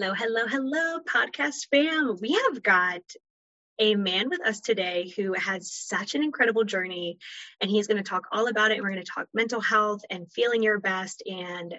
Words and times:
Hello, 0.00 0.14
hello, 0.14 0.46
hello, 0.46 1.00
podcast 1.00 1.68
fam. 1.70 2.16
We 2.22 2.32
have 2.32 2.62
got 2.62 3.02
a 3.78 3.96
man 3.96 4.30
with 4.30 4.40
us 4.40 4.60
today 4.60 5.12
who 5.14 5.34
has 5.34 5.70
such 5.70 6.14
an 6.14 6.24
incredible 6.24 6.64
journey, 6.64 7.18
and 7.60 7.70
he's 7.70 7.86
going 7.86 8.02
to 8.02 8.08
talk 8.08 8.22
all 8.32 8.48
about 8.48 8.70
it. 8.70 8.80
We're 8.80 8.92
going 8.92 9.04
to 9.04 9.12
talk 9.14 9.26
mental 9.34 9.60
health 9.60 10.00
and 10.08 10.32
feeling 10.32 10.62
your 10.62 10.80
best 10.80 11.22
and 11.26 11.74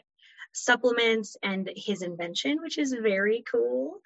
supplements 0.53 1.35
and 1.41 1.67
his 1.75 2.03
invention, 2.03 2.59
which 2.61 2.77
is 2.77 2.93
very 2.93 3.43
cool, 3.51 4.01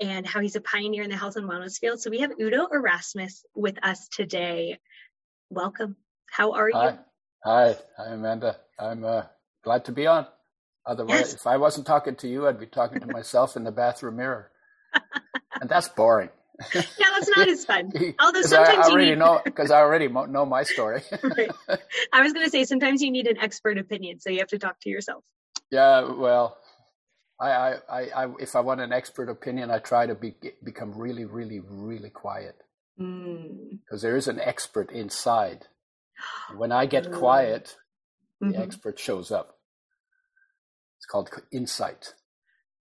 and 0.00 0.26
how 0.26 0.40
he's 0.40 0.56
a 0.56 0.60
pioneer 0.60 1.04
in 1.04 1.10
the 1.10 1.16
health 1.16 1.36
and 1.36 1.48
wellness 1.48 1.78
field. 1.78 2.00
So 2.00 2.10
we 2.10 2.22
have 2.22 2.32
Udo 2.40 2.66
Erasmus 2.72 3.44
with 3.54 3.78
us 3.84 4.08
today. 4.08 4.78
Welcome. 5.48 5.94
How 6.28 6.54
are 6.54 6.70
you? 6.70 6.74
Hi, 6.74 6.98
hi, 7.44 7.76
hi 7.96 8.14
Amanda. 8.14 8.56
I'm 8.80 9.04
uh, 9.04 9.22
glad 9.62 9.84
to 9.84 9.92
be 9.92 10.08
on. 10.08 10.26
Otherwise, 10.86 11.20
yes. 11.20 11.34
if 11.34 11.46
I 11.46 11.56
wasn't 11.58 11.86
talking 11.86 12.16
to 12.16 12.28
you, 12.28 12.48
I'd 12.48 12.58
be 12.58 12.66
talking 12.66 13.00
to 13.00 13.06
myself 13.06 13.56
in 13.56 13.64
the 13.64 13.70
bathroom 13.70 14.16
mirror, 14.16 14.50
and 15.60 15.68
that's 15.68 15.88
boring. 15.88 16.30
yeah, 16.74 16.82
that's 16.98 17.28
not 17.36 17.48
as 17.48 17.64
fun. 17.64 17.92
Although 18.20 18.42
sometimes 18.42 18.88
I, 18.88 18.90
already 18.90 19.10
need... 19.10 19.18
know 19.18 19.40
because 19.44 19.70
I 19.70 19.80
already 19.80 20.08
know 20.08 20.46
my 20.46 20.62
story. 20.62 21.02
right. 21.22 21.50
I 22.12 22.22
was 22.22 22.32
going 22.32 22.44
to 22.44 22.50
say 22.50 22.64
sometimes 22.64 23.02
you 23.02 23.10
need 23.10 23.26
an 23.26 23.38
expert 23.38 23.78
opinion, 23.78 24.20
so 24.20 24.30
you 24.30 24.38
have 24.38 24.48
to 24.48 24.58
talk 24.58 24.80
to 24.80 24.90
yourself. 24.90 25.22
Yeah, 25.70 26.12
well, 26.12 26.58
I, 27.38 27.50
I, 27.50 27.76
I, 27.88 28.00
I 28.24 28.28
if 28.40 28.56
I 28.56 28.60
want 28.60 28.80
an 28.80 28.92
expert 28.92 29.28
opinion, 29.28 29.70
I 29.70 29.78
try 29.78 30.06
to 30.06 30.14
be, 30.14 30.34
become 30.64 30.92
really, 30.96 31.24
really, 31.24 31.60
really 31.60 32.10
quiet 32.10 32.56
because 32.96 33.08
mm. 33.08 34.00
there 34.00 34.16
is 34.16 34.28
an 34.28 34.40
expert 34.40 34.90
inside. 34.90 35.66
When 36.56 36.72
I 36.72 36.86
get 36.86 37.12
quiet, 37.12 37.76
the 38.40 38.48
mm-hmm. 38.48 38.62
expert 38.62 38.98
shows 38.98 39.30
up 39.30 39.59
called 41.10 41.30
insight. 41.50 42.14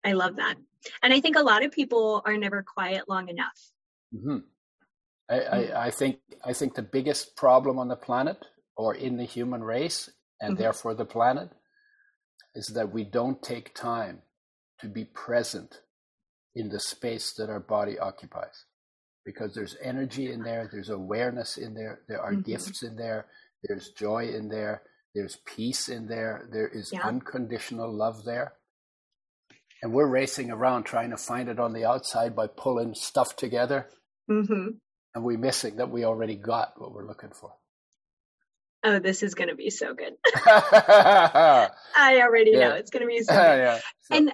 I 0.04 0.12
love 0.12 0.36
that. 0.36 0.56
And 1.02 1.12
I 1.12 1.20
think 1.20 1.36
a 1.36 1.42
lot 1.42 1.64
of 1.64 1.72
people 1.72 2.22
are 2.24 2.36
never 2.36 2.62
quiet 2.62 3.08
long 3.08 3.28
enough. 3.28 3.72
Mm-hmm. 4.14 4.38
I, 5.28 5.34
I, 5.34 5.40
mm. 5.40 5.76
I, 5.76 5.90
think 5.90 6.18
I 6.44 6.52
think 6.52 6.74
the 6.74 6.82
biggest 6.82 7.36
problem 7.36 7.78
on 7.78 7.88
the 7.88 7.96
planet 7.96 8.44
or 8.76 8.94
in 8.94 9.16
the 9.16 9.24
human 9.24 9.62
race 9.62 10.10
and 10.40 10.54
mm-hmm. 10.54 10.62
therefore 10.62 10.94
the 10.94 11.04
planet 11.04 11.50
is 12.54 12.66
that 12.74 12.92
we 12.92 13.04
don't 13.04 13.42
take 13.42 13.74
time 13.74 14.20
to 14.80 14.88
be 14.88 15.04
present 15.04 15.80
in 16.54 16.68
the 16.68 16.80
space 16.80 17.32
that 17.34 17.48
our 17.48 17.60
body 17.60 17.98
occupies 17.98 18.66
because 19.24 19.54
there's 19.54 19.76
energy 19.82 20.30
in 20.30 20.42
there 20.42 20.68
there's 20.70 20.90
awareness 20.90 21.56
in 21.56 21.74
there 21.74 22.00
there 22.08 22.20
are 22.20 22.32
mm-hmm. 22.32 22.42
gifts 22.42 22.82
in 22.82 22.94
there 22.96 23.26
there's 23.64 23.90
joy 23.90 24.28
in 24.28 24.48
there 24.48 24.82
there's 25.14 25.38
peace 25.46 25.88
in 25.88 26.08
there. 26.08 26.48
There 26.50 26.68
is 26.68 26.90
yeah. 26.92 27.06
unconditional 27.06 27.92
love 27.92 28.24
there. 28.24 28.54
And 29.82 29.92
we're 29.92 30.08
racing 30.08 30.50
around 30.50 30.84
trying 30.84 31.10
to 31.10 31.16
find 31.16 31.48
it 31.48 31.60
on 31.60 31.72
the 31.72 31.84
outside 31.84 32.34
by 32.34 32.46
pulling 32.46 32.94
stuff 32.94 33.36
together. 33.36 33.88
Mm-hmm. 34.30 34.68
And 35.14 35.24
we're 35.24 35.38
missing 35.38 35.76
that 35.76 35.90
we 35.90 36.04
already 36.04 36.36
got 36.36 36.72
what 36.76 36.92
we're 36.92 37.06
looking 37.06 37.30
for. 37.30 37.52
Oh, 38.82 38.98
this 38.98 39.22
is 39.22 39.34
going 39.34 39.48
to 39.48 39.54
be 39.54 39.70
so 39.70 39.94
good. 39.94 40.14
I 40.46 41.70
already 41.98 42.52
yeah. 42.52 42.68
know 42.68 42.74
it's 42.74 42.90
going 42.90 43.02
to 43.02 43.06
be 43.06 43.22
so 43.22 43.32
good. 43.32 43.38
yeah. 43.38 43.80
So. 44.00 44.16
And 44.16 44.32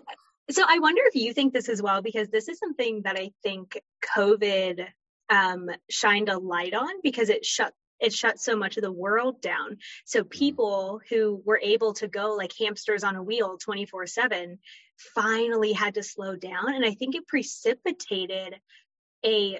so 0.51 0.65
I 0.67 0.79
wonder 0.79 1.03
if 1.07 1.15
you 1.15 1.33
think 1.33 1.53
this 1.53 1.69
as 1.69 1.83
well, 1.83 2.03
because 2.03 2.29
this 2.29 2.49
is 2.49 2.59
something 2.59 3.03
that 3.05 3.17
I 3.17 3.31
think 3.43 3.81
COVID 4.17 4.87
um, 5.29 5.71
shined 5.89 6.29
a 6.29 6.39
light 6.39 6.75
on 6.75 6.89
because 7.03 7.29
it 7.29 7.45
shut 7.45 7.73
it 8.01 8.13
shut 8.13 8.41
so 8.41 8.57
much 8.57 8.77
of 8.77 8.83
the 8.83 8.93
world 8.93 9.41
down. 9.41 9.79
So 10.05 10.21
mm-hmm. 10.21 10.29
people 10.29 11.01
who 11.09 11.43
were 11.45 11.61
able 11.63 11.95
to 11.95 12.09
go 12.09 12.35
like 12.35 12.53
hamsters 12.59 13.05
on 13.05 13.17
a 13.17 13.23
wheel 13.23 13.59
24 13.59 14.07
7 14.07 14.59
finally 15.15 15.73
had 15.73 15.95
to 15.95 16.03
slow 16.03 16.37
down. 16.37 16.75
And 16.75 16.85
I 16.85 16.95
think 16.95 17.15
it 17.15 17.29
precipitated 17.29 18.57
a 19.25 19.59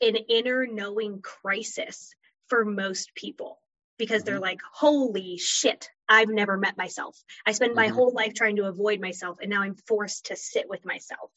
an 0.00 0.16
inner 0.16 0.66
knowing 0.66 1.22
crisis 1.22 2.14
for 2.48 2.64
most 2.64 3.14
people 3.14 3.58
because 3.96 4.24
they're 4.24 4.34
mm-hmm. 4.34 4.42
like, 4.42 4.60
holy 4.72 5.38
shit, 5.38 5.88
I've 6.08 6.28
never 6.28 6.56
met 6.56 6.76
myself. 6.76 7.16
I 7.46 7.52
spent 7.52 7.74
my 7.74 7.86
mm-hmm. 7.86 7.94
whole 7.94 8.12
life 8.12 8.34
trying 8.34 8.56
to 8.56 8.64
avoid 8.64 9.00
myself 9.00 9.38
and 9.40 9.50
now 9.50 9.62
I'm 9.62 9.76
forced 9.86 10.26
to 10.26 10.36
sit 10.36 10.68
with 10.68 10.84
myself. 10.84 11.30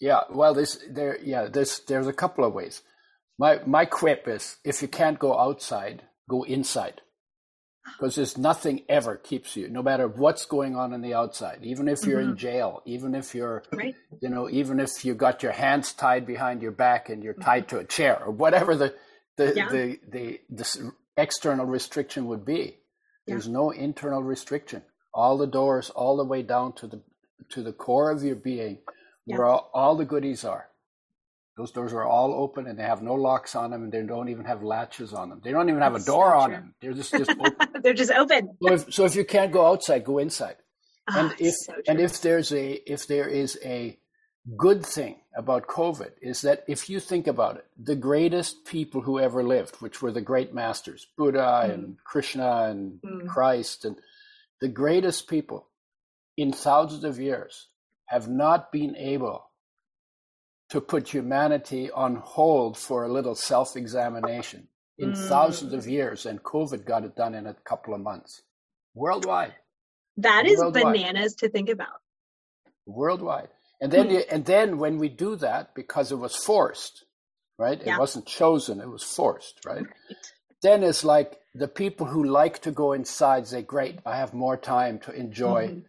Yeah, 0.00 0.20
well, 0.30 0.54
this 0.54 0.80
there, 0.88 1.18
yeah, 1.22 1.46
there's 1.46 1.80
there's 1.80 2.06
a 2.06 2.12
couple 2.12 2.44
of 2.44 2.54
ways. 2.54 2.82
My 3.40 3.58
my 3.64 3.86
quip 3.86 4.28
is 4.28 4.58
if 4.64 4.82
you 4.82 4.88
can't 4.88 5.18
go 5.18 5.38
outside, 5.38 6.02
go 6.28 6.42
inside. 6.42 7.00
Because 7.86 8.14
there's 8.14 8.36
nothing 8.36 8.82
ever 8.88 9.16
keeps 9.16 9.56
you, 9.56 9.68
no 9.68 9.82
matter 9.82 10.06
what's 10.06 10.44
going 10.44 10.76
on 10.76 10.92
in 10.92 11.00
the 11.00 11.14
outside. 11.14 11.60
Even 11.62 11.88
if 11.88 12.04
you're 12.04 12.20
mm-hmm. 12.20 12.32
in 12.32 12.36
jail, 12.36 12.82
even 12.84 13.14
if 13.14 13.34
you're, 13.34 13.64
right. 13.72 13.96
you 14.20 14.28
know, 14.28 14.50
even 14.50 14.78
if 14.78 15.04
you 15.04 15.14
got 15.14 15.42
your 15.42 15.52
hands 15.52 15.94
tied 15.94 16.26
behind 16.26 16.60
your 16.60 16.70
back 16.70 17.08
and 17.08 17.24
you're 17.24 17.32
tied 17.34 17.66
to 17.68 17.78
a 17.78 17.84
chair 17.84 18.22
or 18.22 18.30
whatever 18.30 18.76
the 18.76 18.94
the, 19.38 19.54
yeah. 19.56 19.68
the, 19.70 19.98
the 20.12 20.40
the 20.50 20.92
external 21.16 21.64
restriction 21.64 22.26
would 22.26 22.44
be. 22.44 22.76
There's 23.26 23.46
yeah. 23.46 23.54
no 23.54 23.70
internal 23.70 24.22
restriction. 24.22 24.82
All 25.14 25.38
the 25.38 25.46
doors, 25.46 25.88
all 25.88 26.18
the 26.18 26.24
way 26.24 26.42
down 26.42 26.74
to 26.74 26.86
the 26.86 27.02
to 27.52 27.62
the 27.62 27.72
core 27.72 28.10
of 28.10 28.22
your 28.22 28.36
being, 28.36 28.80
yeah. 29.24 29.38
where 29.38 29.46
all, 29.46 29.70
all 29.72 29.96
the 29.96 30.04
goodies 30.04 30.44
are. 30.44 30.69
Those 31.60 31.72
doors 31.72 31.92
are 31.92 32.04
all 32.04 32.32
open 32.32 32.66
and 32.66 32.78
they 32.78 32.84
have 32.84 33.02
no 33.02 33.12
locks 33.12 33.54
on 33.54 33.70
them 33.70 33.82
and 33.82 33.92
they 33.92 34.00
don't 34.00 34.30
even 34.30 34.46
have 34.46 34.62
latches 34.62 35.12
on 35.12 35.28
them. 35.28 35.42
They 35.44 35.52
don't 35.52 35.68
even 35.68 35.82
have 35.82 35.92
That's 35.92 36.04
a 36.04 36.10
door 36.10 36.30
so 36.30 36.38
on 36.38 36.50
them. 36.52 36.74
They're 36.80 36.94
just, 36.94 37.12
just 37.12 37.30
open. 37.30 37.54
They're 37.82 37.92
just 37.92 38.10
open. 38.12 38.56
so, 38.62 38.72
if, 38.72 38.94
so 38.94 39.04
if 39.04 39.14
you 39.14 39.26
can't 39.26 39.52
go 39.52 39.66
outside, 39.66 40.02
go 40.02 40.16
inside. 40.16 40.56
Oh, 41.10 41.20
and 41.20 41.34
if 41.38 41.52
so 41.52 41.74
and 41.86 42.00
if 42.00 42.22
there's 42.22 42.50
a 42.50 42.72
if 42.90 43.06
there 43.08 43.28
is 43.28 43.58
a 43.62 43.98
good 44.56 44.86
thing 44.86 45.20
about 45.36 45.66
COVID 45.66 46.12
is 46.22 46.40
that 46.40 46.64
if 46.66 46.88
you 46.88 46.98
think 46.98 47.26
about 47.26 47.56
it, 47.56 47.66
the 47.78 47.94
greatest 47.94 48.64
people 48.64 49.02
who 49.02 49.20
ever 49.20 49.44
lived, 49.44 49.76
which 49.82 50.00
were 50.00 50.12
the 50.12 50.22
great 50.22 50.54
masters, 50.54 51.08
Buddha 51.18 51.64
mm. 51.66 51.74
and 51.74 51.98
Krishna 52.04 52.70
and 52.70 53.02
mm. 53.02 53.28
Christ, 53.28 53.84
and 53.84 53.96
the 54.62 54.68
greatest 54.68 55.28
people 55.28 55.68
in 56.38 56.54
thousands 56.54 57.04
of 57.04 57.20
years 57.20 57.66
have 58.06 58.28
not 58.28 58.72
been 58.72 58.96
able 58.96 59.49
to 60.70 60.80
put 60.80 61.08
humanity 61.08 61.90
on 61.90 62.16
hold 62.16 62.78
for 62.78 63.04
a 63.04 63.08
little 63.08 63.34
self 63.34 63.76
examination 63.76 64.68
in 64.98 65.12
mm. 65.12 65.28
thousands 65.28 65.72
of 65.72 65.86
years, 65.86 66.26
and 66.26 66.42
COVID 66.42 66.84
got 66.84 67.04
it 67.04 67.16
done 67.16 67.34
in 67.34 67.46
a 67.46 67.54
couple 67.54 67.94
of 67.94 68.00
months 68.00 68.42
worldwide. 68.94 69.54
That 70.16 70.46
is 70.46 70.58
worldwide. 70.58 70.94
bananas 70.94 71.34
to 71.36 71.48
think 71.48 71.68
about. 71.68 72.00
Worldwide. 72.86 73.48
And 73.80 73.90
then, 73.90 74.08
mm. 74.08 74.24
and 74.30 74.44
then 74.44 74.78
when 74.78 74.98
we 74.98 75.08
do 75.08 75.36
that, 75.36 75.74
because 75.74 76.12
it 76.12 76.16
was 76.16 76.36
forced, 76.36 77.04
right? 77.58 77.80
Yeah. 77.84 77.96
It 77.96 77.98
wasn't 77.98 78.26
chosen, 78.26 78.80
it 78.80 78.88
was 78.88 79.02
forced, 79.02 79.60
right? 79.64 79.82
right? 79.82 80.16
Then 80.62 80.82
it's 80.82 81.04
like 81.04 81.38
the 81.54 81.68
people 81.68 82.06
who 82.06 82.24
like 82.24 82.60
to 82.60 82.70
go 82.70 82.92
inside 82.92 83.46
say, 83.46 83.62
Great, 83.62 83.98
I 84.04 84.16
have 84.16 84.34
more 84.34 84.58
time 84.58 84.98
to 85.00 85.12
enjoy 85.12 85.68
mm-hmm. 85.68 85.80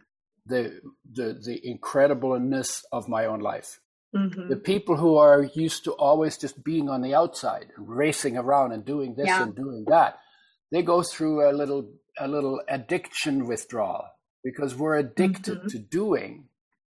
the, 0.46 0.80
the, 1.12 1.38
the 1.44 1.60
incredibleness 1.60 2.82
of 2.90 3.08
my 3.08 3.26
own 3.26 3.40
life. 3.40 3.78
Mm-hmm. 4.14 4.48
The 4.48 4.56
people 4.56 4.96
who 4.96 5.16
are 5.16 5.42
used 5.54 5.84
to 5.84 5.92
always 5.92 6.36
just 6.36 6.62
being 6.62 6.90
on 6.90 7.00
the 7.00 7.14
outside, 7.14 7.68
racing 7.78 8.36
around 8.36 8.72
and 8.72 8.84
doing 8.84 9.14
this 9.14 9.26
yeah. 9.26 9.42
and 9.42 9.56
doing 9.56 9.84
that, 9.88 10.18
they 10.70 10.82
go 10.82 11.02
through 11.02 11.48
a 11.48 11.52
little 11.52 11.88
a 12.18 12.28
little 12.28 12.60
addiction 12.68 13.46
withdrawal 13.46 14.04
because 14.44 14.74
we're 14.74 14.96
addicted 14.96 15.58
mm-hmm. 15.58 15.68
to 15.68 15.78
doing, 15.78 16.48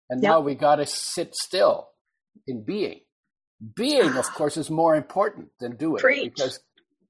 and 0.08 0.22
yep. 0.22 0.30
now 0.30 0.40
we 0.40 0.54
got 0.54 0.76
to 0.76 0.86
sit 0.86 1.34
still 1.34 1.88
in 2.46 2.64
being. 2.64 3.00
Being, 3.74 4.16
of 4.16 4.26
course, 4.34 4.56
is 4.56 4.70
more 4.70 4.94
important 4.94 5.48
than 5.58 5.76
doing 5.76 6.00
Preach. 6.00 6.34
because 6.36 6.60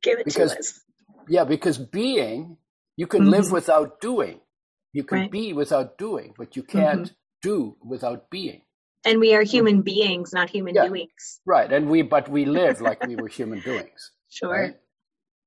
give 0.03 0.21
it 0.21 0.25
because, 0.25 0.53
to 0.53 0.59
us. 0.59 0.81
Yeah, 1.29 1.45
because 1.45 1.77
being, 1.77 2.57
you 2.97 3.07
can 3.07 3.23
mm-hmm. 3.23 3.31
live 3.31 3.53
without 3.53 4.01
doing. 4.01 4.41
You 4.95 5.05
can 5.05 5.19
right. 5.19 5.31
be 5.31 5.53
without 5.53 5.99
doing, 5.99 6.33
but 6.39 6.57
you 6.57 6.63
can't 6.63 7.03
mm-hmm. 7.03 7.15
do 7.43 7.77
without 7.85 8.31
being 8.31 8.63
and 9.09 9.21
we 9.21 9.35
are 9.35 9.43
human 9.43 9.83
beings 9.83 10.33
not 10.33 10.51
human 10.51 10.75
yeah, 10.75 10.87
doings 10.87 11.41
right 11.47 11.73
and 11.73 11.89
we 11.89 12.03
but 12.03 12.29
we 12.29 12.45
live 12.61 12.81
like 12.81 13.05
we 13.07 13.17
were 13.17 13.29
human 13.29 13.61
doings 13.61 14.13
sure 14.29 14.51
right? 14.51 14.77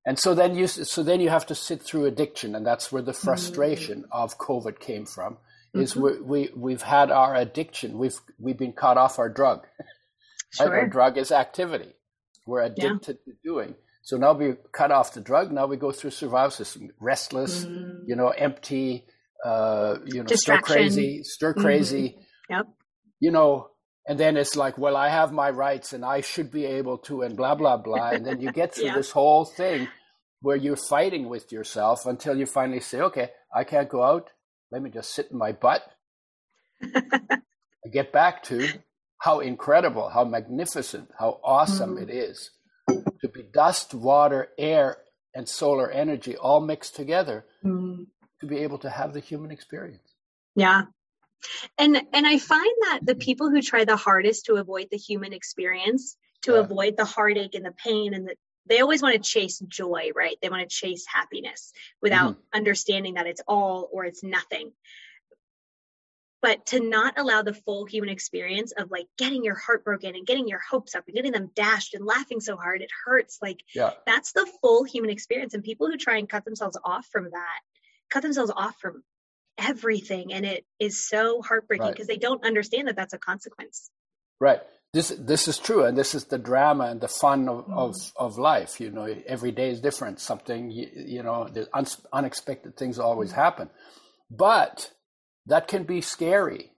And 0.06 0.18
so 0.18 0.34
then 0.34 0.56
you 0.56 0.68
so 0.68 1.04
then 1.04 1.22
you 1.22 1.30
have 1.30 1.46
to 1.48 1.56
sit 1.56 1.82
through 1.82 2.06
addiction, 2.06 2.56
and 2.56 2.66
that's 2.66 2.92
where 2.92 3.04
the 3.04 3.14
frustration 3.14 4.00
mm-hmm. 4.00 4.12
of 4.12 4.38
COVID 4.38 4.80
came 4.80 5.06
from. 5.06 5.38
Is 5.74 5.94
mm-hmm. 5.94 6.28
we, 6.28 6.48
we 6.48 6.50
we've 6.56 6.82
had 6.82 7.12
our 7.12 7.36
addiction, 7.36 7.98
we've 7.98 8.20
we've 8.40 8.58
been 8.58 8.74
cut 8.74 8.98
off 8.98 9.20
our 9.20 9.30
drug. 9.30 9.68
Sure. 10.54 10.68
Right? 10.70 10.80
Our 10.80 10.88
drug 10.88 11.18
is 11.18 11.32
activity. 11.32 11.94
We're 12.46 12.64
addicted 12.64 13.20
yeah. 13.26 13.34
to 13.34 13.40
doing. 13.42 13.76
So 14.02 14.18
now 14.18 14.34
we 14.34 14.56
cut 14.74 14.92
off 14.92 15.14
the 15.14 15.22
drug. 15.22 15.50
Now 15.50 15.68
we 15.68 15.78
go 15.78 15.94
through 15.94 16.10
survival 16.10 16.52
system, 16.52 16.90
restless, 17.00 17.64
mm. 17.64 18.00
you 18.06 18.18
know, 18.18 18.30
empty, 18.30 19.06
uh, 19.46 19.96
you 20.06 20.24
know, 20.24 20.36
stir 20.36 20.60
crazy, 20.60 21.24
stir 21.24 21.54
mm-hmm. 21.54 21.62
crazy. 21.62 22.10
Mm-hmm. 22.10 22.54
Yep. 22.54 22.68
You 23.22 23.32
know, 23.32 23.70
and 24.06 24.20
then 24.20 24.36
it's 24.36 24.58
like, 24.58 24.78
well, 24.78 24.98
I 24.98 25.08
have 25.08 25.32
my 25.32 25.50
rights 25.50 25.94
and 25.94 26.04
I 26.04 26.20
should 26.20 26.52
be 26.52 26.66
able 26.66 26.98
to, 27.00 27.22
and 27.22 27.38
blah 27.38 27.56
blah 27.56 27.78
blah. 27.78 28.10
And 28.10 28.26
then 28.26 28.42
you 28.42 28.52
get 28.52 28.76
through 28.76 28.88
yeah. 28.88 28.96
this 28.96 29.12
whole 29.12 29.46
thing 29.46 29.88
where 30.42 30.58
you're 30.58 30.76
fighting 30.76 31.30
with 31.30 31.52
yourself 31.52 32.06
until 32.06 32.38
you 32.38 32.46
finally 32.46 32.82
say, 32.82 33.00
okay, 33.00 33.30
I 33.56 33.64
can't 33.64 33.88
go 33.88 34.04
out. 34.04 34.32
Let 34.72 34.82
me 34.82 34.90
just 34.90 35.14
sit 35.14 35.30
in 35.32 35.38
my 35.38 35.54
butt. 35.54 35.84
I 36.84 37.90
get 37.94 38.12
back 38.12 38.44
to 38.44 38.68
how 39.20 39.40
incredible, 39.40 40.10
how 40.10 40.26
magnificent, 40.26 41.10
how 41.18 41.40
awesome 41.44 41.96
mm-hmm. 41.96 42.10
it 42.10 42.14
is 42.14 42.52
to 43.22 43.30
be 43.30 43.44
dust, 43.44 43.94
water, 43.94 44.50
air, 44.58 44.98
and 45.34 45.48
solar 45.48 45.90
energy 45.90 46.36
all 46.36 46.60
mixed 46.60 46.96
together 46.96 47.46
mm. 47.64 48.06
to 48.40 48.46
be 48.48 48.58
able 48.58 48.78
to 48.80 48.90
have 48.90 49.14
the 49.14 49.20
human 49.20 49.52
experience. 49.52 50.16
Yeah. 50.56 50.84
And 51.78 52.02
and 52.14 52.28
I 52.28 52.38
find 52.38 52.74
that 52.82 53.00
the 53.04 53.16
people 53.16 53.50
who 53.50 53.62
try 53.62 53.86
the 53.86 53.96
hardest 53.96 54.46
to 54.46 54.56
avoid 54.56 54.88
the 54.92 54.98
human 54.98 55.34
experience, 55.34 56.16
to 56.44 56.54
yeah. 56.54 56.60
avoid 56.60 56.98
the 56.98 57.06
heartache 57.06 57.56
and 57.56 57.66
the 57.66 57.74
pain 57.74 58.14
and 58.14 58.28
the 58.28 58.36
they 58.68 58.80
always 58.80 59.02
want 59.02 59.16
to 59.16 59.30
chase 59.30 59.60
joy, 59.60 60.12
right? 60.16 60.38
They 60.42 60.50
want 60.50 60.62
to 60.62 60.76
chase 60.76 61.06
happiness 61.12 61.74
without 62.02 62.34
mm-hmm. 62.34 62.58
understanding 62.58 63.16
that 63.16 63.26
it's 63.26 63.42
all 63.48 63.90
or 63.92 64.06
it's 64.06 64.24
nothing 64.24 64.72
but 66.42 66.66
to 66.68 66.80
not 66.80 67.20
allow 67.20 67.42
the 67.42 67.54
full 67.54 67.86
human 67.86 68.10
experience 68.10 68.72
of 68.72 68.90
like 68.92 69.06
getting 69.18 69.44
your 69.44 69.56
heart 69.56 69.84
broken 69.84 70.16
and 70.16 70.26
getting 70.26 70.48
your 70.48 70.60
hopes 70.60 70.96
up 70.96 71.04
and 71.08 71.16
getting 71.16 71.32
them 71.32 71.52
dashed 71.56 71.94
and 71.94 72.06
laughing 72.06 72.40
so 72.40 72.56
hard 72.56 72.82
it 72.82 72.90
hurts 73.06 73.38
like 73.42 73.64
yeah. 73.74 73.92
that's 74.06 74.34
the 74.34 74.50
full 74.62 74.84
human 74.84 75.10
experience 75.10 75.54
and 75.54 75.64
people 75.64 75.88
who 75.88 75.98
try 75.98 76.18
and 76.18 76.30
cut 76.30 76.44
themselves 76.44 76.78
off 76.84 77.08
from 77.12 77.26
that 77.26 77.60
cut 78.10 78.24
themselves 78.24 78.52
off 78.56 78.76
from 78.80 79.04
everything 79.58 80.34
and 80.34 80.46
it 80.46 80.66
is 80.80 81.08
so 81.08 81.42
heartbreaking 81.42 81.88
because 81.92 82.08
right. 82.08 82.16
they 82.16 82.18
don't 82.18 82.44
understand 82.44 82.88
that 82.88 82.96
that's 82.96 83.14
a 83.14 83.18
consequence 83.18 83.90
right 84.40 84.62
this 84.94 85.10
this 85.20 85.48
is 85.48 85.58
true 85.58 85.84
and 85.84 85.98
this 85.98 86.16
is 86.16 86.26
the 86.26 86.38
drama 86.38 86.86
and 86.86 87.02
the 87.02 87.08
fun 87.08 87.48
of, 87.48 87.66
mm. 87.66 87.78
of, 87.78 87.96
of 88.16 88.38
life 88.38 88.80
you 88.80 88.90
know 88.90 89.06
every 89.28 89.52
day 89.52 89.70
is 89.70 89.82
different 89.82 90.20
something 90.20 90.72
you, 90.72 90.88
you 90.96 91.24
know 91.24 91.48
the 91.48 91.68
un- 91.74 91.86
unexpected 92.12 92.76
things 92.76 92.98
always 92.98 93.32
mm. 93.32 93.36
happen 93.36 93.70
but 94.30 94.92
that 95.46 95.68
can 95.68 95.84
be 95.84 96.02
scary 96.02 96.72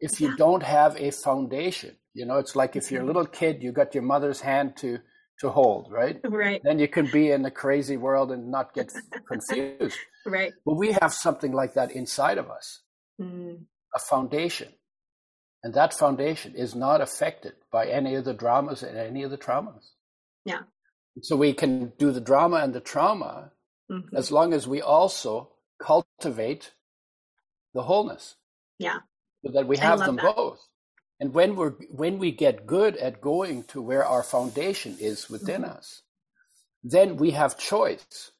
if 0.00 0.20
you 0.20 0.28
yeah. 0.28 0.34
don't 0.36 0.62
have 0.62 0.96
a 0.96 1.10
foundation. 1.10 1.96
You 2.14 2.26
know, 2.26 2.38
it's 2.38 2.56
like 2.56 2.76
if 2.76 2.90
you're 2.90 3.00
a 3.00 3.02
mm-hmm. 3.02 3.08
little 3.08 3.26
kid, 3.26 3.62
you 3.62 3.72
got 3.72 3.94
your 3.94 4.02
mother's 4.02 4.40
hand 4.40 4.76
to 4.78 4.98
to 5.40 5.50
hold, 5.50 5.90
right? 5.90 6.20
Right. 6.24 6.60
Then 6.64 6.78
you 6.78 6.88
can 6.88 7.06
be 7.10 7.30
in 7.30 7.42
the 7.42 7.50
crazy 7.50 7.96
world 7.96 8.32
and 8.32 8.50
not 8.50 8.74
get 8.74 8.92
confused. 9.28 9.96
right. 10.26 10.52
But 10.64 10.74
we 10.74 10.92
have 11.00 11.12
something 11.12 11.52
like 11.52 11.74
that 11.74 11.92
inside 11.92 12.38
of 12.38 12.50
us, 12.50 12.82
mm. 13.20 13.58
a 13.94 13.98
foundation. 13.98 14.68
And 15.62 15.74
that 15.74 15.94
foundation 15.94 16.54
is 16.54 16.74
not 16.74 17.00
affected 17.00 17.54
by 17.72 17.86
any 17.86 18.14
of 18.14 18.24
the 18.24 18.34
dramas 18.34 18.82
and 18.82 18.96
any 18.96 19.22
of 19.22 19.30
the 19.30 19.38
traumas. 19.38 19.90
Yeah. 20.44 20.60
So 21.22 21.36
we 21.36 21.52
can 21.52 21.92
do 21.98 22.12
the 22.12 22.20
drama 22.20 22.56
and 22.56 22.72
the 22.72 22.80
trauma 22.80 23.52
mm-hmm. 23.90 24.16
as 24.16 24.30
long 24.30 24.52
as 24.52 24.68
we 24.68 24.80
also 24.80 25.50
cultivate 25.82 26.72
the 27.74 27.82
wholeness. 27.82 28.36
Yeah. 28.78 28.98
So 29.44 29.52
that 29.52 29.66
we 29.66 29.76
have 29.78 30.00
them 30.00 30.16
that. 30.16 30.36
both. 30.36 30.60
And 31.20 31.34
when 31.34 31.56
we're 31.56 31.72
when 31.90 32.18
we 32.18 32.30
get 32.30 32.66
good 32.66 32.96
at 32.96 33.20
going 33.20 33.64
to 33.64 33.82
where 33.82 34.04
our 34.04 34.22
foundation 34.22 34.96
is 35.00 35.28
within 35.28 35.62
mm-hmm. 35.62 35.72
us, 35.72 36.02
then 36.82 37.16
we 37.16 37.32
have 37.32 37.58
choice. 37.58 38.30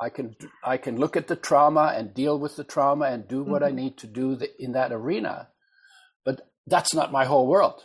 I 0.00 0.08
can 0.08 0.36
I 0.64 0.78
can 0.78 0.96
look 0.96 1.16
at 1.16 1.28
the 1.28 1.36
trauma 1.36 1.92
and 1.94 2.14
deal 2.14 2.38
with 2.38 2.56
the 2.56 2.64
trauma 2.64 3.06
and 3.06 3.28
do 3.28 3.42
what 3.42 3.62
mm-hmm. 3.62 3.78
I 3.78 3.82
need 3.82 3.98
to 3.98 4.06
do 4.06 4.36
the, 4.36 4.48
in 4.62 4.72
that 4.72 4.92
arena, 4.92 5.48
but 6.24 6.48
that's 6.66 6.94
not 6.94 7.12
my 7.12 7.26
whole 7.26 7.46
world. 7.46 7.84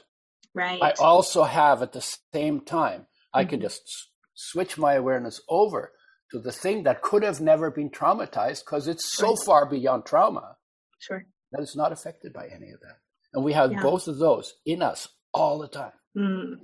Right. 0.53 0.81
I 0.81 0.91
also 0.91 1.43
have 1.43 1.81
at 1.81 1.93
the 1.93 2.17
same 2.33 2.61
time 2.61 3.07
I 3.33 3.41
mm-hmm. 3.41 3.49
can 3.49 3.61
just 3.61 4.09
switch 4.33 4.77
my 4.77 4.93
awareness 4.93 5.41
over 5.49 5.91
to 6.31 6.39
the 6.39 6.51
thing 6.51 6.83
that 6.83 7.01
could 7.01 7.23
have 7.23 7.41
never 7.41 7.69
been 7.69 7.89
traumatized 7.89 8.65
because 8.65 8.87
it's 8.87 9.11
so 9.13 9.29
right. 9.29 9.45
far 9.45 9.65
beyond 9.65 10.05
trauma 10.05 10.57
Sure. 10.99 11.25
That 11.51 11.61
is 11.61 11.75
not 11.75 11.91
affected 11.91 12.33
by 12.33 12.47
any 12.47 12.71
of 12.71 12.79
that. 12.81 12.97
And 13.37 13.45
we 13.45 13.53
have 13.53 13.71
yeah. 13.71 13.83
both 13.83 14.07
of 14.07 14.17
those 14.17 14.55
in 14.65 14.81
us 14.81 15.07
all 15.31 15.59
the 15.59 15.67
time. 15.67 15.91
Mm. 16.17 16.55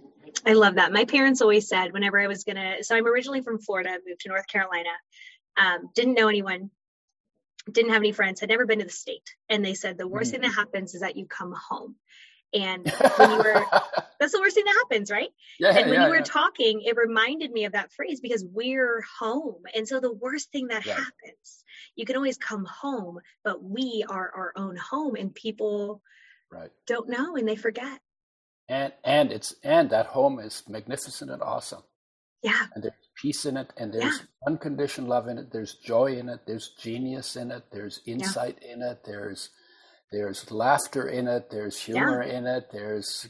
I 0.43 0.53
love 0.53 0.73
that. 0.75 0.91
My 0.91 1.05
parents 1.05 1.39
always 1.39 1.69
said 1.69 1.93
whenever 1.93 2.19
I 2.19 2.25
was 2.25 2.43
gonna, 2.43 2.77
so 2.83 2.95
I'm 2.95 3.05
originally 3.05 3.43
from 3.43 3.59
Florida, 3.59 3.91
moved 4.07 4.21
to 4.21 4.29
North 4.29 4.47
Carolina, 4.47 4.89
um, 5.55 5.91
didn't 5.93 6.15
know 6.15 6.29
anyone, 6.29 6.71
didn't 7.71 7.91
have 7.91 8.01
any 8.01 8.11
friends, 8.11 8.39
had 8.39 8.49
never 8.49 8.65
been 8.65 8.79
to 8.79 8.85
the 8.85 8.91
state. 8.91 9.35
And 9.49 9.63
they 9.63 9.75
said 9.75 9.99
the 9.99 10.07
worst 10.07 10.29
mm. 10.29 10.31
thing 10.31 10.41
that 10.41 10.55
happens 10.55 10.95
is 10.95 11.01
that 11.01 11.15
you 11.15 11.27
come 11.27 11.53
home. 11.53 11.95
And 12.55 12.91
when 13.17 13.29
you 13.29 13.37
were, 13.37 13.65
that's 14.19 14.31
the 14.31 14.39
worst 14.39 14.55
thing 14.55 14.65
that 14.65 14.85
happens, 14.89 15.11
right? 15.11 15.29
Yeah, 15.59 15.77
and 15.77 15.91
when 15.91 15.99
yeah, 15.99 16.05
you 16.05 16.09
were 16.09 16.15
yeah. 16.15 16.23
talking, 16.23 16.81
it 16.81 16.97
reminded 16.97 17.51
me 17.51 17.65
of 17.65 17.73
that 17.73 17.91
phrase 17.91 18.19
because 18.19 18.43
we're 18.51 19.03
home. 19.19 19.61
And 19.75 19.87
so 19.87 19.99
the 19.99 20.11
worst 20.11 20.51
thing 20.51 20.69
that 20.69 20.87
right. 20.87 20.95
happens, 20.95 21.63
you 21.95 22.07
can 22.07 22.15
always 22.15 22.39
come 22.39 22.65
home, 22.65 23.19
but 23.43 23.63
we 23.63 24.03
are 24.09 24.31
our 24.35 24.53
own 24.55 24.75
home 24.75 25.13
and 25.15 25.35
people 25.35 26.01
right. 26.53 26.71
don't 26.87 27.09
know 27.09 27.35
and 27.35 27.47
they 27.47 27.55
forget. 27.55 27.99
And 28.69 28.93
and 29.03 29.31
it's 29.31 29.55
and 29.63 29.89
that 29.89 30.07
home 30.07 30.39
is 30.39 30.63
magnificent 30.67 31.31
and 31.31 31.41
awesome. 31.41 31.83
Yeah. 32.41 32.67
And 32.75 32.83
there's 32.83 32.93
peace 33.21 33.45
in 33.45 33.57
it 33.57 33.71
and 33.77 33.93
there's 33.93 34.23
unconditioned 34.47 35.07
love 35.07 35.27
in 35.27 35.37
it. 35.37 35.51
There's 35.51 35.75
joy 35.75 36.17
in 36.17 36.29
it. 36.29 36.41
There's 36.45 36.73
genius 36.79 37.35
in 37.35 37.51
it. 37.51 37.63
There's 37.71 38.01
insight 38.05 38.59
in 38.61 38.81
it. 38.81 39.03
There's 39.05 39.49
there's 40.11 40.51
laughter 40.51 41.07
in 41.07 41.27
it. 41.27 41.49
There's 41.49 41.79
humor 41.79 42.23
yeah. 42.23 42.37
in 42.37 42.45
it. 42.45 42.69
There's 42.71 43.27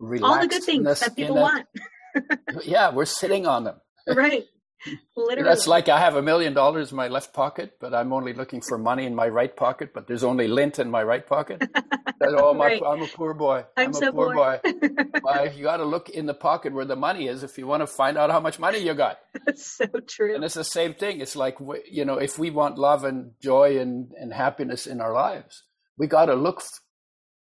relaxedness 0.00 0.22
all 0.22 0.40
the 0.40 0.48
good 0.48 0.64
things 0.64 1.00
that 1.00 1.16
people 1.16 1.36
want. 1.36 1.66
yeah, 2.64 2.92
we're 2.92 3.04
sitting 3.04 3.46
on 3.46 3.64
them. 3.64 3.80
Right. 4.06 4.44
Literally. 5.16 5.48
That's 5.48 5.66
like 5.66 5.88
I 5.88 5.98
have 5.98 6.16
a 6.16 6.22
million 6.22 6.54
dollars 6.54 6.90
in 6.90 6.96
my 6.96 7.08
left 7.08 7.32
pocket, 7.32 7.76
but 7.80 7.94
I'm 7.94 8.12
only 8.12 8.32
looking 8.32 8.60
for 8.60 8.78
money 8.78 9.06
in 9.06 9.14
my 9.14 9.28
right 9.28 9.54
pocket, 9.54 9.92
but 9.94 10.06
there's 10.06 10.24
only 10.24 10.48
lint 10.48 10.78
in 10.78 10.90
my 10.90 11.02
right 11.02 11.26
pocket. 11.26 11.62
oh, 12.22 12.54
my, 12.54 12.66
right. 12.66 12.82
I'm 12.84 13.02
a 13.02 13.06
poor 13.06 13.34
boy. 13.34 13.64
I'm, 13.76 13.88
I'm 13.88 13.92
so 13.92 14.08
a 14.08 14.12
poor, 14.12 14.34
boy. 14.34 14.60
well, 15.22 15.52
you 15.52 15.62
got 15.62 15.78
to 15.78 15.84
look 15.84 16.08
in 16.08 16.26
the 16.26 16.34
pocket 16.34 16.72
where 16.72 16.84
the 16.84 16.96
money 16.96 17.28
is 17.28 17.42
if 17.42 17.58
you 17.58 17.66
want 17.66 17.82
to 17.82 17.86
find 17.86 18.16
out 18.16 18.30
how 18.30 18.40
much 18.40 18.58
money 18.58 18.78
you 18.78 18.94
got. 18.94 19.18
That's 19.46 19.66
so 19.66 19.86
true. 20.06 20.34
And 20.34 20.44
it's 20.44 20.54
the 20.54 20.64
same 20.64 20.94
thing. 20.94 21.20
It's 21.20 21.36
like, 21.36 21.58
you 21.90 22.04
know, 22.04 22.16
if 22.16 22.38
we 22.38 22.50
want 22.50 22.78
love 22.78 23.04
and 23.04 23.32
joy 23.40 23.78
and, 23.78 24.12
and 24.18 24.32
happiness 24.32 24.86
in 24.86 25.00
our 25.00 25.12
lives, 25.12 25.62
we 25.96 26.06
got 26.06 26.26
to 26.26 26.34
look 26.34 26.62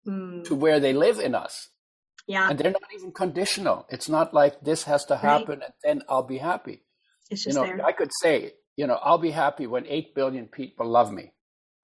mm. 0.08 0.44
to 0.46 0.56
where 0.56 0.80
they 0.80 0.94
live 0.94 1.20
in 1.20 1.36
us. 1.36 1.70
Yeah. 2.28 2.50
And 2.50 2.58
they're 2.58 2.72
not 2.72 2.82
even 2.96 3.12
conditional. 3.12 3.86
It's 3.90 4.08
not 4.08 4.34
like 4.34 4.62
this 4.62 4.84
has 4.84 5.06
to 5.06 5.18
happen 5.18 5.60
right. 5.60 5.66
and 5.66 5.74
then 5.84 6.02
I'll 6.08 6.24
be 6.24 6.38
happy. 6.38 6.84
It's 7.34 7.44
just 7.44 7.58
you 7.58 7.62
know, 7.62 7.68
there. 7.68 7.86
I 7.86 7.92
could 7.92 8.12
say, 8.22 8.54
you 8.78 8.88
know, 8.88 8.98
I'll 9.02 9.18
be 9.18 9.32
happy 9.32 9.68
when 9.68 9.86
8 9.88 10.16
billion 10.16 10.48
people 10.48 10.90
love 10.90 11.12
me. 11.12 11.34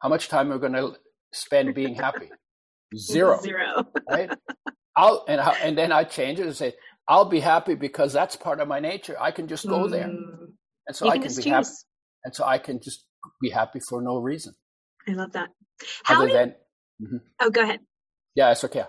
How 0.02 0.10
much 0.10 0.30
time 0.30 0.52
are 0.52 0.56
we 0.56 0.62
going 0.62 0.74
to 0.74 0.96
spend 1.34 1.76
being 1.76 1.96
happy? 1.96 2.30
Zero. 2.98 3.40
Zero. 3.42 3.86
right? 4.10 4.32
I'll, 4.96 5.26
and, 5.28 5.40
I, 5.40 5.56
and 5.62 5.78
then 5.78 5.92
I 5.92 6.04
change 6.04 6.40
it 6.40 6.46
and 6.46 6.56
say, 6.56 6.74
I'll 7.08 7.26
be 7.26 7.40
happy 7.40 7.76
because 7.76 8.14
that's 8.14 8.36
part 8.36 8.60
of 8.60 8.68
my 8.68 8.80
nature. 8.80 9.16
I 9.20 9.32
can 9.32 9.48
just 9.48 9.68
go 9.68 9.86
mm. 9.86 9.92
there. 9.92 10.10
And 10.88 10.96
so 10.96 11.06
you 11.06 11.12
I 11.12 11.18
can, 11.18 11.28
can 11.28 11.36
be 11.36 11.44
choose. 11.44 11.52
happy. 11.52 11.68
And 12.24 12.36
so 12.36 12.46
I 12.46 12.58
can 12.58 12.80
just 12.82 13.06
be 13.42 13.50
happy 13.50 13.80
for 13.88 14.02
no 14.02 14.18
reason. 14.18 14.54
I 15.08 15.14
love 15.14 15.32
that. 15.34 15.50
How 16.04 16.18
Other 16.18 16.28
do, 16.28 16.34
than, 16.34 16.50
mm-hmm. 17.02 17.18
Oh, 17.40 17.50
go 17.50 17.62
ahead. 17.62 17.80
Yeah, 18.36 18.52
it's 18.52 18.64
okay. 18.64 18.84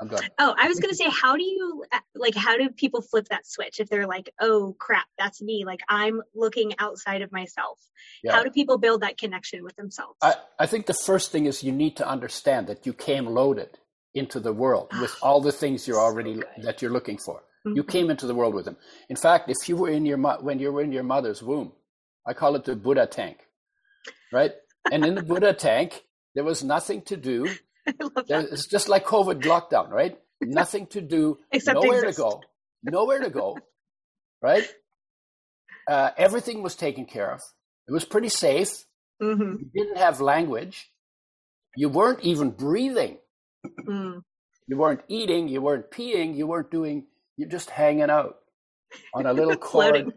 I'm 0.00 0.08
done. 0.08 0.22
Oh, 0.38 0.54
I 0.58 0.68
was 0.68 0.80
going 0.80 0.90
to 0.90 0.96
say, 0.96 1.08
how 1.08 1.36
do 1.36 1.44
you, 1.44 1.84
uh, 1.92 2.00
like, 2.16 2.34
how 2.34 2.56
do 2.56 2.68
people 2.70 3.00
flip 3.00 3.28
that 3.28 3.46
switch 3.46 3.78
if 3.78 3.88
they're 3.88 4.06
like, 4.06 4.30
oh 4.40 4.74
crap, 4.78 5.06
that's 5.18 5.40
me? 5.40 5.64
Like, 5.64 5.80
I'm 5.88 6.20
looking 6.34 6.72
outside 6.78 7.22
of 7.22 7.30
myself. 7.30 7.78
Yeah. 8.22 8.32
How 8.32 8.42
do 8.42 8.50
people 8.50 8.78
build 8.78 9.02
that 9.02 9.18
connection 9.18 9.62
with 9.62 9.76
themselves? 9.76 10.16
I, 10.20 10.34
I 10.58 10.66
think 10.66 10.86
the 10.86 10.94
first 10.94 11.30
thing 11.30 11.46
is 11.46 11.62
you 11.62 11.72
need 11.72 11.96
to 11.96 12.08
understand 12.08 12.66
that 12.66 12.86
you 12.86 12.92
came 12.92 13.26
loaded 13.26 13.78
into 14.14 14.40
the 14.40 14.52
world 14.52 14.88
with 15.00 15.14
all 15.22 15.40
the 15.40 15.52
things 15.52 15.86
you're 15.86 16.00
already, 16.00 16.36
so 16.36 16.62
that 16.62 16.82
you're 16.82 16.92
looking 16.92 17.18
for. 17.18 17.42
Mm-hmm. 17.66 17.76
You 17.76 17.84
came 17.84 18.10
into 18.10 18.26
the 18.26 18.34
world 18.34 18.54
with 18.54 18.64
them. 18.64 18.76
In 19.08 19.16
fact, 19.16 19.48
if 19.48 19.68
you 19.68 19.76
were 19.76 19.90
in 19.90 20.04
your, 20.06 20.18
when 20.18 20.58
you 20.58 20.72
were 20.72 20.82
in 20.82 20.92
your 20.92 21.02
mother's 21.02 21.42
womb, 21.42 21.72
I 22.26 22.32
call 22.32 22.56
it 22.56 22.64
the 22.64 22.74
Buddha 22.74 23.06
tank, 23.06 23.38
right? 24.32 24.52
and 24.90 25.04
in 25.04 25.14
the 25.14 25.22
Buddha 25.22 25.52
tank, 25.52 26.04
there 26.34 26.44
was 26.44 26.62
nothing 26.64 27.02
to 27.02 27.16
do. 27.16 27.48
It's 28.28 28.66
just 28.66 28.88
like 28.88 29.04
COVID 29.04 29.42
lockdown, 29.42 29.90
right? 29.90 30.18
Nothing 30.40 30.86
to 30.88 31.00
do, 31.00 31.38
Except 31.52 31.74
nowhere 31.74 32.04
exist. 32.04 32.16
to 32.18 32.22
go, 32.22 32.42
nowhere 32.82 33.20
to 33.20 33.30
go, 33.30 33.58
right? 34.42 34.66
uh, 35.88 36.10
everything 36.16 36.62
was 36.62 36.76
taken 36.76 37.04
care 37.04 37.32
of. 37.32 37.40
It 37.88 37.92
was 37.92 38.04
pretty 38.04 38.28
safe. 38.28 38.84
Mm-hmm. 39.22 39.56
You 39.62 39.70
didn't 39.74 39.98
have 39.98 40.20
language. 40.20 40.90
You 41.76 41.88
weren't 41.88 42.20
even 42.22 42.50
breathing. 42.50 43.18
Mm. 43.86 44.22
You 44.66 44.76
weren't 44.76 45.02
eating. 45.08 45.48
You 45.48 45.60
weren't 45.60 45.90
peeing. 45.90 46.36
You 46.36 46.46
weren't 46.46 46.70
doing. 46.70 47.06
You're 47.36 47.48
just 47.48 47.70
hanging 47.70 48.10
out 48.10 48.36
on 49.12 49.26
a 49.26 49.32
little 49.32 49.56
cord 49.70 50.12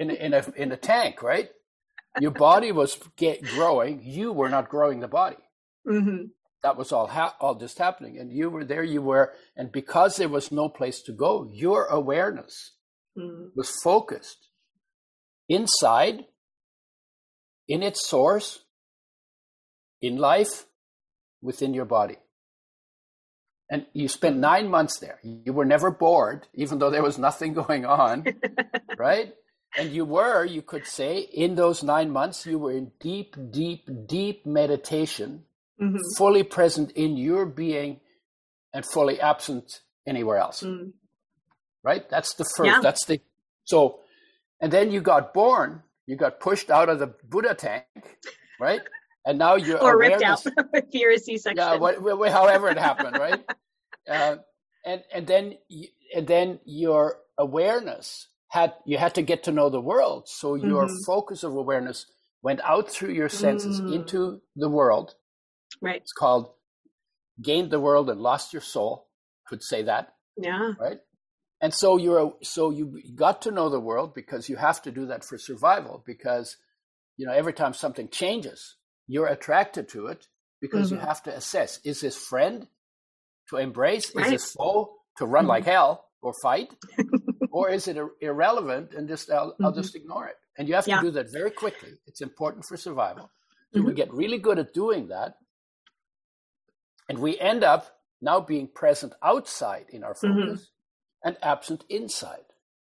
in, 0.00 0.10
in 0.10 0.34
a 0.34 0.44
in 0.56 0.72
a 0.72 0.76
tank, 0.76 1.22
right? 1.22 1.50
Your 2.20 2.30
body 2.30 2.72
was 2.72 2.98
get, 3.16 3.42
growing. 3.42 4.02
You 4.02 4.32
were 4.32 4.48
not 4.48 4.68
growing 4.68 5.00
the 5.00 5.08
body. 5.08 5.36
Mm-hmm. 5.88 6.24
That 6.62 6.76
was 6.76 6.92
all 6.92 7.08
ha- 7.08 7.36
all 7.40 7.56
just 7.56 7.78
happening, 7.78 8.18
and 8.18 8.32
you 8.32 8.48
were 8.48 8.64
there. 8.64 8.84
You 8.84 9.02
were, 9.02 9.32
and 9.56 9.72
because 9.72 10.16
there 10.16 10.28
was 10.28 10.52
no 10.52 10.68
place 10.68 11.02
to 11.02 11.12
go, 11.12 11.50
your 11.52 11.86
awareness 11.86 12.72
mm. 13.18 13.50
was 13.56 13.70
focused 13.82 14.48
inside, 15.48 16.24
in 17.68 17.82
its 17.82 18.06
source, 18.06 18.60
in 20.00 20.16
life, 20.16 20.66
within 21.40 21.74
your 21.74 21.84
body. 21.84 22.16
And 23.70 23.86
you 23.92 24.08
spent 24.08 24.36
nine 24.36 24.68
months 24.68 24.98
there. 24.98 25.18
You 25.22 25.52
were 25.52 25.64
never 25.64 25.90
bored, 25.90 26.46
even 26.54 26.78
though 26.78 26.90
there 26.90 27.02
was 27.02 27.18
nothing 27.18 27.54
going 27.62 27.84
on, 27.84 28.26
right? 28.98 29.34
And 29.76 29.90
you 29.90 30.04
were, 30.04 30.44
you 30.44 30.60
could 30.60 30.86
say, 30.86 31.18
in 31.18 31.54
those 31.54 31.82
nine 31.82 32.10
months, 32.10 32.44
you 32.44 32.58
were 32.58 32.72
in 32.72 32.92
deep, 33.00 33.34
deep, 33.50 33.88
deep 34.06 34.44
meditation, 34.44 35.44
mm-hmm. 35.82 35.96
fully 36.16 36.42
present 36.42 36.92
in 36.92 37.16
your 37.16 37.46
being 37.46 38.00
and 38.72 38.84
fully 38.84 39.20
absent 39.20 39.80
anywhere 40.06 40.38
else. 40.38 40.62
Mm. 40.62 40.92
Right? 41.82 42.08
That's 42.08 42.34
the 42.34 42.44
first, 42.44 42.66
yeah. 42.66 42.80
that's 42.80 43.04
the, 43.06 43.20
so, 43.64 44.00
and 44.60 44.72
then 44.72 44.90
you 44.90 45.00
got 45.00 45.34
born, 45.34 45.82
you 46.06 46.16
got 46.16 46.40
pushed 46.40 46.70
out 46.70 46.88
of 46.88 46.98
the 46.98 47.14
Buddha 47.28 47.54
tank, 47.54 47.84
right? 48.60 48.82
And 49.26 49.38
now 49.38 49.56
you're 49.56 49.78
or 49.82 49.98
ripped 49.98 50.22
out 50.22 50.44
if 50.72 50.84
you're 50.92 51.12
a 51.12 51.18
C-section. 51.18 51.56
Yeah, 51.56 51.76
what, 51.76 52.30
however 52.30 52.68
it 52.68 52.78
happened, 52.78 53.18
right? 53.18 53.44
uh, 54.08 54.36
and 54.84 55.02
and 55.12 55.26
then 55.26 55.58
and 56.14 56.26
then 56.26 56.58
your 56.64 57.18
awareness 57.38 58.28
had 58.48 58.74
you 58.84 58.98
had 58.98 59.14
to 59.14 59.22
get 59.22 59.44
to 59.44 59.52
know 59.52 59.70
the 59.70 59.80
world, 59.80 60.28
so 60.28 60.54
your 60.54 60.86
mm-hmm. 60.86 61.04
focus 61.06 61.42
of 61.44 61.54
awareness 61.54 62.06
went 62.42 62.60
out 62.62 62.90
through 62.90 63.12
your 63.12 63.28
senses 63.28 63.80
mm. 63.80 63.94
into 63.94 64.40
the 64.56 64.68
world. 64.68 65.14
Right. 65.82 66.00
It's 66.00 66.12
called 66.12 66.52
gained 67.40 67.70
the 67.70 67.80
world 67.80 68.08
and 68.08 68.20
lost 68.20 68.52
your 68.52 68.62
soul. 68.62 69.08
Could 69.46 69.62
say 69.62 69.82
that. 69.82 70.14
Yeah. 70.36 70.72
Right. 70.78 70.98
And 71.60 71.72
so 71.72 71.96
you're 71.96 72.34
so 72.42 72.70
you 72.70 73.00
got 73.14 73.42
to 73.42 73.50
know 73.50 73.68
the 73.68 73.80
world 73.80 74.14
because 74.14 74.48
you 74.48 74.56
have 74.56 74.82
to 74.82 74.90
do 74.90 75.06
that 75.06 75.24
for 75.24 75.38
survival 75.38 76.02
because 76.04 76.56
you 77.16 77.26
know 77.26 77.32
every 77.32 77.52
time 77.52 77.72
something 77.72 78.08
changes 78.08 78.76
you're 79.06 79.26
attracted 79.26 79.88
to 79.90 80.08
it 80.08 80.26
because 80.60 80.90
mm-hmm. 80.90 81.00
you 81.00 81.06
have 81.06 81.22
to 81.22 81.34
assess 81.34 81.78
is 81.84 82.00
this 82.00 82.16
friend 82.16 82.66
to 83.48 83.56
embrace 83.58 84.14
right. 84.14 84.26
is 84.26 84.32
this 84.32 84.52
foe 84.52 84.92
to 85.18 85.26
run 85.26 85.42
mm-hmm. 85.42 85.50
like 85.50 85.64
hell 85.64 86.06
or 86.20 86.32
fight 86.42 86.74
or 87.52 87.70
is 87.70 87.86
it 87.86 87.96
irrelevant 88.20 88.92
and 88.94 89.08
just 89.08 89.30
I'll, 89.30 89.52
mm-hmm. 89.52 89.64
I'll, 89.64 89.72
just 89.72 89.94
ignore 89.94 90.26
it 90.26 90.36
and 90.56 90.68
you 90.68 90.74
have 90.74 90.84
to 90.84 90.90
yeah. 90.90 91.00
do 91.00 91.10
that 91.12 91.30
very 91.32 91.50
quickly 91.50 91.90
it's 92.06 92.22
important 92.22 92.64
for 92.64 92.76
survival 92.76 93.30
so 93.72 93.80
we 93.80 93.86
mm-hmm. 93.86 93.96
get 93.96 94.12
really 94.12 94.38
good 94.38 94.58
at 94.58 94.74
doing 94.74 95.08
that 95.08 95.36
and 97.08 97.18
we 97.18 97.38
end 97.38 97.64
up 97.64 97.96
now 98.20 98.40
being 98.40 98.68
present 98.68 99.12
outside 99.22 99.86
in 99.90 100.04
our 100.04 100.14
mm-hmm. 100.14 100.40
focus 100.40 100.70
and 101.24 101.36
absent 101.42 101.84
inside 101.88 102.44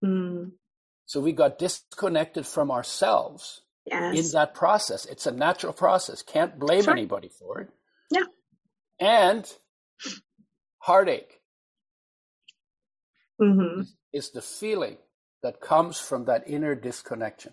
mm. 0.05 0.51
so 1.07 1.21
we 1.21 1.33
got 1.33 1.59
disconnected 1.59 2.47
from 2.47 2.71
ourselves 2.71 3.63
yes. 3.87 4.19
in 4.19 4.33
that 4.33 4.55
process. 4.55 5.07
It's 5.07 5.27
a 5.27 5.33
natural 5.33 5.73
process. 5.73 6.23
Can't 6.23 6.59
blame 6.59 6.85
sure. 6.85 6.93
anybody 6.93 7.29
for 7.29 7.61
it. 7.61 7.69
Yeah. 8.11 8.25
And 9.01 9.51
heartache 10.79 11.41
mm-hmm. 13.41 13.81
is, 13.81 13.95
is 14.13 14.31
the 14.31 14.43
feeling 14.43 14.99
that 15.43 15.61
comes 15.61 15.99
from 15.99 16.27
that 16.27 16.45
inner 16.47 16.75
disconnection. 16.75 17.53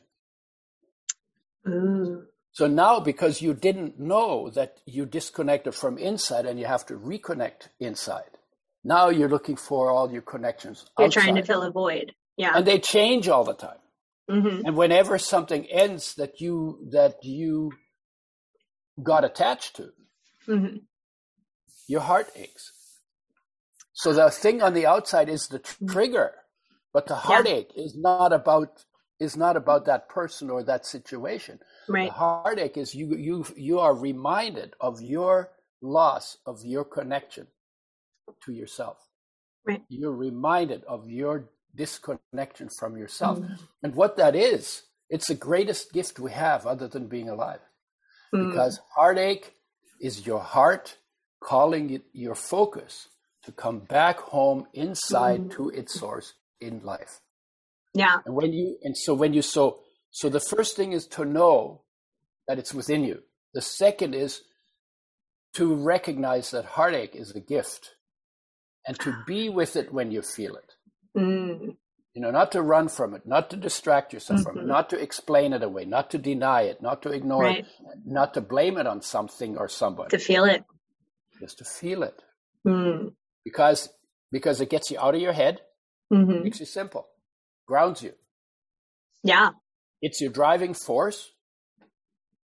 Mm. 1.65 2.24
So 2.51 2.68
now, 2.68 3.00
because 3.00 3.41
you 3.41 3.53
didn't 3.53 4.00
know 4.00 4.50
that 4.51 4.79
you 4.86 5.06
disconnected 5.06 5.75
from 5.75 5.98
inside 5.98 6.46
and 6.46 6.60
you 6.60 6.65
have 6.65 6.86
to 6.88 6.96
reconnect 6.96 7.70
inside, 7.79 8.38
now 8.84 9.10
you're 9.10 9.29
looking 9.29 9.56
for 9.56 9.91
all 9.91 10.12
your 10.12 10.22
connections. 10.22 10.86
You're 10.98 11.08
outside. 11.08 11.22
trying 11.22 11.36
to 11.36 11.44
fill 11.44 11.63
a 11.63 11.72
void. 11.72 12.13
Yeah. 12.38 12.53
And 12.56 12.65
they 12.65 12.79
change 12.79 13.27
all 13.27 13.44
the 13.44 13.53
time. 13.53 13.77
Mm-hmm. 14.29 14.65
And 14.65 14.77
whenever 14.77 15.18
something 15.18 15.65
ends 15.65 16.15
that 16.15 16.39
you 16.39 16.88
that 16.91 17.24
you 17.24 17.72
got 19.01 19.25
attached 19.25 19.75
to, 19.77 19.89
mm-hmm. 20.48 20.77
your 21.88 22.01
heart 22.01 22.29
aches. 22.36 22.72
So 23.94 24.13
the 24.13 24.29
thing 24.29 24.62
on 24.62 24.74
the 24.74 24.86
outside 24.86 25.29
is 25.29 25.48
the 25.48 25.60
mm-hmm. 25.60 25.88
trigger, 25.88 26.32
but 26.94 27.08
the 27.08 27.15
heartache 27.15 27.72
yeah. 27.75 27.86
is 27.86 27.98
not 27.98 28.32
about 28.32 28.86
is 29.20 29.36
not 29.36 29.58
about 29.58 29.86
that 29.86 30.08
person 30.08 30.50
or 30.50 30.63
that 30.63 30.86
situation. 30.86 31.60
Right. 31.89 32.10
The 32.10 32.13
heartache 32.13 32.77
is 32.77 32.93
you 32.93 33.15
you 33.15 33.46
you 33.55 33.79
are 33.79 33.96
reminded 33.96 34.74
of 34.79 35.01
your 35.01 35.51
loss 35.81 36.38
of 36.46 36.63
your 36.63 36.84
connection 36.86 37.48
to 38.46 38.51
yourself. 38.53 38.98
Right. 39.65 39.81
You're 39.89 40.15
reminded 40.15 40.84
of 40.86 41.10
your 41.10 41.50
disconnection 41.75 42.69
from 42.79 42.98
yourself. 42.98 43.39
Mm. 43.39 43.60
And 43.84 43.96
what 43.96 44.17
that 44.17 44.36
is, 44.36 44.84
it's 45.10 45.27
the 45.27 45.36
greatest 45.36 45.91
gift 45.91 46.19
we 46.19 46.31
have 46.31 46.65
other 46.65 46.88
than 46.88 47.08
being 47.08 47.29
alive. 47.29 47.60
Mm. 48.34 48.51
Because 48.51 48.79
heartache 48.96 49.53
is 50.00 50.25
your 50.25 50.39
heart 50.39 50.98
calling 51.41 51.89
it 51.89 52.03
your 52.13 52.36
focus 52.36 53.08
to 53.43 53.51
come 53.51 53.79
back 53.79 54.19
home 54.19 54.67
inside 54.74 55.41
mm. 55.41 55.51
to 55.51 55.69
its 55.69 56.00
source 56.00 56.34
in 56.60 56.81
life. 56.84 57.19
Yeah. 57.93 58.17
And 58.25 58.36
when 58.36 58.53
you 58.53 58.77
and 58.84 58.96
so 58.98 59.13
when 59.13 59.34
you 59.34 59.41
so 59.41 59.79
so 60.11 60.29
the 60.29 60.39
first 60.39 60.75
thing 60.75 60.93
is 60.93 61.07
to 61.07 61.25
know 61.25 61.81
that 62.47 62.59
it's 62.59 62.73
within 62.73 63.03
you. 63.03 63.23
The 63.53 63.61
second 63.61 64.13
is 64.15 64.41
to 65.53 65.73
recognize 65.75 66.51
that 66.51 66.65
heartache 66.65 67.15
is 67.15 67.35
a 67.35 67.39
gift 67.39 67.95
and 68.87 68.99
to 68.99 69.15
be 69.25 69.49
with 69.49 69.75
it 69.75 69.93
when 69.93 70.11
you 70.11 70.21
feel 70.21 70.55
it. 70.55 70.73
Mm. 71.17 71.75
You 72.13 72.21
know, 72.21 72.31
not 72.31 72.51
to 72.53 72.61
run 72.61 72.89
from 72.89 73.13
it, 73.13 73.25
not 73.25 73.49
to 73.51 73.55
distract 73.55 74.13
yourself 74.13 74.39
mm-hmm. 74.39 74.49
from 74.49 74.57
it, 74.57 74.61
mm-hmm. 74.61 74.69
not 74.69 74.89
to 74.89 74.99
explain 74.99 75.53
it 75.53 75.63
away, 75.63 75.85
not 75.85 76.09
to 76.11 76.17
deny 76.17 76.63
it, 76.63 76.81
not 76.81 77.01
to 77.03 77.11
ignore 77.11 77.43
right. 77.43 77.59
it, 77.59 77.65
not 78.05 78.33
to 78.33 78.41
blame 78.41 78.77
it 78.77 78.87
on 78.87 79.01
something 79.01 79.57
or 79.57 79.67
somebody. 79.67 80.09
To 80.09 80.23
feel 80.23 80.45
it. 80.45 80.63
Just 81.39 81.59
to 81.59 81.65
feel 81.65 82.03
it. 82.03 82.21
Mm. 82.65 83.13
Because 83.43 83.89
because 84.31 84.61
it 84.61 84.69
gets 84.69 84.91
you 84.91 84.99
out 84.99 85.15
of 85.15 85.21
your 85.21 85.33
head, 85.33 85.61
mm-hmm. 86.11 86.43
makes 86.43 86.59
you 86.59 86.65
simple, 86.65 87.07
grounds 87.67 88.03
you. 88.03 88.13
Yeah. 89.23 89.51
It's 90.01 90.22
your 90.22 90.32
driving 90.32 90.74
force. 90.74 91.32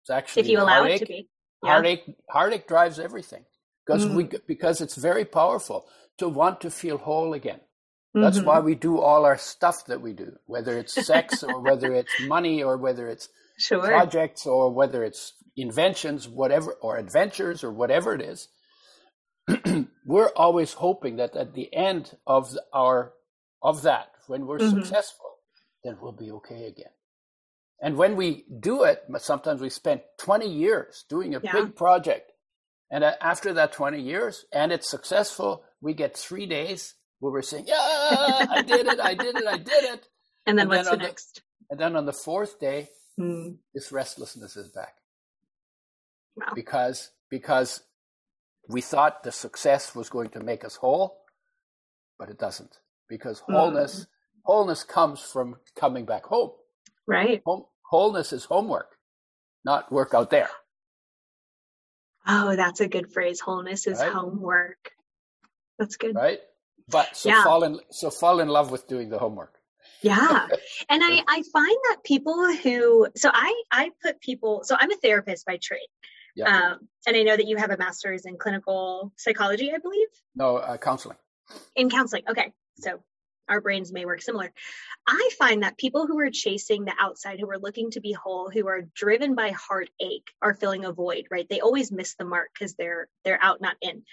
It's 0.01 0.09
actually 0.09 0.43
if 0.43 0.49
you 0.49 0.59
allow 0.59 0.81
heartache. 0.81 1.01
it 1.01 1.05
to 1.05 1.11
be. 1.11 1.29
Yeah. 1.63 1.69
Heartache 1.69 2.15
heartache 2.29 2.67
drives 2.67 2.99
everything. 2.99 3.45
Because 3.85 4.05
mm. 4.05 4.15
we 4.15 4.29
because 4.47 4.81
it's 4.81 4.95
very 4.95 5.25
powerful 5.25 5.85
to 6.17 6.27
want 6.27 6.61
to 6.61 6.69
feel 6.71 6.97
whole 6.97 7.33
again. 7.33 7.59
That's 8.13 8.37
mm-hmm. 8.37 8.47
why 8.47 8.59
we 8.61 8.75
do 8.75 8.99
all 8.99 9.25
our 9.25 9.37
stuff 9.37 9.87
that 9.87 10.01
we 10.01 10.13
do, 10.13 10.37
whether 10.45 10.77
it's 10.77 11.05
sex 11.05 11.43
or 11.43 11.59
whether 11.59 11.93
it's 11.93 12.13
money 12.21 12.63
or 12.63 12.77
whether 12.77 13.09
it's 13.09 13.27
sure. 13.57 13.85
projects 13.85 14.45
or 14.45 14.71
whether 14.71 15.03
it's 15.03 15.33
inventions, 15.57 16.25
whatever, 16.25 16.73
or 16.81 16.95
adventures 16.95 17.61
or 17.61 17.73
whatever 17.73 18.13
it 18.13 18.21
is. 18.21 18.47
we're 20.05 20.31
always 20.37 20.73
hoping 20.73 21.17
that 21.17 21.35
at 21.35 21.53
the 21.53 21.73
end 21.75 22.15
of 22.25 22.55
our 22.73 23.11
of 23.61 23.81
that, 23.81 24.11
when 24.27 24.45
we're 24.45 24.59
mm-hmm. 24.59 24.79
successful, 24.79 25.39
then 25.83 25.97
we'll 26.01 26.13
be 26.13 26.31
okay 26.31 26.67
again. 26.67 26.91
And 27.81 27.97
when 27.97 28.15
we 28.15 28.45
do 28.59 28.83
it, 28.83 29.03
sometimes 29.17 29.61
we 29.61 29.69
spend 29.69 30.01
20 30.19 30.47
years 30.47 31.05
doing 31.09 31.35
a 31.35 31.41
yeah. 31.43 31.51
big 31.51 31.75
project. 31.75 32.31
And 32.91 33.03
after 33.03 33.53
that 33.53 33.73
20 33.73 34.01
years 34.01 34.45
and 34.53 34.71
it's 34.71 34.89
successful, 34.89 35.63
we 35.81 35.93
get 35.93 36.17
three 36.17 36.45
days 36.45 36.95
where 37.19 37.31
we're 37.31 37.41
saying, 37.41 37.65
"Yeah, 37.67 37.75
I 37.79 38.63
did 38.65 38.87
it! 38.87 38.99
I 38.99 39.13
did 39.15 39.35
it! 39.35 39.47
I 39.47 39.57
did 39.57 39.83
it!" 39.83 40.07
And 40.47 40.59
then 40.59 40.67
and 40.67 40.69
what's 40.69 40.89
then 40.89 40.99
the 40.99 41.05
next? 41.05 41.35
The, 41.35 41.41
and 41.71 41.79
then 41.79 41.95
on 41.95 42.05
the 42.05 42.13
fourth 42.13 42.59
day, 42.59 42.87
mm. 43.19 43.57
this 43.73 43.91
restlessness 43.91 44.55
is 44.55 44.69
back. 44.69 44.93
Wow. 46.35 46.51
Because 46.53 47.09
because 47.31 47.81
we 48.69 48.81
thought 48.81 49.23
the 49.23 49.31
success 49.31 49.95
was 49.95 50.09
going 50.09 50.29
to 50.29 50.39
make 50.39 50.63
us 50.63 50.75
whole, 50.75 51.21
but 52.19 52.29
it 52.29 52.37
doesn't. 52.37 52.77
Because 53.09 53.39
wholeness 53.39 54.01
mm. 54.01 54.07
wholeness 54.43 54.83
comes 54.83 55.19
from 55.19 55.55
coming 55.75 56.05
back 56.05 56.25
home. 56.25 56.51
Right. 57.07 57.43
Wholeness 57.83 58.33
is 58.33 58.45
homework, 58.45 58.97
not 59.63 59.91
work 59.91 60.13
out 60.13 60.29
there. 60.29 60.49
Oh, 62.27 62.55
that's 62.55 62.81
a 62.81 62.87
good 62.87 63.11
phrase. 63.11 63.39
Wholeness 63.39 63.85
is 63.85 63.99
right? 63.99 64.11
homework. 64.11 64.91
That's 65.77 65.97
good. 65.97 66.15
Right? 66.15 66.39
But 66.87 67.15
so 67.15 67.29
yeah. 67.29 67.43
fall 67.43 67.63
in 67.63 67.79
so 67.91 68.09
fall 68.09 68.39
in 68.39 68.47
love 68.47 68.71
with 68.71 68.87
doing 68.87 69.09
the 69.09 69.19
homework. 69.19 69.53
yeah. 70.01 70.47
And 70.89 71.03
I, 71.03 71.23
I 71.27 71.43
find 71.51 71.77
that 71.89 71.97
people 72.03 72.53
who, 72.53 73.07
so 73.15 73.29
I, 73.33 73.63
I 73.71 73.91
put 74.03 74.21
people, 74.21 74.61
so 74.63 74.75
I'm 74.79 74.91
a 74.91 74.95
therapist 74.97 75.45
by 75.45 75.57
trade. 75.57 75.87
Yeah. 76.35 76.73
Um, 76.73 76.87
and 77.07 77.15
I 77.15 77.23
know 77.23 77.35
that 77.35 77.47
you 77.47 77.57
have 77.57 77.71
a 77.71 77.77
master's 77.77 78.25
in 78.25 78.37
clinical 78.37 79.13
psychology, 79.15 79.71
I 79.73 79.79
believe. 79.79 80.07
No, 80.35 80.57
uh, 80.57 80.77
counseling. 80.77 81.17
In 81.75 81.89
counseling. 81.89 82.23
Okay. 82.29 82.51
So 82.77 82.99
our 83.47 83.61
brains 83.61 83.91
may 83.91 84.05
work 84.05 84.21
similar. 84.21 84.51
I 85.07 85.29
find 85.37 85.63
that 85.63 85.77
people 85.77 86.07
who 86.07 86.19
are 86.19 86.31
chasing 86.31 86.85
the 86.85 86.93
outside, 86.99 87.39
who 87.39 87.49
are 87.49 87.59
looking 87.59 87.91
to 87.91 88.01
be 88.01 88.11
whole, 88.11 88.49
who 88.49 88.67
are 88.67 88.89
driven 88.93 89.35
by 89.35 89.51
heartache, 89.51 90.27
are 90.41 90.53
filling 90.53 90.85
a 90.85 90.91
void, 90.91 91.27
right? 91.29 91.47
They 91.49 91.61
always 91.61 91.91
miss 91.91 92.15
the 92.15 92.25
mark 92.25 92.49
because 92.53 92.73
they're 92.75 93.07
they're 93.23 93.41
out, 93.41 93.61
not 93.61 93.75
in. 93.81 94.03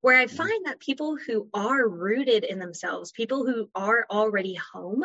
Where 0.00 0.18
I 0.18 0.26
mm-hmm. 0.26 0.36
find 0.36 0.66
that 0.66 0.80
people 0.80 1.16
who 1.16 1.48
are 1.52 1.86
rooted 1.86 2.44
in 2.44 2.58
themselves, 2.58 3.12
people 3.12 3.44
who 3.44 3.68
are 3.74 4.06
already 4.10 4.54
home, 4.54 5.04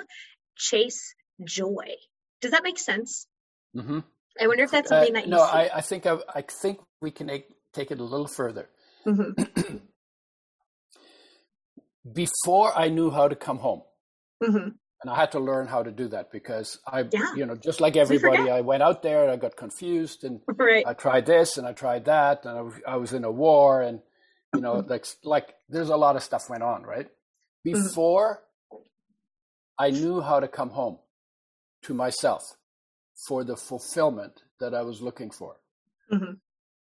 chase 0.55 1.15
joy. 1.43 1.95
Does 2.41 2.51
that 2.51 2.63
make 2.63 2.79
sense? 2.79 3.27
Mm-hmm. 3.75 3.99
I 4.39 4.47
wonder 4.47 4.63
if 4.63 4.71
that's 4.71 4.89
something 4.89 5.15
uh, 5.15 5.19
that 5.19 5.25
you 5.25 5.31
no. 5.31 5.41
I, 5.41 5.69
I, 5.75 5.81
think 5.81 6.05
I, 6.05 6.17
I, 6.33 6.41
think 6.41 6.79
we 7.01 7.11
can 7.11 7.29
take 7.73 7.91
it 7.91 7.99
a 7.99 8.03
little 8.03 8.27
further. 8.27 8.69
Mm-hmm. 9.05 9.77
before 12.13 12.77
I 12.77 12.89
knew 12.89 13.09
how 13.09 13.27
to 13.27 13.35
come 13.35 13.57
home. 13.57 13.81
Mm-hmm. 14.43 14.69
And 15.01 15.11
I 15.11 15.15
had 15.15 15.31
to 15.33 15.39
learn 15.39 15.67
how 15.67 15.83
to 15.83 15.91
do 15.91 16.07
that 16.09 16.31
because 16.31 16.79
I, 16.87 17.05
yeah. 17.11 17.35
you 17.35 17.45
know, 17.45 17.55
just 17.55 17.79
like 17.81 17.95
everybody, 17.95 18.49
I 18.49 18.61
went 18.61 18.81
out 18.81 19.03
there 19.03 19.23
and 19.23 19.31
I 19.31 19.35
got 19.35 19.55
confused 19.55 20.23
and 20.23 20.41
right. 20.47 20.85
I 20.85 20.93
tried 20.93 21.25
this 21.25 21.57
and 21.57 21.67
I 21.67 21.73
tried 21.73 22.05
that 22.05 22.45
and 22.45 22.57
I 22.57 22.61
was, 22.61 22.73
I 22.87 22.95
was 22.95 23.13
in 23.13 23.23
a 23.23 23.31
war 23.31 23.81
and, 23.81 23.99
you 24.53 24.61
know, 24.61 24.75
mm-hmm. 24.75 24.89
like, 24.89 25.05
like 25.23 25.53
there's 25.69 25.89
a 25.89 25.95
lot 25.95 26.15
of 26.15 26.23
stuff 26.23 26.49
went 26.49 26.63
on, 26.63 26.83
right? 26.83 27.07
Mm-hmm. 27.67 27.83
Before 27.83 28.43
mm-hmm. 28.71 28.83
I 29.77 29.91
knew 29.91 30.21
how 30.21 30.39
to 30.39 30.47
come 30.47 30.69
home 30.69 30.97
to 31.83 31.93
myself 31.93 32.41
for 33.27 33.43
the 33.43 33.55
fulfillment 33.55 34.41
that 34.59 34.73
I 34.73 34.81
was 34.81 35.01
looking 35.01 35.29
for. 35.29 35.57
Mm-hmm. 36.11 36.33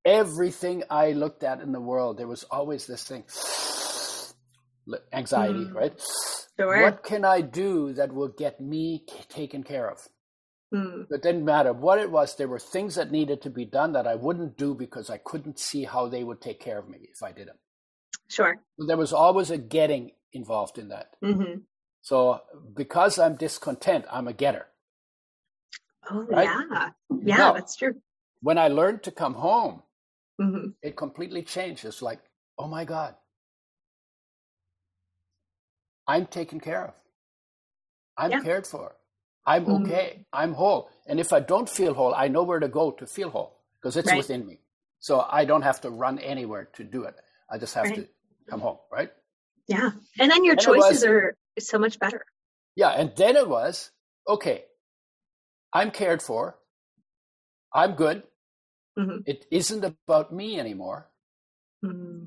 Everything 0.06 0.84
I 0.88 1.12
looked 1.12 1.42
at 1.42 1.60
in 1.60 1.72
the 1.72 1.80
world, 1.80 2.18
there 2.18 2.28
was 2.28 2.44
always 2.44 2.86
this 2.86 3.04
thing 3.04 3.24
anxiety, 5.12 5.64
mm. 5.64 5.74
right? 5.74 6.00
Sure. 6.58 6.82
What 6.82 7.02
can 7.02 7.24
I 7.24 7.40
do 7.40 7.92
that 7.94 8.12
will 8.12 8.28
get 8.28 8.60
me 8.60 9.04
taken 9.28 9.62
care 9.62 9.90
of? 9.90 9.98
Mm. 10.72 11.06
It 11.10 11.22
didn't 11.22 11.44
matter 11.44 11.72
what 11.72 11.98
it 11.98 12.10
was. 12.10 12.36
There 12.36 12.48
were 12.48 12.58
things 12.58 12.96
that 12.96 13.12
needed 13.12 13.42
to 13.42 13.50
be 13.50 13.64
done 13.64 13.92
that 13.92 14.06
I 14.06 14.14
wouldn't 14.14 14.56
do 14.56 14.74
because 14.74 15.10
I 15.10 15.18
couldn't 15.18 15.58
see 15.58 15.84
how 15.84 16.08
they 16.08 16.24
would 16.24 16.40
take 16.40 16.60
care 16.60 16.78
of 16.78 16.88
me 16.88 16.98
if 17.12 17.22
I 17.22 17.32
did 17.32 17.48
them. 17.48 17.58
Sure. 18.28 18.56
There 18.78 18.96
was 18.96 19.12
always 19.12 19.50
a 19.50 19.58
getting 19.58 20.12
involved 20.32 20.78
in 20.78 20.88
that. 20.88 21.14
Mm-hmm. 21.22 21.60
So 22.02 22.40
because 22.74 23.18
I'm 23.18 23.36
discontent, 23.36 24.04
I'm 24.10 24.28
a 24.28 24.32
getter. 24.32 24.66
Oh 26.10 26.26
right? 26.28 26.44
yeah, 26.44 26.90
yeah, 27.22 27.36
now, 27.36 27.52
that's 27.54 27.76
true. 27.76 27.94
When 28.42 28.58
I 28.58 28.68
learned 28.68 29.04
to 29.04 29.10
come 29.10 29.34
home, 29.34 29.82
mm-hmm. 30.40 30.68
it 30.82 30.96
completely 30.96 31.42
changed. 31.42 31.84
It's 31.84 32.02
like, 32.02 32.20
oh 32.58 32.68
my 32.68 32.84
God, 32.84 33.14
I'm 36.06 36.26
taken 36.26 36.60
care 36.60 36.86
of. 36.86 36.94
I'm 38.16 38.30
yeah. 38.30 38.40
cared 38.40 38.66
for. 38.66 38.96
I'm 39.46 39.66
mm-hmm. 39.66 39.84
okay. 39.84 40.26
I'm 40.32 40.54
whole. 40.54 40.90
And 41.06 41.20
if 41.20 41.32
I 41.32 41.40
don't 41.40 41.68
feel 41.68 41.94
whole, 41.94 42.14
I 42.14 42.28
know 42.28 42.42
where 42.42 42.60
to 42.60 42.68
go 42.68 42.90
to 42.92 43.06
feel 43.06 43.30
whole 43.30 43.58
because 43.80 43.96
it's 43.96 44.08
right. 44.08 44.18
within 44.18 44.46
me. 44.46 44.60
So 45.00 45.26
I 45.30 45.44
don't 45.44 45.62
have 45.62 45.80
to 45.82 45.90
run 45.90 46.18
anywhere 46.18 46.68
to 46.74 46.84
do 46.84 47.04
it. 47.04 47.14
I 47.50 47.58
just 47.58 47.74
have 47.74 47.84
right. 47.84 47.96
to 47.96 48.08
come 48.48 48.60
home, 48.60 48.78
right? 48.90 49.10
Yeah. 49.68 49.90
And 50.18 50.30
then 50.30 50.44
your 50.44 50.52
and 50.52 50.60
choices 50.60 51.02
was, 51.02 51.04
are 51.04 51.36
so 51.58 51.78
much 51.78 51.98
better. 51.98 52.24
Yeah. 52.76 52.90
And 52.90 53.12
then 53.16 53.36
it 53.36 53.48
was 53.48 53.90
okay, 54.28 54.64
I'm 55.72 55.90
cared 55.90 56.22
for. 56.22 56.56
I'm 57.74 57.92
good. 57.94 58.22
Mm-hmm. 58.98 59.18
It 59.26 59.46
isn't 59.50 59.84
about 59.84 60.32
me 60.32 60.60
anymore. 60.60 61.10
Mm-hmm. 61.84 62.26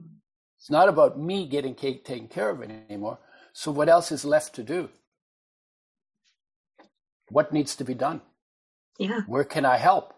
It's 0.60 0.70
not 0.70 0.90
about 0.90 1.20
me 1.20 1.48
getting 1.48 1.74
taken 1.74 2.28
care 2.28 2.50
of 2.50 2.62
anymore. 2.62 3.20
So, 3.58 3.72
what 3.72 3.90
else 3.90 4.12
is 4.12 4.24
left 4.24 4.54
to 4.56 4.64
do? 4.64 4.90
What 7.30 7.52
needs 7.52 7.76
to 7.78 7.84
be 7.84 7.96
done? 7.96 8.22
Yeah. 9.00 9.22
Where 9.26 9.46
can 9.46 9.66
I 9.66 9.78
help? 9.78 10.14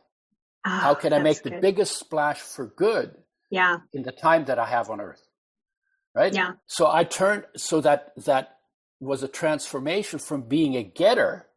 Oh, 0.68 0.70
How 0.70 0.94
can 0.94 1.14
I 1.14 1.20
make 1.20 1.42
good. 1.42 1.54
the 1.54 1.62
biggest 1.62 1.98
splash 1.98 2.42
for 2.42 2.66
good? 2.66 3.16
Yeah. 3.50 3.78
In 3.94 4.04
the 4.04 4.12
time 4.12 4.44
that 4.46 4.60
I 4.60 4.66
have 4.66 4.90
on 4.90 5.00
earth. 5.00 5.26
Right? 6.14 6.34
Yeah. 6.34 6.52
So 6.66 6.92
I 6.92 7.06
turned 7.06 7.46
so 7.56 7.80
that 7.80 8.12
that 8.26 8.58
was 9.00 9.24
a 9.24 9.30
transformation 9.30 10.20
from 10.20 10.42
being 10.42 10.76
a 10.76 10.84
getter 10.84 11.48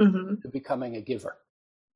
mm-hmm. 0.00 0.42
to 0.42 0.48
becoming 0.48 0.94
a 0.94 1.00
giver. 1.00 1.36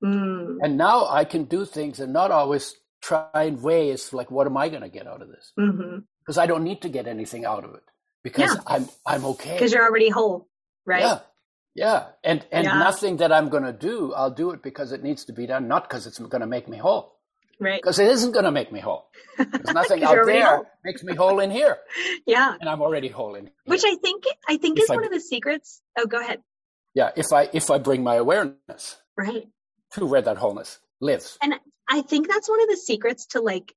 Mm. 0.02 0.56
And 0.60 0.76
now 0.76 1.06
I 1.06 1.24
can 1.24 1.44
do 1.44 1.64
things 1.64 2.00
and 2.00 2.12
not 2.12 2.32
always 2.32 2.74
try 3.00 3.28
and 3.32 3.62
weigh 3.62 3.90
is 3.90 4.12
like, 4.12 4.28
what 4.28 4.48
am 4.48 4.56
I 4.56 4.70
going 4.70 4.82
to 4.82 4.88
get 4.88 5.06
out 5.06 5.22
of 5.22 5.28
this? 5.28 5.52
Because 5.56 5.76
mm-hmm. 5.76 6.40
I 6.40 6.46
don't 6.46 6.64
need 6.64 6.82
to 6.82 6.88
get 6.88 7.06
anything 7.06 7.44
out 7.44 7.62
of 7.62 7.76
it 7.76 7.84
because 8.22 8.54
yeah. 8.54 8.62
I'm 8.66 8.88
I'm 9.06 9.24
okay. 9.26 9.54
Because 9.54 9.72
you're 9.72 9.84
already 9.84 10.08
whole, 10.08 10.48
right? 10.84 11.02
Yeah. 11.02 11.18
Yeah. 11.74 12.06
And 12.24 12.44
and 12.50 12.64
yeah. 12.64 12.78
nothing 12.78 13.18
that 13.18 13.32
I'm 13.32 13.48
gonna 13.48 13.72
do, 13.72 14.12
I'll 14.14 14.30
do 14.30 14.50
it 14.50 14.62
because 14.62 14.92
it 14.92 15.02
needs 15.02 15.24
to 15.26 15.32
be 15.32 15.46
done, 15.46 15.68
not 15.68 15.88
because 15.88 16.06
it's 16.06 16.18
gonna 16.18 16.46
make 16.46 16.68
me 16.68 16.78
whole. 16.78 17.16
Right. 17.60 17.80
Because 17.80 17.98
it 17.98 18.08
isn't 18.08 18.32
gonna 18.32 18.50
make 18.50 18.72
me 18.72 18.80
whole. 18.80 19.08
There's 19.38 19.74
nothing 19.74 20.02
out 20.02 20.26
there 20.26 20.56
whole. 20.56 20.66
makes 20.84 21.02
me 21.04 21.14
whole 21.14 21.40
in 21.40 21.50
here. 21.50 21.78
Yeah. 22.26 22.56
And 22.60 22.68
I'm 22.68 22.82
already 22.82 23.08
whole 23.08 23.36
in 23.36 23.44
here. 23.44 23.54
Which 23.66 23.84
I 23.84 23.94
think 23.96 24.24
I 24.48 24.56
think 24.56 24.78
if 24.78 24.84
is 24.84 24.90
I, 24.90 24.94
one 24.96 25.04
of 25.04 25.12
the 25.12 25.20
secrets. 25.20 25.80
Oh, 25.96 26.06
go 26.06 26.20
ahead. 26.20 26.40
Yeah, 26.94 27.10
if 27.14 27.32
I 27.32 27.48
if 27.52 27.70
I 27.70 27.78
bring 27.78 28.02
my 28.02 28.16
awareness 28.16 28.96
right 29.16 29.46
to 29.92 30.06
where 30.06 30.22
that 30.22 30.38
wholeness 30.38 30.80
lives. 31.00 31.38
And 31.42 31.54
I 31.88 32.02
think 32.02 32.28
that's 32.28 32.48
one 32.48 32.60
of 32.62 32.68
the 32.68 32.76
secrets 32.76 33.26
to 33.26 33.40
like 33.40 33.74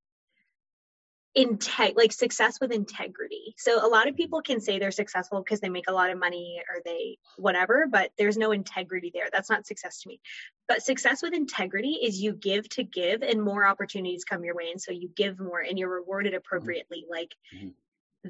integ 1.37 1.95
like 1.95 2.11
success 2.11 2.59
with 2.59 2.71
integrity. 2.71 3.53
So 3.57 3.85
a 3.85 3.87
lot 3.87 4.07
of 4.07 4.15
people 4.15 4.41
can 4.41 4.59
say 4.59 4.79
they're 4.79 4.91
successful 4.91 5.41
because 5.43 5.59
they 5.59 5.69
make 5.69 5.87
a 5.87 5.93
lot 5.93 6.09
of 6.09 6.17
money 6.17 6.61
or 6.67 6.81
they 6.83 7.17
whatever 7.37 7.85
but 7.89 8.11
there's 8.17 8.37
no 8.37 8.51
integrity 8.51 9.11
there. 9.13 9.29
That's 9.31 9.49
not 9.49 9.67
success 9.67 10.01
to 10.01 10.07
me. 10.07 10.19
But 10.67 10.81
success 10.81 11.21
with 11.21 11.33
integrity 11.33 11.99
is 12.01 12.19
you 12.19 12.33
give 12.33 12.67
to 12.69 12.83
give 12.83 13.21
and 13.21 13.41
more 13.41 13.65
opportunities 13.65 14.23
come 14.23 14.43
your 14.43 14.55
way 14.55 14.69
and 14.71 14.81
so 14.81 14.91
you 14.91 15.09
give 15.15 15.39
more 15.39 15.59
and 15.59 15.77
you're 15.77 15.93
rewarded 15.93 16.33
mm-hmm. 16.33 16.37
appropriately. 16.37 17.05
Like 17.09 17.35
mm-hmm. 17.55 17.69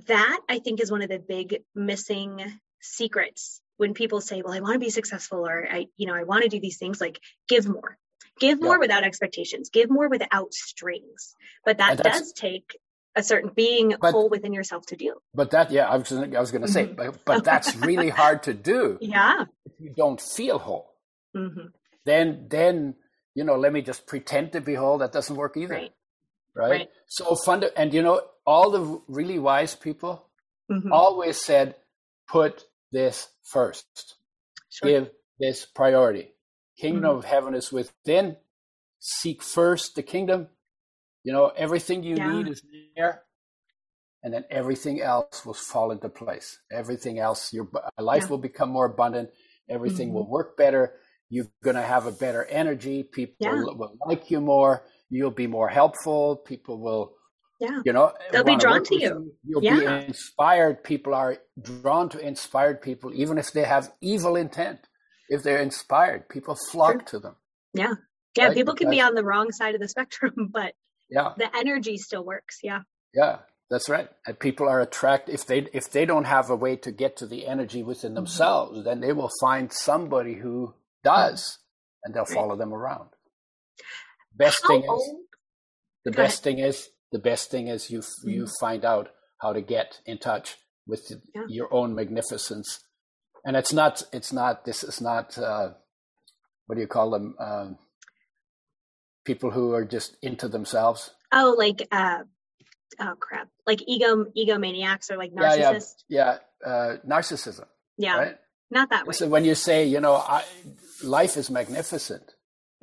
that 0.07 0.39
i 0.49 0.59
think 0.59 0.81
is 0.81 0.91
one 0.91 1.01
of 1.01 1.09
the 1.09 1.19
big 1.19 1.63
missing 1.73 2.43
secrets 2.81 3.61
when 3.77 3.93
people 3.93 4.21
say 4.21 4.41
well 4.41 4.53
i 4.53 4.59
want 4.59 4.73
to 4.73 4.79
be 4.79 4.89
successful 4.89 5.47
or 5.47 5.67
i 5.69 5.87
you 5.97 6.05
know 6.05 6.13
i 6.13 6.23
want 6.23 6.43
to 6.43 6.49
do 6.49 6.59
these 6.59 6.77
things 6.77 7.01
like 7.01 7.19
give 7.47 7.67
more. 7.67 7.97
Give 8.39 8.61
more 8.61 8.75
yeah. 8.75 8.79
without 8.79 9.03
expectations. 9.03 9.69
Give 9.69 9.89
more 9.89 10.07
without 10.07 10.53
strings. 10.53 11.35
But 11.65 11.79
that 11.79 11.97
does 11.97 12.31
take 12.31 12.77
a 13.15 13.23
certain 13.23 13.51
being 13.55 13.95
but, 13.99 14.11
whole 14.11 14.29
within 14.29 14.53
yourself 14.53 14.85
to 14.87 14.95
do. 14.95 15.15
But 15.33 15.51
that, 15.51 15.71
yeah, 15.71 15.87
I 15.87 15.97
was, 15.97 16.11
I 16.11 16.39
was 16.39 16.51
going 16.51 16.61
to 16.61 16.67
say, 16.67 16.85
mm-hmm. 16.85 16.95
but, 16.95 17.25
but 17.25 17.43
that's 17.43 17.75
really 17.85 18.09
hard 18.09 18.43
to 18.43 18.53
do. 18.53 18.97
Yeah. 19.01 19.45
If 19.65 19.73
you 19.79 19.93
don't 19.95 20.21
feel 20.21 20.59
whole. 20.59 20.93
Mm-hmm. 21.35 21.67
Then, 22.05 22.47
then, 22.49 22.95
you 23.35 23.43
know, 23.43 23.55
let 23.55 23.73
me 23.73 23.81
just 23.81 24.07
pretend 24.07 24.53
to 24.53 24.61
be 24.61 24.75
whole. 24.75 24.99
That 24.99 25.11
doesn't 25.11 25.35
work 25.35 25.57
either. 25.57 25.73
Right. 25.73 25.93
Right. 26.55 26.69
right. 26.69 26.89
So 27.07 27.35
fun. 27.35 27.61
To, 27.61 27.77
and, 27.77 27.93
you 27.93 28.01
know, 28.01 28.21
all 28.45 28.71
the 28.71 29.01
really 29.07 29.39
wise 29.39 29.75
people 29.75 30.27
mm-hmm. 30.71 30.91
always 30.91 31.43
said, 31.43 31.75
put 32.27 32.65
this 32.91 33.27
first. 33.43 34.15
Sure. 34.69 34.89
Give 34.89 35.09
this 35.39 35.65
priority. 35.65 36.31
Kingdom 36.77 37.03
mm-hmm. 37.03 37.17
of 37.19 37.25
heaven 37.25 37.55
is 37.55 37.71
within. 37.71 38.37
Seek 38.99 39.41
first 39.41 39.95
the 39.95 40.03
kingdom 40.03 40.47
you 41.23 41.33
know, 41.33 41.51
everything 41.55 42.03
you 42.03 42.15
yeah. 42.15 42.31
need 42.31 42.47
is 42.47 42.61
there, 42.95 43.23
and 44.23 44.33
then 44.33 44.45
everything 44.49 45.01
else 45.01 45.45
will 45.45 45.53
fall 45.53 45.91
into 45.91 46.09
place. 46.09 46.59
Everything 46.71 47.19
else, 47.19 47.53
your 47.53 47.69
life 47.97 48.23
yeah. 48.23 48.29
will 48.29 48.37
become 48.37 48.69
more 48.69 48.85
abundant. 48.85 49.29
Everything 49.69 50.09
mm-hmm. 50.09 50.15
will 50.15 50.29
work 50.29 50.57
better. 50.57 50.95
You're 51.29 51.47
going 51.63 51.75
to 51.75 51.83
have 51.83 52.07
a 52.07 52.11
better 52.11 52.43
energy. 52.45 53.03
People 53.03 53.35
yeah. 53.39 53.53
will, 53.53 53.77
will 53.77 53.97
like 54.07 54.31
you 54.31 54.41
more. 54.41 54.83
You'll 55.09 55.31
be 55.31 55.47
more 55.47 55.69
helpful. 55.69 56.37
People 56.37 56.79
will, 56.79 57.13
yeah. 57.59 57.81
you 57.85 57.93
know, 57.93 58.13
they'll 58.31 58.43
be 58.43 58.55
drawn 58.55 58.83
to 58.83 58.95
you. 58.95 59.31
you. 59.43 59.55
will 59.57 59.63
yeah. 59.63 59.99
be 59.99 60.05
inspired. 60.07 60.83
People 60.83 61.13
are 61.13 61.37
drawn 61.61 62.09
to 62.09 62.19
inspired 62.19 62.81
people, 62.81 63.11
even 63.13 63.37
if 63.37 63.51
they 63.53 63.63
have 63.63 63.91
evil 64.01 64.35
intent. 64.35 64.79
If 65.31 65.43
they're 65.43 65.61
inspired, 65.61 66.27
people 66.27 66.57
flock 66.71 67.05
to 67.07 67.19
them. 67.19 67.35
Yeah. 67.75 67.93
Yeah. 68.35 68.47
Right? 68.47 68.55
People 68.55 68.73
can 68.73 68.89
be 68.89 68.99
on 68.99 69.13
the 69.13 69.23
wrong 69.23 69.51
side 69.51 69.75
of 69.75 69.81
the 69.81 69.87
spectrum, 69.95 70.49
but 70.51 70.73
yeah 71.09 71.33
the 71.37 71.55
energy 71.55 71.97
still 71.97 72.23
works 72.23 72.59
yeah 72.63 72.81
yeah 73.13 73.37
that's 73.69 73.89
right 73.89 74.09
and 74.25 74.39
people 74.39 74.67
are 74.67 74.81
attracted 74.81 75.33
if 75.33 75.45
they 75.45 75.67
if 75.73 75.91
they 75.91 76.05
don't 76.05 76.25
have 76.25 76.49
a 76.49 76.55
way 76.55 76.75
to 76.75 76.91
get 76.91 77.17
to 77.17 77.25
the 77.25 77.47
energy 77.47 77.83
within 77.83 78.09
mm-hmm. 78.09 78.15
themselves 78.15 78.77
mm-hmm. 78.77 78.85
then 78.85 78.99
they 78.99 79.13
will 79.13 79.31
find 79.41 79.71
somebody 79.71 80.35
who 80.35 80.73
does 81.03 81.59
and 82.03 82.13
they'll 82.13 82.25
follow 82.25 82.55
them 82.55 82.73
around 82.73 83.09
best 84.35 84.61
How 84.63 84.69
thing 84.69 84.83
old? 84.87 85.01
is 85.01 85.15
the 86.05 86.11
Go 86.11 86.23
best 86.23 86.45
ahead. 86.45 86.57
thing 86.57 86.65
is 86.65 86.89
the 87.11 87.19
best 87.19 87.51
thing 87.51 87.67
is 87.67 87.89
you 87.89 87.99
mm-hmm. 87.99 88.29
you 88.29 88.47
find 88.59 88.85
out 88.85 89.09
how 89.41 89.53
to 89.53 89.61
get 89.61 89.99
in 90.05 90.17
touch 90.17 90.57
with 90.87 91.11
yeah. 91.33 91.43
your 91.47 91.73
own 91.73 91.95
magnificence 91.95 92.79
And 93.45 93.55
it's 93.55 93.73
not. 93.73 94.03
It's 94.11 94.33
not. 94.33 94.65
This 94.65 94.83
is 94.83 95.01
not. 95.01 95.37
Uh, 95.37 95.71
what 96.65 96.75
do 96.75 96.81
you 96.81 96.87
call 96.87 97.09
them? 97.11 97.35
Um, 97.39 97.77
people 99.29 99.51
who 99.51 99.73
are 99.73 99.85
just 99.85 100.17
into 100.23 100.47
themselves. 100.47 101.11
Oh, 101.31 101.53
like 101.55 101.87
uh, 101.91 102.23
oh 102.99 103.15
crap, 103.19 103.47
like 103.67 103.81
ego 103.87 104.25
egomaniacs 104.35 105.11
or 105.11 105.17
like 105.17 105.31
narcissists. 105.31 106.03
Yeah, 106.07 106.37
yeah. 106.65 106.69
Uh, 106.71 106.97
narcissism. 107.07 107.67
Yeah, 107.97 108.17
right? 108.17 108.37
not 108.71 108.89
that 108.89 109.05
way. 109.05 109.13
So 109.13 109.27
when 109.27 109.45
you 109.45 109.53
say, 109.53 109.85
you 109.85 109.99
know, 109.99 110.15
I, 110.15 110.43
life 111.03 111.37
is 111.37 111.51
magnificent, 111.51 112.33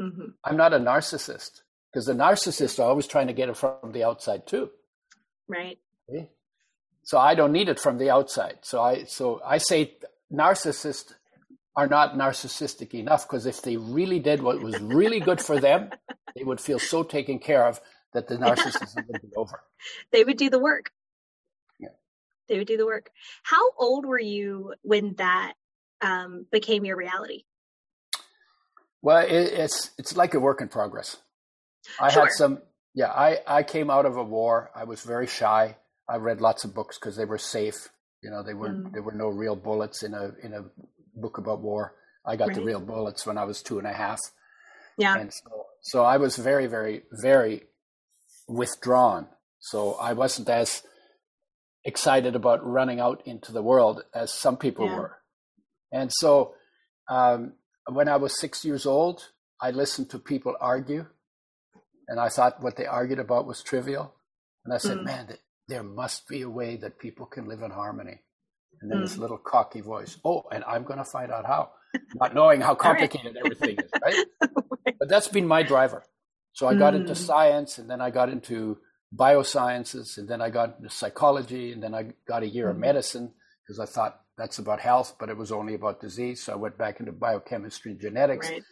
mm-hmm. 0.00 0.28
I'm 0.44 0.56
not 0.56 0.72
a 0.72 0.78
narcissist 0.78 1.62
because 1.90 2.06
the 2.06 2.12
narcissists 2.12 2.78
are 2.78 2.88
always 2.90 3.08
trying 3.08 3.26
to 3.26 3.32
get 3.32 3.48
it 3.48 3.56
from 3.56 3.90
the 3.90 4.04
outside 4.04 4.46
too. 4.46 4.70
Right. 5.48 5.78
Okay? 6.08 6.28
So 7.02 7.18
I 7.18 7.34
don't 7.34 7.50
need 7.50 7.68
it 7.68 7.80
from 7.80 7.98
the 7.98 8.10
outside. 8.10 8.58
So 8.62 8.80
I 8.80 9.04
so 9.04 9.40
I 9.44 9.58
say 9.58 9.96
narcissists 10.32 11.14
are 11.76 11.86
not 11.86 12.14
narcissistic 12.14 12.94
enough 12.94 13.28
because 13.28 13.46
if 13.46 13.62
they 13.62 13.76
really 13.76 14.18
did 14.18 14.42
what 14.42 14.62
was 14.62 14.80
really 14.80 15.20
good 15.20 15.40
for 15.40 15.60
them, 15.60 15.90
they 16.36 16.42
would 16.42 16.60
feel 16.60 16.78
so 16.78 17.02
taken 17.02 17.38
care 17.38 17.66
of 17.66 17.80
that 18.14 18.28
the 18.28 18.36
narcissism 18.36 19.06
would 19.08 19.22
be 19.22 19.28
over. 19.36 19.60
They 20.10 20.24
would 20.24 20.38
do 20.38 20.50
the 20.50 20.58
work. 20.58 20.90
Yeah. 21.78 21.90
They 22.48 22.58
would 22.58 22.66
do 22.66 22.76
the 22.76 22.86
work. 22.86 23.10
How 23.42 23.70
old 23.78 24.06
were 24.06 24.18
you 24.18 24.74
when 24.82 25.14
that 25.18 25.52
um, 26.00 26.46
became 26.50 26.84
your 26.84 26.96
reality? 26.96 27.44
Well, 29.02 29.24
it, 29.24 29.30
it's 29.30 29.90
it's 29.98 30.16
like 30.16 30.34
a 30.34 30.40
work 30.40 30.60
in 30.60 30.68
progress. 30.68 31.18
I 32.00 32.10
sure. 32.10 32.22
had 32.22 32.32
some. 32.32 32.62
Yeah, 32.94 33.12
I 33.12 33.38
I 33.46 33.62
came 33.62 33.90
out 33.90 34.06
of 34.06 34.16
a 34.16 34.24
war. 34.24 34.70
I 34.74 34.84
was 34.84 35.02
very 35.02 35.26
shy. 35.26 35.76
I 36.08 36.16
read 36.16 36.40
lots 36.40 36.64
of 36.64 36.74
books 36.74 36.98
because 36.98 37.16
they 37.16 37.26
were 37.26 37.38
safe. 37.38 37.90
You 38.22 38.30
know, 38.30 38.42
they 38.42 38.54
were 38.54 38.70
mm. 38.70 38.92
there 38.92 39.02
were 39.02 39.12
no 39.12 39.28
real 39.28 39.54
bullets 39.54 40.02
in 40.02 40.14
a 40.14 40.32
in 40.42 40.52
a 40.54 40.64
book 41.16 41.38
about 41.38 41.60
war. 41.60 41.94
I 42.24 42.36
got 42.36 42.48
right. 42.48 42.56
the 42.56 42.62
real 42.62 42.80
bullets 42.80 43.26
when 43.26 43.38
I 43.38 43.44
was 43.44 43.62
two 43.62 43.78
and 43.78 43.86
a 43.86 43.92
half. 43.92 44.20
Yeah. 44.98 45.16
And 45.16 45.32
so 45.32 45.66
so 45.82 46.04
I 46.04 46.16
was 46.16 46.36
very 46.36 46.66
very 46.66 47.02
very 47.12 47.62
withdrawn. 48.48 49.28
So 49.58 49.94
I 49.94 50.12
wasn't 50.12 50.48
as 50.48 50.82
excited 51.84 52.34
about 52.34 52.66
running 52.66 53.00
out 53.00 53.22
into 53.26 53.52
the 53.52 53.62
world 53.62 54.02
as 54.14 54.32
some 54.32 54.56
people 54.56 54.86
yeah. 54.86 54.96
were. 54.96 55.16
And 55.92 56.12
so 56.12 56.54
um, 57.08 57.54
when 57.88 58.08
I 58.08 58.16
was 58.16 58.38
six 58.38 58.64
years 58.64 58.86
old, 58.86 59.28
I 59.60 59.70
listened 59.70 60.10
to 60.10 60.18
people 60.18 60.56
argue, 60.60 61.06
and 62.08 62.20
I 62.20 62.28
thought 62.28 62.62
what 62.62 62.76
they 62.76 62.86
argued 62.86 63.20
about 63.20 63.46
was 63.46 63.62
trivial. 63.62 64.14
And 64.64 64.74
I 64.74 64.78
said, 64.78 64.98
mm. 64.98 65.04
man, 65.04 65.38
there 65.68 65.84
must 65.84 66.28
be 66.28 66.42
a 66.42 66.50
way 66.50 66.76
that 66.76 66.98
people 66.98 67.26
can 67.26 67.48
live 67.48 67.62
in 67.62 67.70
harmony. 67.70 68.20
And 68.80 68.90
then 68.90 68.98
mm. 68.98 69.02
this 69.02 69.16
little 69.16 69.38
cocky 69.38 69.80
voice, 69.80 70.18
oh, 70.24 70.44
and 70.52 70.64
I'm 70.64 70.84
going 70.84 70.98
to 70.98 71.04
find 71.04 71.32
out 71.32 71.46
how, 71.46 71.70
not 72.14 72.34
knowing 72.34 72.60
how 72.60 72.74
complicated 72.88 73.36
everything 73.36 73.76
is, 73.78 73.90
right? 74.02 74.94
But 74.98 75.08
that's 75.08 75.28
been 75.28 75.46
my 75.46 75.62
driver. 75.62 76.04
So 76.52 76.66
I 76.66 76.74
got 76.74 76.94
mm. 76.94 77.00
into 77.00 77.14
science, 77.14 77.78
and 77.78 77.88
then 77.88 78.00
I 78.00 78.10
got 78.10 78.28
into 78.28 78.78
biosciences, 79.14 80.18
and 80.18 80.28
then 80.28 80.40
I 80.40 80.50
got 80.50 80.76
into 80.78 80.90
psychology, 80.90 81.72
and 81.72 81.82
then 81.82 81.94
I 81.94 82.12
got 82.26 82.42
a 82.42 82.48
year 82.48 82.66
mm. 82.66 82.70
of 82.70 82.78
medicine 82.78 83.32
because 83.66 83.80
I 83.80 83.86
thought 83.86 84.20
that's 84.38 84.58
about 84.58 84.80
health, 84.80 85.16
but 85.18 85.28
it 85.28 85.36
was 85.36 85.50
only 85.50 85.74
about 85.74 86.00
disease. 86.00 86.44
So 86.44 86.52
I 86.52 86.56
went 86.56 86.78
back 86.78 87.00
into 87.00 87.12
biochemistry 87.12 87.92
and 87.92 88.00
genetics. 88.00 88.48
Right. 88.50 88.62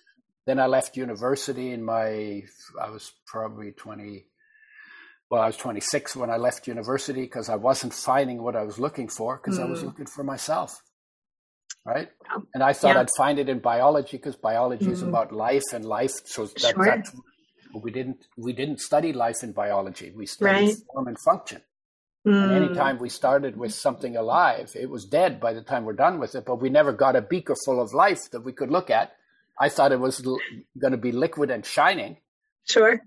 Then 0.46 0.58
I 0.58 0.66
left 0.66 0.96
university 0.96 1.72
in 1.72 1.82
my, 1.82 2.42
I 2.80 2.90
was 2.90 3.12
probably 3.26 3.72
20, 3.72 4.26
well, 5.30 5.42
I 5.42 5.46
was 5.46 5.56
26 5.56 6.16
when 6.16 6.30
I 6.30 6.36
left 6.36 6.68
university 6.68 7.22
because 7.22 7.48
I 7.48 7.56
wasn't 7.56 7.94
finding 7.94 8.42
what 8.42 8.56
I 8.56 8.62
was 8.62 8.78
looking 8.78 9.08
for 9.08 9.36
because 9.36 9.58
mm. 9.58 9.62
I 9.62 9.66
was 9.66 9.80
mm. 9.80 9.86
looking 9.86 10.06
for 10.06 10.22
myself. 10.22 10.80
Right. 11.86 12.08
And 12.54 12.62
I 12.62 12.72
thought 12.72 12.94
yeah. 12.94 13.02
I'd 13.02 13.10
find 13.16 13.38
it 13.38 13.48
in 13.48 13.58
biology 13.58 14.16
because 14.16 14.36
biology 14.36 14.86
mm. 14.86 14.92
is 14.92 15.02
about 15.02 15.32
life 15.32 15.64
and 15.72 15.84
life. 15.84 16.12
So 16.24 16.46
that, 16.46 16.74
sure. 16.74 16.84
that, 16.84 17.06
we 17.74 17.90
didn't, 17.90 18.24
we 18.38 18.52
didn't 18.52 18.80
study 18.80 19.12
life 19.12 19.42
in 19.42 19.52
biology. 19.52 20.12
We 20.16 20.26
studied 20.26 20.66
right. 20.66 20.76
form 20.92 21.08
and 21.08 21.18
function. 21.24 21.60
Mm. 22.26 22.42
And 22.44 22.52
anytime 22.52 22.98
we 22.98 23.10
started 23.10 23.56
with 23.56 23.74
something 23.74 24.16
alive, 24.16 24.72
it 24.74 24.88
was 24.88 25.04
dead 25.04 25.40
by 25.40 25.52
the 25.52 25.60
time 25.60 25.84
we're 25.84 25.92
done 25.92 26.18
with 26.18 26.34
it, 26.34 26.46
but 26.46 26.56
we 26.56 26.70
never 26.70 26.92
got 26.92 27.16
a 27.16 27.22
beaker 27.22 27.54
full 27.66 27.82
of 27.82 27.92
life 27.92 28.30
that 28.30 28.40
we 28.40 28.52
could 28.52 28.70
look 28.70 28.88
at. 28.88 29.12
I 29.60 29.68
thought 29.68 29.92
it 29.92 30.00
was 30.00 30.24
l- 30.24 30.38
going 30.80 30.92
to 30.92 30.98
be 30.98 31.12
liquid 31.12 31.50
and 31.50 31.66
shining. 31.66 32.16
Sure. 32.66 33.00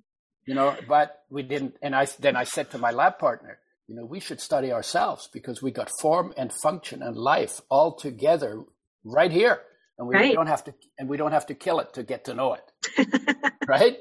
You 0.47 0.55
know, 0.55 0.75
but 0.87 1.23
we 1.29 1.43
didn't. 1.43 1.75
And 1.81 1.93
I 1.93 2.07
then 2.19 2.35
I 2.35 2.45
said 2.45 2.71
to 2.71 2.77
my 2.77 2.91
lab 2.91 3.19
partner, 3.19 3.59
you 3.87 3.95
know, 3.95 4.05
we 4.05 4.19
should 4.19 4.41
study 4.41 4.71
ourselves 4.71 5.29
because 5.31 5.61
we 5.61 5.71
got 5.71 5.91
form 5.99 6.33
and 6.37 6.51
function 6.51 7.03
and 7.03 7.15
life 7.15 7.61
all 7.69 7.93
together 7.95 8.63
right 9.03 9.31
here, 9.31 9.61
and 9.97 10.07
we 10.07 10.15
right. 10.15 10.33
don't 10.33 10.47
have 10.47 10.63
to 10.65 10.73
and 10.97 11.09
we 11.09 11.17
don't 11.17 11.33
have 11.33 11.45
to 11.47 11.55
kill 11.55 11.79
it 11.79 11.93
to 11.93 12.03
get 12.03 12.25
to 12.25 12.33
know 12.33 12.53
it, 12.53 13.53
right? 13.67 13.97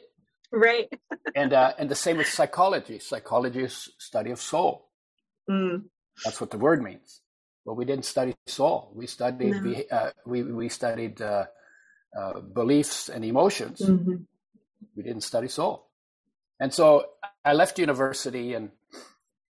Right. 0.52 0.88
and 1.34 1.52
uh, 1.52 1.72
and 1.78 1.88
the 1.88 1.94
same 1.94 2.16
with 2.16 2.28
psychology. 2.28 2.98
Psychology 3.00 3.64
is 3.64 3.90
study 3.98 4.30
of 4.30 4.40
soul. 4.40 4.88
Mm. 5.50 5.84
That's 6.24 6.40
what 6.40 6.50
the 6.50 6.58
word 6.58 6.82
means. 6.82 7.20
But 7.64 7.74
we 7.74 7.84
didn't 7.84 8.04
study 8.04 8.34
soul. 8.46 8.92
We 8.94 9.06
studied 9.06 9.62
no. 9.62 9.82
uh, 9.90 10.10
we 10.24 10.42
we 10.42 10.68
studied 10.68 11.20
uh, 11.20 11.46
uh, 12.16 12.40
beliefs 12.40 13.08
and 13.08 13.24
emotions. 13.24 13.80
Mm-hmm. 13.80 14.16
We 14.96 15.02
didn't 15.02 15.22
study 15.22 15.48
soul. 15.48 15.85
And 16.60 16.72
so 16.72 17.06
I 17.44 17.52
left 17.52 17.78
university 17.78 18.54
and 18.54 18.70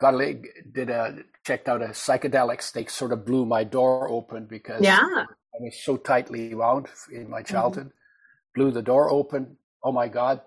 got 0.01 0.21
a, 0.21 0.42
did 0.73 0.90
a 0.90 1.19
checked 1.45 1.69
out 1.69 1.83
a 1.83 1.88
psychedelics. 1.88 2.73
They 2.73 2.87
sort 2.87 3.12
of 3.12 3.25
blew 3.25 3.47
my 3.47 3.64
door 3.64 4.09
open 4.09 4.47
because 4.47 4.83
yeah. 4.83 4.99
I 5.01 5.59
was 5.61 5.79
so 5.83 5.97
tightly 5.97 6.55
wound 6.55 6.88
in 7.12 7.31
my 7.31 7.42
mm-hmm. 7.42 7.55
childhood. 7.55 7.87
Mm-hmm. 7.87 8.61
Blew 8.61 8.71
the 8.71 8.83
door 8.83 9.11
open. 9.11 9.57
Oh 9.83 9.92
my 9.92 10.09
God, 10.09 10.40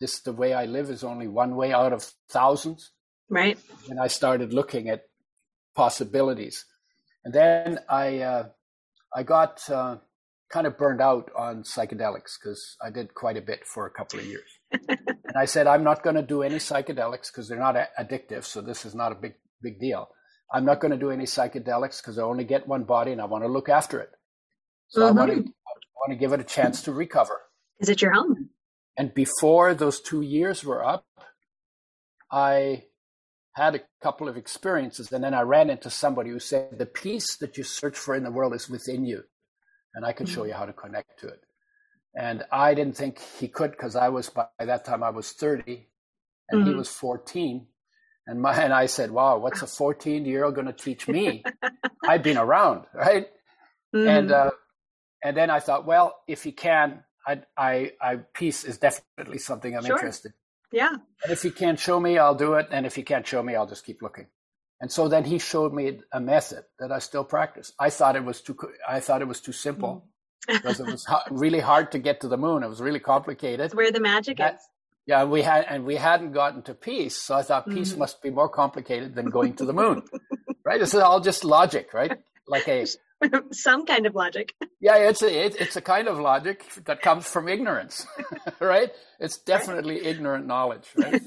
this 0.00 0.20
the 0.20 0.32
way 0.32 0.54
I 0.54 0.66
live 0.66 0.90
is 0.90 1.04
only 1.04 1.28
one 1.28 1.56
way 1.56 1.72
out 1.72 1.92
of 1.92 2.10
thousands. 2.30 2.92
Right. 3.28 3.58
And 3.88 4.00
I 4.00 4.06
started 4.06 4.52
looking 4.52 4.88
at 4.88 5.04
possibilities. 5.74 6.64
And 7.24 7.34
then 7.34 7.80
I 7.88 8.20
uh, 8.20 8.48
I 9.14 9.22
got 9.24 9.68
uh, 9.68 9.96
kind 10.48 10.66
of 10.66 10.78
burned 10.78 11.00
out 11.00 11.30
on 11.36 11.64
psychedelics 11.64 12.38
because 12.40 12.76
I 12.82 12.90
did 12.90 13.14
quite 13.14 13.36
a 13.36 13.42
bit 13.42 13.66
for 13.66 13.86
a 13.86 13.90
couple 13.90 14.20
of 14.20 14.26
years. 14.26 14.55
And 14.88 15.36
I 15.36 15.44
said, 15.44 15.66
I'm 15.66 15.84
not 15.84 16.02
going 16.02 16.16
to 16.16 16.22
do 16.22 16.42
any 16.42 16.56
psychedelics 16.56 17.32
because 17.32 17.48
they're 17.48 17.58
not 17.58 17.76
a- 17.76 17.88
addictive. 17.98 18.44
So 18.44 18.60
this 18.60 18.84
is 18.84 18.94
not 18.94 19.12
a 19.12 19.14
big, 19.14 19.34
big 19.62 19.78
deal. 19.80 20.08
I'm 20.52 20.64
not 20.64 20.80
going 20.80 20.92
to 20.92 20.98
do 20.98 21.10
any 21.10 21.24
psychedelics 21.24 22.00
because 22.00 22.18
I 22.18 22.22
only 22.22 22.44
get 22.44 22.68
one 22.68 22.84
body 22.84 23.12
and 23.12 23.20
I 23.20 23.24
want 23.24 23.44
to 23.44 23.48
look 23.48 23.68
after 23.68 24.00
it. 24.00 24.10
So 24.88 25.00
mm-hmm. 25.00 25.18
I, 25.18 25.20
want 25.20 25.30
to, 25.30 25.36
want 25.36 26.10
to 26.10 26.16
give 26.16 26.32
it 26.32 26.40
a 26.40 26.44
chance 26.44 26.82
to 26.82 26.92
recover. 26.92 27.40
Is 27.80 27.88
it 27.88 28.00
your 28.00 28.12
home? 28.12 28.50
And 28.96 29.12
before 29.12 29.74
those 29.74 30.00
two 30.00 30.22
years 30.22 30.64
were 30.64 30.84
up, 30.84 31.04
I 32.30 32.84
had 33.52 33.74
a 33.74 33.80
couple 34.02 34.28
of 34.28 34.36
experiences, 34.36 35.12
and 35.12 35.22
then 35.24 35.34
I 35.34 35.42
ran 35.42 35.70
into 35.70 35.90
somebody 35.90 36.30
who 36.30 36.38
said, 36.38 36.78
The 36.78 36.86
peace 36.86 37.36
that 37.38 37.56
you 37.56 37.64
search 37.64 37.96
for 37.96 38.14
in 38.14 38.24
the 38.24 38.30
world 38.30 38.54
is 38.54 38.68
within 38.68 39.04
you, 39.04 39.24
and 39.94 40.04
I 40.04 40.12
can 40.12 40.26
mm-hmm. 40.26 40.34
show 40.34 40.44
you 40.44 40.54
how 40.54 40.66
to 40.66 40.72
connect 40.72 41.20
to 41.20 41.28
it. 41.28 41.40
And 42.18 42.44
I 42.50 42.74
didn't 42.74 42.96
think 42.96 43.18
he 43.38 43.48
could 43.48 43.72
because 43.72 43.94
I 43.94 44.08
was, 44.08 44.30
by 44.30 44.46
that 44.58 44.84
time, 44.84 45.02
I 45.02 45.10
was 45.10 45.32
30 45.32 45.86
and 46.48 46.60
mm-hmm. 46.60 46.70
he 46.70 46.74
was 46.74 46.88
14. 46.88 47.66
And, 48.26 48.40
my, 48.40 48.54
and 48.62 48.72
I 48.72 48.86
said, 48.86 49.10
Wow, 49.10 49.38
what's 49.38 49.62
a 49.62 49.66
14 49.66 50.24
year 50.24 50.44
old 50.44 50.54
going 50.54 50.66
to 50.66 50.72
teach 50.72 51.06
me? 51.08 51.44
I've 52.08 52.22
been 52.22 52.38
around, 52.38 52.84
right? 52.94 53.28
Mm-hmm. 53.94 54.08
And, 54.08 54.32
uh, 54.32 54.50
and 55.22 55.36
then 55.36 55.50
I 55.50 55.60
thought, 55.60 55.86
well, 55.86 56.16
if 56.26 56.42
he 56.42 56.52
can, 56.52 57.02
I, 57.26 57.42
I, 57.56 57.92
I 58.00 58.16
peace 58.34 58.64
is 58.64 58.78
definitely 58.78 59.38
something 59.38 59.76
I'm 59.76 59.84
sure. 59.84 59.96
interested 59.96 60.32
yeah. 60.72 60.90
And 61.22 61.32
if 61.32 61.42
he 61.42 61.50
can't 61.50 61.78
show 61.78 61.98
me, 61.98 62.18
I'll 62.18 62.34
do 62.34 62.54
it. 62.54 62.68
And 62.70 62.86
if 62.86 62.94
he 62.94 63.02
can't 63.02 63.26
show 63.26 63.42
me, 63.42 63.54
I'll 63.54 63.66
just 63.66 63.84
keep 63.84 64.02
looking. 64.02 64.26
And 64.80 64.92
so 64.92 65.08
then 65.08 65.24
he 65.24 65.38
showed 65.38 65.72
me 65.72 66.00
a 66.12 66.20
method 66.20 66.64
that 66.78 66.92
I 66.92 66.98
still 66.98 67.24
practice. 67.24 67.72
I 67.78 67.90
thought 67.90 68.16
it 68.16 68.24
was 68.24 68.42
too, 68.42 68.56
I 68.86 69.00
thought 69.00 69.22
it 69.22 69.28
was 69.28 69.40
too 69.40 69.52
simple 69.52 70.04
mm. 70.04 70.10
Because 70.46 70.80
it 70.80 70.86
was 70.86 71.06
really 71.30 71.60
hard 71.60 71.92
to 71.92 71.98
get 71.98 72.20
to 72.20 72.28
the 72.28 72.36
moon. 72.36 72.62
It 72.62 72.68
was 72.68 72.80
really 72.80 73.00
complicated. 73.00 73.74
Where 73.74 73.92
the 73.92 74.00
magic 74.00 74.38
that, 74.38 74.56
is. 74.56 74.60
Yeah, 75.06 75.24
we 75.24 75.42
had, 75.42 75.66
and 75.68 75.84
we 75.84 75.96
hadn't 75.96 76.32
gotten 76.32 76.62
to 76.62 76.74
peace. 76.74 77.16
So 77.16 77.36
I 77.36 77.42
thought 77.42 77.68
peace 77.68 77.92
mm 77.92 77.98
must 77.98 78.22
be 78.22 78.30
more 78.30 78.48
complicated 78.48 79.14
than 79.14 79.30
going 79.30 79.54
to 79.54 79.64
the 79.64 79.72
moon, 79.72 80.02
right? 80.64 80.80
This 80.80 80.94
is 80.94 81.00
all 81.00 81.20
just 81.20 81.44
logic, 81.44 81.94
right? 81.94 82.18
Like 82.48 82.66
a, 82.68 82.86
some 83.52 83.86
kind 83.86 84.06
of 84.06 84.14
logic. 84.14 84.54
Yeah, 84.80 84.96
it's 84.96 85.22
a 85.22 85.46
it, 85.46 85.56
it's 85.60 85.76
a 85.76 85.80
kind 85.80 86.08
of 86.08 86.18
logic 86.18 86.64
that 86.84 87.02
comes 87.02 87.26
from 87.26 87.48
ignorance, 87.48 88.06
right? 88.60 88.90
It's 89.20 89.38
definitely 89.38 89.96
right. 89.96 90.06
ignorant 90.06 90.46
knowledge, 90.46 90.86
right? 90.96 91.22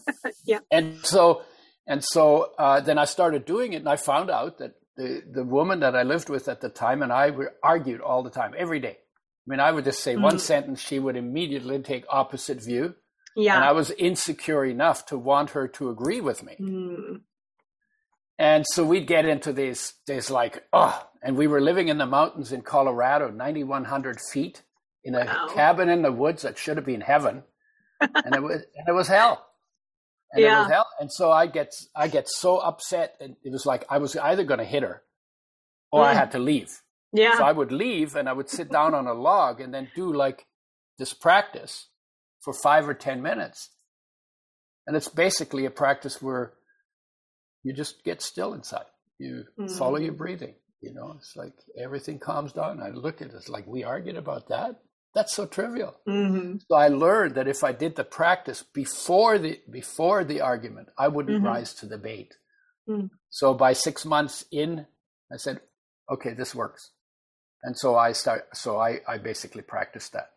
yeah. 0.44 0.60
And 0.70 1.04
so 1.04 1.42
and 1.86 2.02
so 2.02 2.52
uh, 2.58 2.80
then 2.80 2.98
I 2.98 3.04
started 3.04 3.44
doing 3.44 3.72
it, 3.72 3.78
and 3.78 3.88
I 3.88 3.96
found 3.96 4.30
out 4.30 4.58
that 4.58 4.74
the 4.96 5.22
the 5.30 5.44
woman 5.44 5.80
that 5.80 5.96
I 5.96 6.02
lived 6.02 6.28
with 6.28 6.48
at 6.48 6.60
the 6.60 6.68
time 6.68 7.02
and 7.02 7.12
I 7.12 7.30
were 7.30 7.54
argued 7.62 8.00
all 8.00 8.22
the 8.22 8.30
time, 8.30 8.54
every 8.56 8.80
day. 8.80 8.98
I 9.46 9.50
mean, 9.50 9.60
I 9.60 9.70
would 9.70 9.84
just 9.84 10.00
say 10.00 10.14
mm. 10.14 10.22
one 10.22 10.38
sentence, 10.38 10.80
she 10.80 10.98
would 10.98 11.16
immediately 11.16 11.78
take 11.80 12.04
opposite 12.08 12.62
view. 12.62 12.94
Yeah. 13.36 13.56
And 13.56 13.64
I 13.64 13.72
was 13.72 13.90
insecure 13.90 14.64
enough 14.64 15.06
to 15.06 15.18
want 15.18 15.50
her 15.50 15.68
to 15.68 15.90
agree 15.90 16.20
with 16.20 16.42
me. 16.42 16.56
Mm. 16.60 17.20
And 18.38 18.64
so 18.66 18.84
we'd 18.84 19.06
get 19.06 19.26
into 19.26 19.52
these, 19.52 19.94
these 20.06 20.30
like, 20.30 20.64
oh, 20.72 21.06
and 21.22 21.36
we 21.36 21.46
were 21.46 21.60
living 21.60 21.88
in 21.88 21.98
the 21.98 22.06
mountains 22.06 22.52
in 22.52 22.62
Colorado, 22.62 23.30
9,100 23.30 24.20
feet 24.20 24.62
in 25.04 25.14
a 25.14 25.24
wow. 25.24 25.48
cabin 25.52 25.88
in 25.88 26.02
the 26.02 26.12
woods 26.12 26.42
that 26.42 26.58
should 26.58 26.76
have 26.76 26.86
been 26.86 27.00
heaven. 27.00 27.42
and 28.00 28.34
it 28.34 28.42
was, 28.42 28.56
and 28.76 28.88
it 28.88 28.92
was 28.92 29.08
hell. 29.08 29.46
And 30.32 30.42
yeah. 30.42 30.56
it 30.56 30.62
was 30.62 30.70
hell. 30.70 30.86
And 31.00 31.12
so 31.12 31.30
I 31.30 31.46
get, 31.46 31.72
I 31.94 32.08
get 32.08 32.28
so 32.28 32.58
upset. 32.58 33.16
And 33.20 33.36
it 33.44 33.52
was 33.52 33.66
like, 33.66 33.84
I 33.88 33.98
was 33.98 34.16
either 34.16 34.44
going 34.44 34.58
to 34.58 34.64
hit 34.64 34.82
her 34.82 35.02
or 35.92 36.02
mm. 36.02 36.06
I 36.06 36.14
had 36.14 36.32
to 36.32 36.38
leave. 36.38 36.70
Yeah. 37.12 37.36
So 37.36 37.44
I 37.44 37.52
would 37.52 37.70
leave 37.70 38.16
and 38.16 38.28
I 38.28 38.32
would 38.32 38.50
sit 38.50 38.70
down 38.70 38.94
on 38.94 39.06
a 39.06 39.14
log 39.14 39.60
and 39.60 39.72
then 39.72 39.88
do 39.94 40.12
like 40.12 40.46
this 40.98 41.14
practice 41.14 41.88
for 42.40 42.52
five 42.52 42.88
or 42.88 42.94
10 42.94 43.22
minutes. 43.22 43.70
And 44.86 44.96
it's 44.96 45.08
basically 45.08 45.64
a 45.64 45.70
practice 45.70 46.20
where 46.20 46.54
you 47.62 47.72
just 47.72 48.04
get 48.04 48.20
still 48.20 48.52
inside. 48.52 48.86
You 49.18 49.44
mm-hmm. 49.58 49.74
follow 49.76 49.98
your 49.98 50.12
breathing. 50.12 50.54
You 50.80 50.92
know, 50.92 51.14
it's 51.16 51.34
like 51.34 51.54
everything 51.80 52.18
calms 52.18 52.52
down. 52.52 52.82
I 52.82 52.90
look 52.90 53.22
at 53.22 53.28
it, 53.28 53.34
it's 53.34 53.48
like 53.48 53.66
we 53.66 53.84
argued 53.84 54.16
about 54.16 54.48
that. 54.48 54.80
That's 55.14 55.34
so 55.34 55.46
trivial. 55.46 55.94
Mm-hmm. 56.08 56.56
So 56.68 56.74
I 56.74 56.88
learned 56.88 57.36
that 57.36 57.46
if 57.46 57.62
I 57.62 57.72
did 57.72 57.94
the 57.94 58.04
practice 58.04 58.62
before 58.62 59.38
the 59.38 59.60
before 59.70 60.24
the 60.24 60.40
argument, 60.40 60.88
I 60.98 61.08
wouldn't 61.08 61.36
mm-hmm. 61.36 61.46
rise 61.46 61.72
to 61.74 61.86
the 61.86 61.98
bait. 61.98 62.34
Mm. 62.88 63.10
So 63.30 63.54
by 63.54 63.72
six 63.74 64.04
months 64.04 64.44
in, 64.50 64.86
I 65.32 65.36
said, 65.36 65.60
"Okay, 66.12 66.34
this 66.34 66.54
works," 66.54 66.90
and 67.62 67.78
so 67.78 67.96
I 67.96 68.12
start. 68.12 68.56
So 68.56 68.78
I 68.78 69.00
I 69.06 69.18
basically 69.18 69.62
practiced 69.62 70.12
that. 70.14 70.30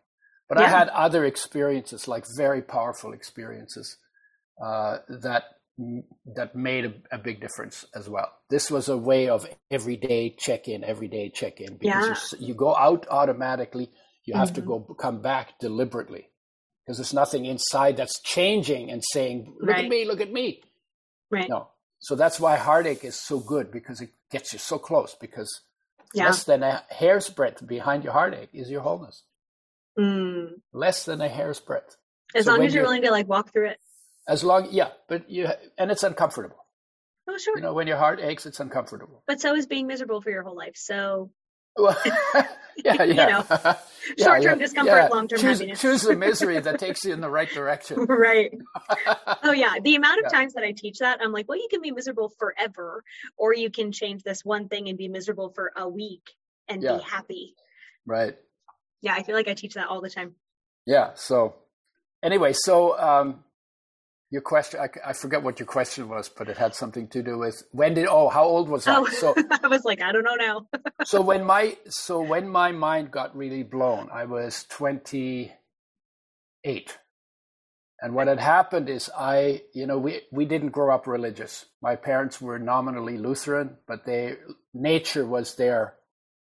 But 0.48 0.58
yeah. 0.58 0.66
I 0.66 0.68
had 0.68 0.88
other 0.90 1.24
experiences, 1.24 2.08
like 2.08 2.24
very 2.36 2.62
powerful 2.62 3.12
experiences, 3.12 3.96
uh, 4.64 4.98
that 5.08 5.44
that 6.34 6.56
made 6.56 6.84
a, 6.86 6.92
a, 7.12 7.18
big 7.18 7.40
difference 7.40 7.84
as 7.94 8.08
well. 8.08 8.32
This 8.50 8.68
was 8.68 8.88
a 8.88 8.96
way 8.96 9.28
of 9.28 9.48
everyday 9.70 10.30
check 10.30 10.66
in, 10.66 10.82
everyday 10.82 11.28
check 11.28 11.60
in 11.60 11.76
because 11.76 12.34
yeah. 12.34 12.40
you, 12.40 12.48
you, 12.48 12.54
go 12.54 12.74
out 12.74 13.06
automatically. 13.08 13.88
You 14.28 14.34
have 14.34 14.48
mm-hmm. 14.48 14.56
to 14.56 14.86
go 14.86 14.94
come 14.98 15.22
back 15.22 15.58
deliberately 15.58 16.28
because 16.84 16.98
there's 16.98 17.14
nothing 17.14 17.46
inside 17.46 17.96
that's 17.96 18.20
changing 18.20 18.90
and 18.90 19.02
saying, 19.02 19.56
"Look 19.58 19.70
right. 19.70 19.84
at 19.86 19.90
me, 19.90 20.04
look 20.04 20.20
at 20.20 20.30
me." 20.30 20.62
Right. 21.30 21.48
No. 21.48 21.68
So 22.00 22.14
that's 22.14 22.38
why 22.38 22.56
heartache 22.56 23.04
is 23.04 23.16
so 23.16 23.40
good 23.40 23.72
because 23.72 24.02
it 24.02 24.10
gets 24.30 24.52
you 24.52 24.58
so 24.58 24.78
close. 24.78 25.16
Because 25.18 25.62
yeah. 26.12 26.26
less 26.26 26.44
than 26.44 26.62
a 26.62 26.84
hair's 26.90 27.30
breadth 27.30 27.66
behind 27.66 28.04
your 28.04 28.12
heartache 28.12 28.50
is 28.52 28.68
your 28.68 28.82
wholeness. 28.82 29.22
Mm. 29.98 30.60
Less 30.74 31.06
than 31.06 31.22
a 31.22 31.28
hair's 31.30 31.58
breadth. 31.58 31.96
As 32.34 32.44
so 32.44 32.52
long 32.52 32.66
as 32.66 32.74
you're 32.74 32.84
willing 32.84 33.02
to 33.04 33.10
like 33.10 33.28
walk 33.28 33.50
through 33.50 33.68
it. 33.68 33.78
As 34.28 34.44
long, 34.44 34.68
yeah, 34.70 34.90
but 35.08 35.30
you 35.30 35.48
and 35.78 35.90
it's 35.90 36.02
uncomfortable. 36.02 36.66
Oh, 37.26 37.38
sure. 37.38 37.56
You 37.56 37.62
know, 37.62 37.72
when 37.72 37.86
your 37.86 37.96
heart 37.96 38.20
aches, 38.20 38.44
it's 38.44 38.60
uncomfortable. 38.60 39.22
But 39.26 39.40
so 39.40 39.54
is 39.54 39.66
being 39.66 39.86
miserable 39.86 40.20
for 40.20 40.28
your 40.28 40.42
whole 40.42 40.56
life. 40.56 40.76
So. 40.76 41.30
Well, 41.78 41.96
yeah, 42.04 42.46
yeah. 42.84 43.02
you 43.04 43.14
know, 43.14 43.44
yeah, 43.50 43.74
short-term 44.18 44.42
yeah, 44.42 44.54
discomfort, 44.54 44.94
yeah. 44.94 45.08
long-term 45.08 45.38
choose, 45.38 45.58
happiness. 45.58 45.80
choose 45.80 46.02
the 46.02 46.16
misery 46.16 46.58
that 46.58 46.78
takes 46.80 47.04
you 47.04 47.12
in 47.12 47.20
the 47.20 47.30
right 47.30 47.48
direction. 47.48 48.04
right. 48.04 48.50
oh 49.42 49.52
yeah, 49.52 49.74
the 49.82 49.94
amount 49.94 50.24
of 50.24 50.30
times 50.30 50.54
that 50.54 50.64
I 50.64 50.72
teach 50.72 50.98
that, 50.98 51.20
I'm 51.22 51.32
like, 51.32 51.48
well, 51.48 51.58
you 51.58 51.68
can 51.70 51.80
be 51.80 51.92
miserable 51.92 52.32
forever, 52.38 53.04
or 53.36 53.54
you 53.54 53.70
can 53.70 53.92
change 53.92 54.22
this 54.22 54.44
one 54.44 54.68
thing 54.68 54.88
and 54.88 54.98
be 54.98 55.08
miserable 55.08 55.50
for 55.54 55.72
a 55.76 55.88
week 55.88 56.28
and 56.68 56.82
be 56.82 56.98
happy. 57.04 57.54
Right. 58.04 58.36
Yeah, 59.00 59.14
I 59.14 59.22
feel 59.22 59.36
like 59.36 59.48
I 59.48 59.54
teach 59.54 59.74
that 59.74 59.88
all 59.88 60.00
the 60.00 60.10
time. 60.10 60.34
Yeah. 60.86 61.10
So, 61.14 61.54
anyway, 62.22 62.52
so 62.52 62.98
um, 62.98 63.44
your 64.30 64.42
question, 64.42 64.80
I, 64.80 64.88
I, 65.08 65.12
forget 65.14 65.42
what 65.42 65.58
your 65.58 65.66
question 65.66 66.08
was, 66.08 66.28
but 66.28 66.48
it 66.48 66.58
had 66.58 66.74
something 66.74 67.08
to 67.08 67.22
do 67.22 67.38
with 67.38 67.62
when 67.72 67.94
did, 67.94 68.06
oh, 68.06 68.28
how 68.28 68.44
old 68.44 68.68
was 68.68 68.86
I? 68.86 68.96
Oh, 68.96 69.06
so 69.06 69.34
I 69.62 69.68
was 69.68 69.86
like, 69.86 70.02
I 70.02 70.12
don't 70.12 70.24
know 70.24 70.34
now. 70.34 70.66
so 71.04 71.22
when 71.22 71.44
my, 71.44 71.78
so 71.88 72.20
when 72.20 72.46
my 72.48 72.72
mind 72.72 73.10
got 73.10 73.34
really 73.34 73.62
blown, 73.62 74.10
I 74.12 74.26
was 74.26 74.66
28. 74.68 75.52
And 78.00 78.14
what 78.14 78.28
had 78.28 78.38
happened 78.38 78.90
is 78.90 79.10
I, 79.18 79.62
you 79.74 79.86
know, 79.86 79.98
we, 79.98 80.20
we 80.30 80.44
didn't 80.44 80.70
grow 80.70 80.94
up 80.94 81.06
religious. 81.06 81.64
My 81.80 81.96
parents 81.96 82.38
were 82.40 82.58
nominally 82.58 83.16
Lutheran, 83.16 83.78
but 83.86 84.04
they, 84.04 84.36
nature 84.74 85.24
was 85.24 85.54
their, 85.54 85.94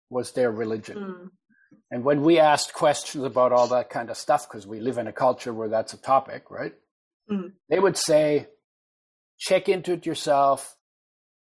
was 0.09 0.33
their 0.33 0.51
religion. 0.51 0.97
Mm. 0.97 1.29
And 1.91 2.03
when 2.03 2.23
we 2.23 2.39
asked 2.41 2.73
questions 2.73 3.25
about 3.25 3.53
all 3.53 3.69
that 3.69 3.91
kind 3.91 4.09
of 4.09 4.17
stuff, 4.17 4.49
because 4.49 4.67
we 4.67 4.81
live 4.81 4.97
in 4.97 5.07
a 5.07 5.13
culture 5.13 5.53
where 5.53 5.69
that's 5.69 5.93
a 5.93 5.99
topic, 5.99 6.51
right? 6.51 6.73
Mm. 7.31 7.53
They 7.69 7.79
would 7.79 7.97
say, 7.97 8.49
check 9.39 9.69
into 9.69 9.93
it 9.93 10.07
yourself, 10.07 10.77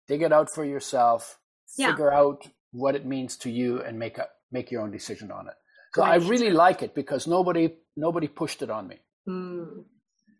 dig 0.08 0.22
it 0.22 0.34
out 0.34 0.50
for 0.54 0.66
yourself, 0.66 1.40
yeah. 1.78 1.92
figure 1.92 2.14
out 2.14 2.48
what 2.72 2.96
it 2.96 3.06
means 3.06 3.38
to 3.38 3.50
you, 3.50 3.82
and 3.82 3.98
make 4.00 4.18
a 4.18 4.28
make 4.52 4.72
your 4.72 4.82
own 4.82 4.92
decision 4.92 5.32
on 5.32 5.48
it. 5.48 5.54
So 5.94 6.04
I 6.04 6.16
really 6.16 6.52
like 6.52 6.82
it 6.84 6.94
because 6.94 7.28
nobody 7.28 7.74
nobody 7.96 8.28
pushed 8.28 8.62
it 8.62 8.70
on 8.70 8.88
me. 8.88 8.98
Mm. 9.28 9.86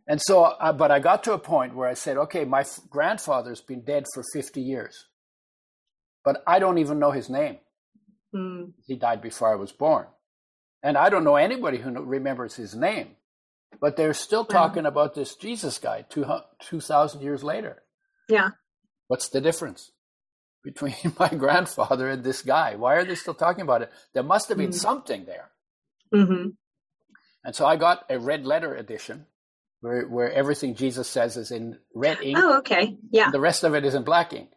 And 0.08 0.20
so, 0.20 0.44
uh, 0.44 0.74
but 0.74 0.90
I 0.90 1.00
got 1.00 1.24
to 1.26 1.34
a 1.34 1.40
point 1.40 1.76
where 1.76 1.88
I 1.88 1.94
said, 1.94 2.18
okay, 2.18 2.44
my 2.44 2.62
f- 2.62 2.80
grandfather's 2.90 3.62
been 3.62 3.82
dead 3.82 4.06
for 4.12 4.24
50 4.34 4.60
years, 4.60 5.06
but 6.26 6.42
I 6.48 6.58
don't 6.58 6.80
even 6.80 6.98
know 6.98 7.12
his 7.12 7.30
name. 7.30 7.60
Mm. 8.34 8.74
He 8.88 8.96
died 8.96 9.22
before 9.22 9.52
I 9.52 9.56
was 9.56 9.72
born. 9.72 10.08
And 10.82 10.98
I 10.98 11.10
don't 11.10 11.24
know 11.24 11.36
anybody 11.36 11.78
who 11.78 11.92
remembers 11.92 12.56
his 12.56 12.74
name. 12.74 13.10
But 13.82 13.96
they're 13.96 14.14
still 14.14 14.46
talking 14.46 14.86
about 14.86 15.16
this 15.16 15.36
Jesus 15.36 15.78
guy 15.78 16.06
2,000 16.10 17.22
years 17.22 17.44
later. 17.44 17.84
Yeah. 18.28 18.50
What's 19.08 19.30
the 19.30 19.42
difference 19.42 19.92
between 20.64 20.96
my 21.20 21.30
grandfather 21.30 22.10
and 22.10 22.24
this 22.24 22.42
guy? 22.42 22.76
Why 22.76 22.96
are 22.96 23.06
they 23.06 23.16
still 23.16 23.34
talking 23.34 23.62
about 23.62 23.82
it? 23.82 23.92
There 24.14 24.24
must 24.24 24.50
have 24.50 24.58
been 24.58 24.70
mm-hmm. 24.70 24.78
something 24.78 25.26
there. 25.26 25.52
Mm-hmm. 26.14 26.50
And 27.44 27.56
so 27.56 27.66
I 27.66 27.78
got 27.78 28.06
a 28.10 28.20
red 28.20 28.46
letter 28.46 28.76
edition 28.76 29.26
where, 29.82 30.08
where 30.08 30.32
everything 30.32 30.76
Jesus 30.76 31.08
says 31.08 31.38
is 31.38 31.52
in 31.52 31.78
red 31.96 32.20
ink. 32.22 32.38
Oh, 32.40 32.58
okay. 32.60 32.98
Yeah. 33.12 33.32
the 33.32 33.40
rest 33.40 33.64
of 33.64 33.76
it 33.76 33.86
is 33.86 33.96
in 33.96 34.04
black 34.04 34.34
ink 34.34 34.50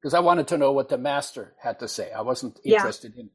because 0.00 0.14
I 0.14 0.20
wanted 0.20 0.48
to 0.48 0.58
know 0.58 0.72
what 0.72 0.88
the 0.88 0.98
master 0.98 1.54
had 1.62 1.80
to 1.80 1.88
say. 1.88 2.10
I 2.12 2.22
wasn't 2.22 2.58
interested 2.64 3.12
yeah. 3.14 3.22
in 3.22 3.30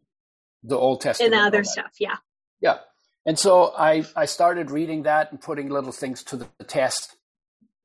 the 0.64 0.78
Old 0.78 1.02
Testament. 1.02 1.34
In 1.34 1.40
other 1.40 1.64
stuff. 1.64 1.92
Yeah. 2.00 2.18
Yeah. 2.62 2.78
And 3.26 3.40
so 3.40 3.74
I, 3.76 4.06
I 4.16 4.26
started 4.26 4.70
reading 4.70 5.04
that 5.04 5.32
and 5.32 5.42
putting 5.42 5.70
little 5.70 5.92
things 5.92 6.24
to 6.26 6.38
the 6.38 6.48
test, 6.68 7.16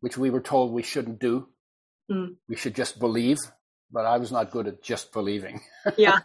which 0.00 0.18
we 0.18 0.28
were 0.30 0.40
told 0.40 0.72
we 0.72 0.82
shouldn't 0.82 1.18
do. 1.18 1.48
Mm. 2.10 2.36
We 2.48 2.56
should 2.56 2.74
just 2.74 2.98
believe, 2.98 3.38
but 3.90 4.04
I 4.04 4.18
was 4.18 4.30
not 4.30 4.50
good 4.50 4.66
at 4.66 4.82
just 4.82 5.12
believing. 5.12 5.60
Yeah. 5.96 6.18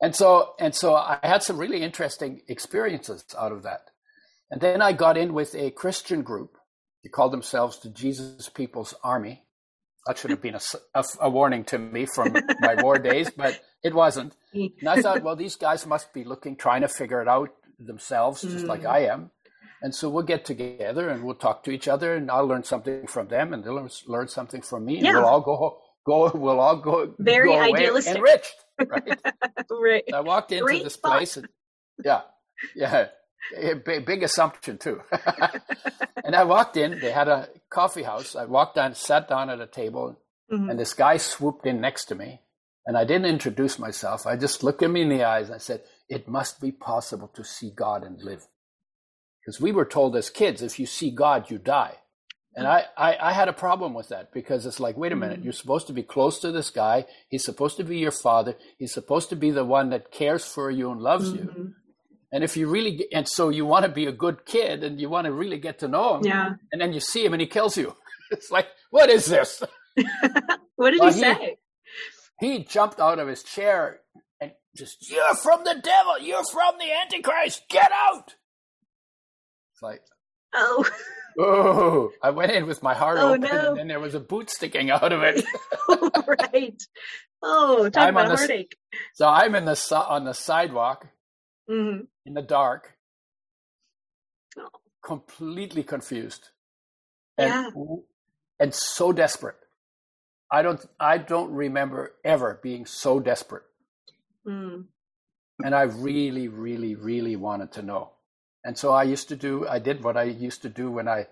and 0.00 0.16
so 0.16 0.54
and 0.58 0.74
so 0.74 0.94
I 0.94 1.18
had 1.22 1.42
some 1.42 1.58
really 1.58 1.82
interesting 1.82 2.40
experiences 2.48 3.22
out 3.38 3.52
of 3.52 3.64
that. 3.64 3.90
And 4.50 4.62
then 4.62 4.80
I 4.80 4.92
got 4.92 5.18
in 5.18 5.34
with 5.34 5.54
a 5.54 5.70
Christian 5.70 6.22
group. 6.22 6.56
They 7.04 7.10
called 7.10 7.32
themselves 7.34 7.78
the 7.80 7.90
Jesus 7.90 8.48
People's 8.48 8.94
Army. 9.04 9.42
That 10.06 10.16
should 10.16 10.30
have 10.30 10.40
been 10.40 10.54
a, 10.54 10.60
a, 10.94 11.04
a 11.20 11.28
warning 11.28 11.64
to 11.64 11.78
me 11.78 12.06
from 12.06 12.34
my 12.60 12.76
war 12.82 12.98
days, 13.10 13.30
but 13.30 13.60
it 13.84 13.94
wasn't. 13.94 14.34
And 14.80 14.88
I 14.88 15.02
thought, 15.02 15.22
well, 15.22 15.36
these 15.36 15.56
guys 15.56 15.86
must 15.86 16.14
be 16.14 16.24
looking, 16.24 16.56
trying 16.56 16.80
to 16.80 16.88
figure 16.88 17.20
it 17.20 17.28
out 17.28 17.50
themselves, 17.78 18.42
just 18.42 18.64
mm. 18.64 18.68
like 18.68 18.84
I 18.84 19.06
am. 19.06 19.30
And 19.80 19.94
so 19.94 20.08
we'll 20.08 20.24
get 20.24 20.44
together 20.44 21.08
and 21.08 21.22
we'll 21.22 21.36
talk 21.36 21.62
to 21.64 21.70
each 21.70 21.86
other, 21.86 22.14
and 22.14 22.30
I'll 22.30 22.46
learn 22.46 22.64
something 22.64 23.06
from 23.06 23.28
them, 23.28 23.52
and 23.52 23.62
they'll 23.62 23.88
learn 24.06 24.28
something 24.28 24.62
from 24.62 24.84
me, 24.84 24.96
and 24.96 25.06
yeah. 25.06 25.14
we'll 25.14 25.26
all 25.26 25.40
go 25.40 25.78
go. 26.04 26.30
We'll 26.34 26.60
all 26.60 26.76
go 26.76 27.14
very 27.18 27.50
go 27.50 27.60
idealistic, 27.60 28.16
enriched. 28.16 28.54
Right. 28.84 29.20
right. 29.70 30.04
I 30.12 30.20
walked 30.20 30.52
into 30.52 30.64
Great 30.64 30.84
this 30.84 30.96
thought. 30.96 31.18
place, 31.18 31.36
and 31.36 31.48
yeah, 32.04 32.22
yeah, 32.74 33.06
big, 33.84 34.04
big 34.06 34.22
assumption 34.22 34.78
too. 34.78 35.00
and 36.24 36.34
I 36.34 36.44
walked 36.44 36.76
in. 36.76 36.98
They 36.98 37.12
had 37.12 37.28
a 37.28 37.48
coffee 37.70 38.02
house. 38.02 38.34
I 38.34 38.44
walked 38.44 38.76
down, 38.76 38.94
sat 38.94 39.28
down 39.28 39.50
at 39.50 39.60
a 39.60 39.66
table, 39.66 40.20
mm-hmm. 40.52 40.70
and 40.70 40.78
this 40.78 40.94
guy 40.94 41.16
swooped 41.16 41.66
in 41.66 41.80
next 41.80 42.06
to 42.06 42.14
me. 42.14 42.40
And 42.86 42.96
I 42.96 43.04
didn't 43.04 43.26
introduce 43.26 43.78
myself. 43.78 44.26
I 44.26 44.36
just 44.36 44.64
looked 44.64 44.82
him 44.82 44.96
in 44.96 45.10
the 45.10 45.24
eyes. 45.24 45.46
And 45.46 45.56
I 45.56 45.58
said, 45.58 45.82
it 46.08 46.28
must 46.28 46.60
be 46.60 46.72
possible 46.72 47.28
to 47.34 47.44
see 47.44 47.70
God 47.70 48.02
and 48.02 48.20
live. 48.22 48.46
Because 49.40 49.60
we 49.60 49.72
were 49.72 49.84
told 49.84 50.16
as 50.16 50.30
kids, 50.30 50.62
if 50.62 50.78
you 50.78 50.86
see 50.86 51.10
God, 51.10 51.50
you 51.50 51.58
die. 51.58 51.96
And 52.54 52.66
I, 52.66 52.86
I, 52.96 53.16
I, 53.20 53.32
had 53.32 53.48
a 53.48 53.52
problem 53.52 53.94
with 53.94 54.08
that 54.08 54.32
because 54.32 54.66
it's 54.66 54.80
like, 54.80 54.96
wait 54.96 55.12
a 55.12 55.16
minute, 55.16 55.40
mm. 55.40 55.44
you're 55.44 55.52
supposed 55.52 55.86
to 55.86 55.92
be 55.92 56.02
close 56.02 56.40
to 56.40 56.50
this 56.50 56.70
guy. 56.70 57.06
He's 57.28 57.44
supposed 57.44 57.76
to 57.76 57.84
be 57.84 57.98
your 57.98 58.10
father. 58.10 58.56
He's 58.78 58.92
supposed 58.92 59.28
to 59.28 59.36
be 59.36 59.52
the 59.52 59.64
one 59.64 59.90
that 59.90 60.10
cares 60.10 60.44
for 60.44 60.70
you 60.70 60.90
and 60.90 61.00
loves 61.00 61.32
mm-hmm. 61.32 61.46
you. 61.46 61.74
And 62.32 62.42
if 62.42 62.56
you 62.56 62.68
really, 62.68 63.06
and 63.12 63.28
so 63.28 63.48
you 63.48 63.64
want 63.64 63.84
to 63.84 63.90
be 63.90 64.06
a 64.06 64.12
good 64.12 64.44
kid 64.44 64.82
and 64.82 65.00
you 65.00 65.08
want 65.08 65.26
to 65.26 65.32
really 65.32 65.58
get 65.58 65.78
to 65.80 65.88
know 65.88 66.16
him. 66.16 66.24
Yeah. 66.24 66.54
And 66.72 66.80
then 66.80 66.92
you 66.92 67.00
see 67.00 67.24
him 67.24 67.32
and 67.32 67.40
he 67.40 67.46
kills 67.46 67.76
you. 67.76 67.94
It's 68.30 68.50
like, 68.50 68.66
what 68.90 69.08
is 69.08 69.24
this? 69.24 69.62
what 70.76 70.90
did 70.90 71.00
well, 71.00 71.10
he 71.10 71.18
say? 71.18 71.56
He 72.40 72.62
jumped 72.62 73.00
out 73.00 73.18
of 73.18 73.26
his 73.26 73.42
chair 73.42 74.00
just 74.76 75.10
you're 75.10 75.34
from 75.34 75.64
the 75.64 75.80
devil, 75.82 76.18
you're 76.20 76.44
from 76.52 76.74
the 76.78 76.86
Antichrist, 77.04 77.62
get 77.68 77.90
out. 77.92 78.34
It's 79.72 79.82
like 79.82 80.02
Oh. 80.54 80.84
Oh, 81.40 82.10
I 82.20 82.30
went 82.30 82.50
in 82.50 82.66
with 82.66 82.82
my 82.82 82.94
heart 82.94 83.18
oh, 83.20 83.28
open, 83.28 83.42
no. 83.42 83.68
and 83.68 83.78
then 83.78 83.86
there 83.86 84.00
was 84.00 84.16
a 84.16 84.18
boot 84.18 84.50
sticking 84.50 84.90
out 84.90 85.12
of 85.12 85.22
it. 85.22 85.44
right. 86.26 86.82
Oh, 87.40 87.88
talk 87.88 88.08
I'm 88.08 88.16
about 88.16 88.36
heartache. 88.36 88.76
So 89.14 89.28
I'm 89.28 89.54
in 89.54 89.64
the 89.64 90.04
on 90.08 90.24
the 90.24 90.34
sidewalk 90.34 91.06
mm-hmm. 91.70 92.06
in 92.26 92.34
the 92.34 92.42
dark, 92.42 92.96
oh. 94.58 94.66
completely 95.00 95.84
confused, 95.84 96.48
and 97.36 97.72
yeah. 97.76 97.96
and 98.58 98.74
so 98.74 99.12
desperate. 99.12 99.58
I 100.50 100.62
don't 100.62 100.84
I 100.98 101.18
don't 101.18 101.52
remember 101.52 102.14
ever 102.24 102.58
being 102.64 102.84
so 102.84 103.20
desperate. 103.20 103.62
Mm. 104.48 104.84
And 105.64 105.74
I 105.74 105.82
really, 105.82 106.48
really, 106.48 106.94
really 106.94 107.36
wanted 107.36 107.72
to 107.72 107.82
know. 107.82 108.12
And 108.64 108.76
so 108.76 108.92
I 108.92 109.04
used 109.04 109.28
to 109.28 109.36
do 109.36 109.66
I 109.68 109.78
did 109.78 110.02
what 110.02 110.16
I 110.16 110.24
used 110.24 110.62
to 110.62 110.68
do 110.68 110.90
when 110.90 111.08
I 111.08 111.26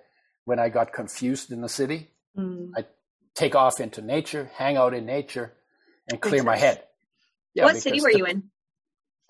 when 0.44 0.58
I 0.58 0.68
got 0.68 0.92
confused 0.92 1.50
in 1.52 1.60
the 1.60 1.68
city. 1.68 2.10
Mm. 2.36 2.70
I 2.76 2.84
take 3.34 3.54
off 3.54 3.80
into 3.80 4.02
nature, 4.02 4.50
hang 4.54 4.76
out 4.76 4.94
in 4.94 5.06
nature, 5.06 5.52
and 6.08 6.20
clear 6.20 6.42
my 6.42 6.56
head. 6.56 6.82
Yeah, 7.54 7.64
what 7.64 7.76
city 7.76 8.00
were 8.00 8.12
the, 8.12 8.18
you 8.18 8.26
in? 8.26 8.42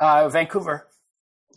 Uh, 0.01 0.29
Vancouver. 0.29 0.89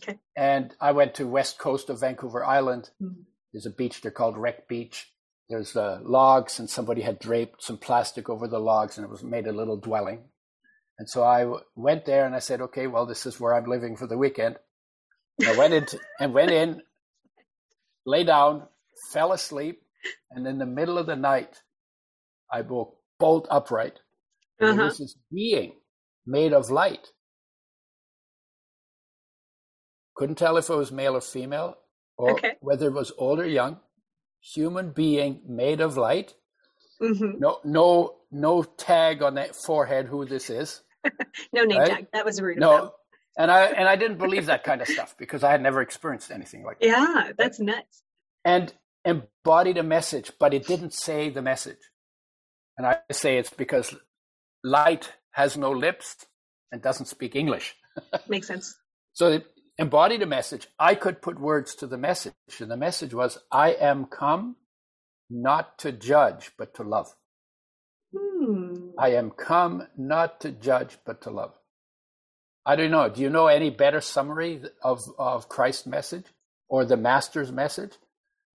Okay. 0.02 0.18
And 0.36 0.74
I 0.80 0.92
went 0.92 1.14
to 1.16 1.26
west 1.26 1.58
coast 1.58 1.90
of 1.90 2.00
Vancouver 2.00 2.44
Island. 2.44 2.90
Mm. 3.02 3.24
There's 3.52 3.66
a 3.66 3.70
beach 3.70 4.00
there 4.00 4.12
called 4.12 4.38
Wreck 4.38 4.68
Beach. 4.68 5.10
There's 5.48 5.76
uh, 5.76 5.98
logs, 6.02 6.60
and 6.60 6.70
somebody 6.70 7.02
had 7.02 7.18
draped 7.18 7.62
some 7.62 7.76
plastic 7.76 8.30
over 8.30 8.46
the 8.46 8.60
logs, 8.60 8.96
and 8.96 9.04
it 9.04 9.10
was 9.10 9.24
made 9.24 9.46
a 9.46 9.52
little 9.52 9.76
dwelling. 9.76 10.20
And 11.00 11.08
so 11.08 11.24
I 11.24 11.40
w- 11.40 11.64
went 11.74 12.04
there, 12.04 12.26
and 12.26 12.34
I 12.34 12.40
said, 12.40 12.60
"Okay, 12.60 12.86
well, 12.86 13.06
this 13.06 13.24
is 13.24 13.40
where 13.40 13.54
I'm 13.54 13.64
living 13.64 13.96
for 13.96 14.06
the 14.06 14.18
weekend." 14.18 14.58
And 15.38 15.48
I 15.48 15.56
went 15.56 15.72
in 15.72 15.86
and 16.20 16.34
went 16.34 16.50
in, 16.50 16.82
lay 18.04 18.22
down, 18.22 18.68
fell 19.10 19.32
asleep, 19.32 19.80
and 20.30 20.46
in 20.46 20.58
the 20.58 20.66
middle 20.66 20.98
of 20.98 21.06
the 21.06 21.16
night, 21.16 21.62
I 22.52 22.60
woke 22.60 22.98
bolt 23.18 23.48
upright. 23.50 24.00
Uh-huh. 24.60 24.74
There 24.74 24.84
was 24.84 24.98
this 24.98 25.16
being 25.32 25.72
made 26.26 26.52
of 26.52 26.68
light. 26.68 27.08
Couldn't 30.16 30.36
tell 30.36 30.58
if 30.58 30.68
it 30.68 30.76
was 30.76 30.92
male 30.92 31.16
or 31.16 31.22
female, 31.22 31.78
or 32.18 32.32
okay. 32.32 32.56
whether 32.60 32.88
it 32.88 32.92
was 32.92 33.10
old 33.16 33.40
or 33.40 33.46
young 33.46 33.80
human 34.42 34.92
being 34.92 35.40
made 35.48 35.80
of 35.80 35.96
light. 35.96 36.34
Mm-hmm. 37.00 37.38
No, 37.38 37.58
no, 37.64 38.16
no 38.30 38.62
tag 38.62 39.22
on 39.22 39.36
that 39.36 39.56
forehead 39.56 40.06
who 40.06 40.26
this 40.26 40.50
is. 40.50 40.82
no 41.52 41.64
name 41.64 41.78
right? 41.78 41.88
tag. 41.88 42.06
That 42.12 42.24
was 42.24 42.40
rude. 42.40 42.58
No, 42.58 42.92
and 43.36 43.50
I 43.50 43.66
and 43.66 43.88
I 43.88 43.96
didn't 43.96 44.18
believe 44.18 44.46
that 44.46 44.64
kind 44.64 44.80
of 44.80 44.88
stuff 44.88 45.14
because 45.18 45.42
I 45.44 45.50
had 45.50 45.62
never 45.62 45.80
experienced 45.80 46.30
anything 46.30 46.64
like 46.64 46.80
that. 46.80 46.86
Yeah, 46.86 47.32
that's 47.36 47.60
nuts. 47.60 48.02
And 48.44 48.72
embodied 49.04 49.78
a 49.78 49.82
message, 49.82 50.32
but 50.38 50.54
it 50.54 50.66
didn't 50.66 50.94
say 50.94 51.30
the 51.30 51.42
message. 51.42 51.78
And 52.76 52.86
I 52.86 52.98
say 53.12 53.38
it's 53.38 53.50
because 53.50 53.94
light 54.64 55.12
has 55.32 55.56
no 55.56 55.70
lips 55.70 56.26
and 56.72 56.82
doesn't 56.82 57.06
speak 57.06 57.36
English. 57.36 57.76
Makes 58.28 58.46
sense. 58.48 58.74
So 59.12 59.32
it, 59.32 59.46
embodied 59.78 60.22
a 60.22 60.26
message. 60.26 60.68
I 60.78 60.94
could 60.94 61.22
put 61.22 61.40
words 61.40 61.74
to 61.76 61.86
the 61.86 61.98
message, 61.98 62.34
and 62.58 62.70
the 62.70 62.76
message 62.76 63.14
was, 63.14 63.38
I 63.50 63.72
am 63.72 64.04
come 64.06 64.56
not 65.28 65.78
to 65.78 65.92
judge, 65.92 66.52
but 66.58 66.74
to 66.74 66.82
love. 66.82 67.14
Hmm. 68.16 68.79
I 69.00 69.12
am 69.14 69.30
come 69.30 69.86
not 69.96 70.40
to 70.42 70.50
judge, 70.50 70.98
but 71.06 71.22
to 71.22 71.30
love. 71.30 71.54
I 72.66 72.76
don't 72.76 72.90
know. 72.90 73.08
Do 73.08 73.22
you 73.22 73.30
know 73.30 73.46
any 73.46 73.70
better 73.70 74.02
summary 74.02 74.60
of, 74.82 75.00
of 75.18 75.48
Christ's 75.48 75.86
message 75.86 76.26
or 76.68 76.84
the 76.84 76.98
Master's 76.98 77.50
message? 77.50 77.92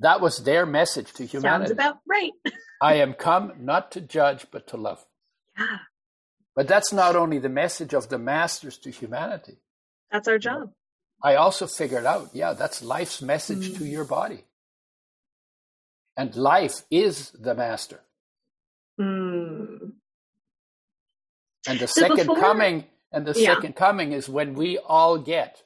That 0.02 0.22
was 0.22 0.44
their 0.44 0.68
message 0.68 1.14
to 1.14 1.26
humanity. 1.26 1.70
Sounds 1.70 1.72
about 1.72 1.98
right. 2.08 2.32
I 2.82 2.96
am 2.96 3.14
come 3.14 3.54
not 3.60 3.92
to 3.94 4.02
judge, 4.02 4.46
but 4.52 4.68
to 4.68 4.78
love. 4.78 5.04
Yeah. 5.58 5.78
But 6.56 6.68
that's 6.68 6.94
not 6.94 7.16
only 7.16 7.40
the 7.40 7.50
message 7.50 7.94
of 7.94 8.10
the 8.10 8.20
Masters 8.20 8.78
to 8.80 8.92
humanity. 8.92 9.58
That's 10.12 10.28
our 10.28 10.38
job. 10.38 10.72
I 11.24 11.36
also 11.36 11.66
figured 11.66 12.06
out, 12.06 12.30
yeah, 12.34 12.54
that's 12.54 12.84
life's 12.84 13.20
message 13.20 13.70
mm. 13.70 13.78
to 13.80 13.86
your 13.86 14.06
body. 14.06 14.44
And 16.16 16.36
life 16.36 16.84
is 16.92 17.32
the 17.32 17.56
master. 17.56 18.02
Mm. 19.00 19.94
And 21.68 21.80
the 21.80 21.88
so 21.88 22.02
second 22.02 22.28
before, 22.28 22.40
coming, 22.40 22.86
and 23.12 23.26
the 23.26 23.34
yeah. 23.40 23.54
second 23.54 23.76
coming 23.76 24.12
is 24.12 24.30
when 24.30 24.54
we 24.54 24.78
all 24.78 25.18
get 25.18 25.64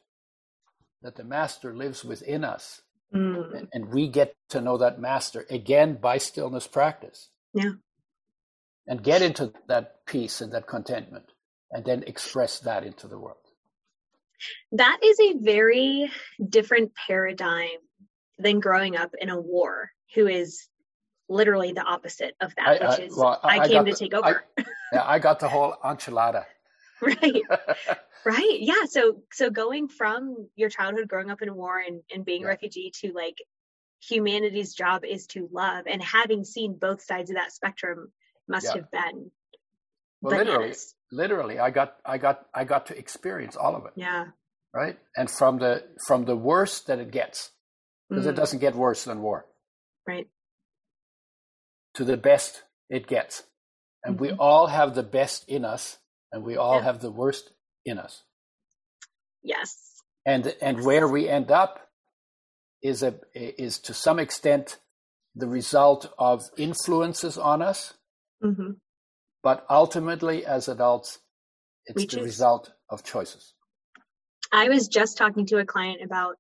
that 1.02 1.16
the 1.16 1.24
master 1.24 1.76
lives 1.76 2.04
within 2.04 2.44
us. 2.44 2.82
Mm. 3.14 3.58
And, 3.58 3.68
and 3.74 3.94
we 3.94 4.08
get 4.08 4.36
to 4.50 4.62
know 4.62 4.78
that 4.78 5.00
master 5.00 5.46
again 5.50 5.96
by 5.96 6.18
stillness 6.18 6.68
practice. 6.68 7.30
Yeah. 7.54 7.72
And 8.88 9.04
get 9.04 9.22
into 9.22 9.54
that 9.68 10.06
peace 10.06 10.42
and 10.42 10.52
that 10.54 10.68
contentment 10.68 11.26
and 11.72 11.86
then 11.86 12.04
express 12.04 12.60
that 12.60 12.84
into 12.84 13.08
the 13.08 13.20
world. 13.20 13.38
That 14.72 15.00
is 15.04 15.20
a 15.20 15.38
very 15.40 16.10
different 16.48 16.94
paradigm 17.08 17.78
than 18.38 18.60
growing 18.60 18.96
up 18.96 19.12
in 19.20 19.30
a 19.30 19.40
war, 19.40 19.92
who 20.16 20.28
is 20.28 20.69
literally 21.30 21.72
the 21.72 21.84
opposite 21.84 22.36
of 22.42 22.54
that, 22.56 22.82
I, 22.82 22.89
which 22.89 23.00
is 23.08 23.18
I, 23.18 23.22
well, 23.22 23.39
I, 23.44 23.60
I 23.60 23.68
came 23.68 23.86
to 23.86 23.92
the, 23.92 23.98
take 23.98 24.13
over. 24.13 24.44
yeah, 24.94 25.04
I 25.06 25.20
got 25.20 25.39
the 25.39 25.48
whole 25.48 25.76
enchilada. 25.84 26.46
right. 27.02 27.44
right. 28.26 28.58
Yeah. 28.60 28.86
So 28.89 29.22
so 29.32 29.50
going 29.50 29.88
from 29.88 30.50
your 30.56 30.70
childhood 30.70 31.08
growing 31.08 31.30
up 31.30 31.42
in 31.42 31.54
war 31.56 31.80
and, 31.80 32.02
and 32.13 32.26
being 32.26 32.42
yeah. 32.42 32.48
a 32.48 32.50
refugee 32.50 32.92
to 33.02 33.13
like 33.13 33.38
humanity's 34.02 34.74
job 34.74 35.04
is 35.06 35.28
to 35.28 35.50
love 35.52 35.86
and 35.88 36.02
having 36.02 36.44
seen 36.44 36.78
both 36.80 37.02
sides 37.02 37.30
of 37.30 37.36
that 37.36 37.52
spectrum 37.52 38.12
must 38.48 38.65
yeah. 38.65 38.76
have 38.76 38.92
been 38.92 39.30
well, 40.22 40.38
literally 40.38 40.74
literally 41.12 41.60
i 41.60 41.70
got 41.70 41.98
i 42.06 42.18
got 42.18 42.46
i 42.54 42.63
got 42.63 42.86
to 42.86 42.98
experience 42.98 43.58
all 43.58 43.76
of 43.76 43.86
it 43.86 43.92
yeah 43.98 44.28
right 44.74 44.98
and 45.18 45.30
from 45.30 45.58
the 45.58 45.84
from 46.08 46.24
the 46.24 46.36
worst 46.36 46.88
that 46.88 47.00
it 47.00 47.12
gets 47.12 47.52
because 48.10 48.26
mm. 48.26 48.30
it 48.30 48.36
doesn't 48.36 48.60
get 48.60 48.74
worse 48.74 49.04
than 49.04 49.22
war 49.22 49.46
right 50.08 50.30
to 52.00 52.06
the 52.06 52.18
best 52.18 52.64
it 52.90 53.08
gets 53.08 53.44
and 54.04 54.16
mm-hmm. 54.16 54.24
we 54.24 54.32
all 54.32 54.68
have 54.68 54.96
the 54.96 55.04
best 55.04 55.48
in 55.48 55.66
us 55.66 55.98
and 56.32 56.44
we 56.44 56.56
all 56.58 56.78
yeah. 56.78 56.84
have 56.84 57.02
the 57.02 57.12
worst 57.12 57.52
in 57.86 57.98
us 57.98 58.24
yes 59.44 60.02
and 60.26 60.56
and 60.62 60.84
where 60.84 61.08
we 61.08 61.28
end 61.30 61.52
up 61.52 61.90
is 62.82 63.04
a 63.04 63.14
is 63.36 63.80
to 63.80 63.94
some 63.94 64.20
extent 64.20 64.78
the 65.36 65.48
result 65.48 66.12
of 66.18 66.44
influences 66.58 67.38
on 67.38 67.62
us 67.62 67.94
mm-hmm. 68.44 68.72
But 69.42 69.66
ultimately, 69.70 70.46
as 70.46 70.68
adults, 70.68 71.20
it's 71.86 72.14
the 72.14 72.22
result 72.22 72.72
of 72.90 73.04
choices. 73.04 73.54
I 74.52 74.70
was 74.70 74.88
just 74.88 75.18
talking 75.18 75.46
to 75.48 75.60
a 75.60 75.66
client 75.66 76.02
about 76.04 76.36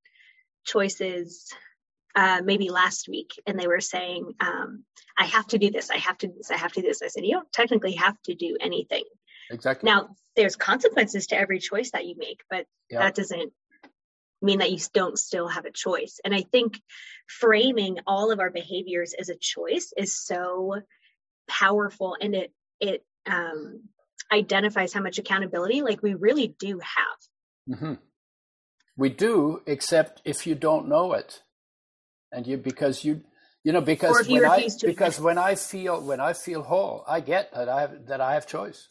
choices 0.65 1.47
uh, 2.15 2.41
maybe 2.43 2.69
last 2.69 3.07
week, 3.07 3.31
and 3.45 3.59
they 3.59 3.67
were 3.67 3.81
saying, 3.81 4.33
um, 4.39 4.83
I 5.17 5.25
have 5.25 5.47
to 5.47 5.57
do 5.57 5.69
this, 5.69 5.89
I 5.89 5.97
have 5.97 6.17
to 6.19 6.27
do 6.27 6.33
this, 6.37 6.51
I 6.51 6.57
have 6.57 6.73
to 6.73 6.81
do 6.81 6.87
this. 6.87 7.01
I 7.01 7.07
said, 7.07 7.25
You 7.25 7.33
don't 7.33 7.51
technically 7.51 7.93
have 7.93 8.15
to 8.25 8.35
do 8.35 8.57
anything. 8.59 9.03
Exactly. 9.51 9.89
Now, 9.89 10.09
there's 10.35 10.55
consequences 10.55 11.27
to 11.27 11.37
every 11.37 11.59
choice 11.59 11.91
that 11.91 12.05
you 12.05 12.15
make, 12.17 12.41
but 12.49 12.65
yeah. 12.89 12.99
that 12.99 13.15
doesn't 13.15 13.51
mean 14.41 14.59
that 14.59 14.71
you 14.71 14.79
don't 14.93 15.17
still 15.17 15.47
have 15.47 15.65
a 15.65 15.71
choice. 15.71 16.19
And 16.23 16.33
I 16.33 16.41
think 16.41 16.79
framing 17.27 17.97
all 18.07 18.31
of 18.31 18.39
our 18.39 18.49
behaviors 18.49 19.13
as 19.19 19.29
a 19.29 19.35
choice 19.35 19.91
is 19.97 20.17
so 20.17 20.75
powerful 21.49 22.15
and 22.21 22.35
it 22.35 22.53
it 22.79 23.03
um, 23.25 23.81
identifies 24.31 24.93
how 24.93 25.01
much 25.01 25.17
accountability 25.17 25.81
like 25.81 26.01
we 26.01 26.13
really 26.13 26.55
do 26.59 26.79
have 26.79 27.77
mm-hmm. 27.77 27.93
we 28.95 29.09
do 29.09 29.61
except 29.65 30.21
if 30.23 30.45
you 30.45 30.55
don't 30.55 30.87
know 30.87 31.13
it 31.13 31.41
and 32.31 32.45
you 32.47 32.57
because 32.57 33.03
you 33.03 33.21
you 33.63 33.71
know 33.73 33.81
because 33.81 34.27
when 34.27 34.45
I 34.45 34.67
because 34.83 35.19
when 35.19 35.37
I 35.37 35.55
feel 35.55 36.01
when 36.01 36.19
I 36.19 36.33
feel 36.33 36.61
whole 36.63 37.03
I 37.07 37.19
get 37.19 37.53
that 37.53 37.69
I 37.69 37.81
have 37.81 38.07
that 38.07 38.21
I 38.21 38.33
have 38.33 38.47
choice 38.47 38.89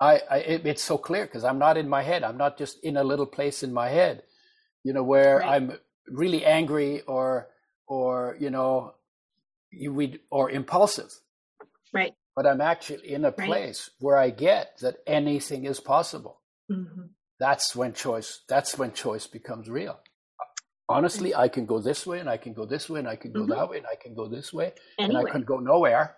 I, 0.00 0.20
I 0.30 0.36
it, 0.38 0.66
it's 0.66 0.82
so 0.82 0.98
clear 0.98 1.24
because 1.24 1.44
I'm 1.44 1.58
not 1.58 1.76
in 1.76 1.88
my 1.88 2.02
head 2.02 2.22
I'm 2.22 2.36
not 2.36 2.58
just 2.58 2.78
in 2.82 2.96
a 2.96 3.04
little 3.04 3.26
place 3.26 3.62
in 3.62 3.72
my 3.72 3.88
head 3.88 4.22
you 4.84 4.92
know 4.92 5.02
where 5.02 5.38
right. 5.38 5.62
I'm 5.62 5.78
really 6.08 6.44
angry 6.44 7.02
or 7.02 7.48
or 7.86 8.36
you 8.40 8.50
know 8.50 8.94
you 9.70 9.92
we 9.92 10.20
or 10.30 10.50
impulsive 10.50 11.12
right 11.92 12.14
but 12.36 12.46
I'm 12.46 12.60
actually 12.60 13.14
in 13.14 13.24
a 13.24 13.32
place 13.32 13.90
where 13.98 14.18
I 14.18 14.28
get 14.28 14.78
that 14.82 14.96
anything 15.06 15.64
is 15.64 15.80
possible. 15.80 16.42
Mm-hmm. 16.70 17.06
That's 17.40 17.74
when 17.74 17.94
choice. 17.94 18.42
That's 18.46 18.76
when 18.76 18.92
choice 18.92 19.26
becomes 19.26 19.70
real. 19.70 19.98
Honestly, 20.88 21.34
I 21.34 21.48
can 21.48 21.66
go 21.66 21.80
this 21.80 22.06
way, 22.06 22.20
and 22.20 22.28
I 22.28 22.36
can 22.36 22.52
go 22.52 22.64
this 22.64 22.88
way, 22.88 23.00
and 23.00 23.08
I 23.08 23.16
can 23.16 23.32
go 23.32 23.40
mm-hmm. 23.40 23.50
that 23.50 23.68
way, 23.68 23.78
and 23.78 23.86
I 23.86 23.96
can 24.00 24.14
go 24.14 24.28
this 24.28 24.52
way, 24.52 24.72
anyway. 24.98 25.18
and 25.18 25.28
I 25.28 25.30
can 25.32 25.42
go 25.42 25.58
nowhere. 25.58 26.16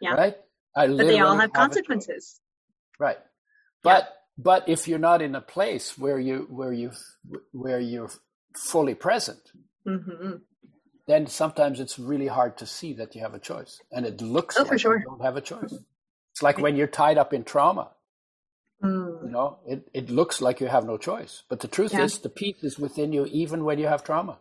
Yeah. 0.00 0.14
Right. 0.14 0.36
I 0.76 0.88
but 0.88 0.98
they 0.98 1.20
all 1.20 1.32
have, 1.32 1.40
have 1.40 1.52
consequences. 1.54 2.38
Right. 2.98 3.18
But 3.82 4.04
yeah. 4.04 4.10
but 4.36 4.68
if 4.68 4.86
you're 4.86 4.98
not 4.98 5.22
in 5.22 5.34
a 5.34 5.40
place 5.40 5.96
where 5.96 6.18
you 6.18 6.46
where 6.50 6.72
you 6.72 6.90
where 7.52 7.80
you're 7.80 8.10
fully 8.54 8.94
present, 8.94 9.40
mm-hmm. 9.86 10.32
then 11.06 11.26
sometimes 11.26 11.80
it's 11.80 11.98
really 11.98 12.26
hard 12.26 12.58
to 12.58 12.66
see 12.66 12.92
that 12.94 13.14
you 13.14 13.22
have 13.22 13.32
a 13.32 13.38
choice, 13.38 13.80
and 13.90 14.04
it 14.04 14.20
looks 14.20 14.58
oh, 14.58 14.62
like 14.62 14.72
for 14.72 14.78
sure. 14.78 14.98
you 14.98 15.04
don't 15.04 15.22
have 15.22 15.38
a 15.38 15.40
choice. 15.40 15.72
It's 16.32 16.42
like 16.42 16.58
when 16.58 16.76
you're 16.76 16.86
tied 16.86 17.16
up 17.16 17.32
in 17.32 17.44
trauma. 17.44 17.92
Mm. 18.82 19.24
You 19.24 19.30
know, 19.30 19.58
it, 19.66 19.88
it 19.94 20.10
looks 20.10 20.40
like 20.40 20.60
you 20.60 20.66
have 20.68 20.84
no 20.84 20.98
choice, 20.98 21.42
but 21.48 21.60
the 21.60 21.68
truth 21.68 21.92
Yeah. 21.92 22.04
is, 22.04 22.18
the 22.18 22.28
peace 22.28 22.62
is 22.62 22.78
within 22.78 23.12
you, 23.12 23.26
even 23.26 23.64
when 23.64 23.78
you 23.78 23.86
have 23.86 24.04
trauma. 24.04 24.38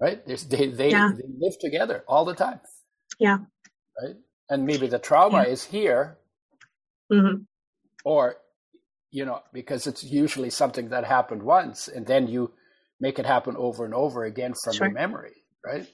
Right? 0.00 0.24
There's, 0.26 0.44
they 0.44 0.66
they, 0.66 0.90
Yeah. 0.90 1.12
they 1.16 1.28
live 1.38 1.58
together 1.60 2.04
all 2.08 2.24
the 2.24 2.34
time. 2.34 2.60
Yeah. 3.18 3.38
Right? 4.02 4.16
And 4.50 4.66
maybe 4.66 4.88
the 4.88 4.98
trauma 4.98 5.38
Yeah. 5.44 5.48
is 5.52 5.64
here, 5.64 6.18
hmm 7.10 7.42
or 8.04 8.36
you 9.10 9.24
know, 9.24 9.42
because 9.52 9.86
it's 9.86 10.02
usually 10.02 10.50
something 10.50 10.88
that 10.88 11.04
happened 11.04 11.42
once, 11.42 11.86
and 11.86 12.06
then 12.06 12.26
you 12.26 12.52
make 12.98 13.18
it 13.18 13.26
happen 13.26 13.56
over 13.56 13.84
and 13.84 13.94
over 13.94 14.24
again 14.24 14.54
from 14.64 14.72
Sure. 14.74 14.86
your 14.86 14.94
memory, 14.94 15.34
right? 15.64 15.86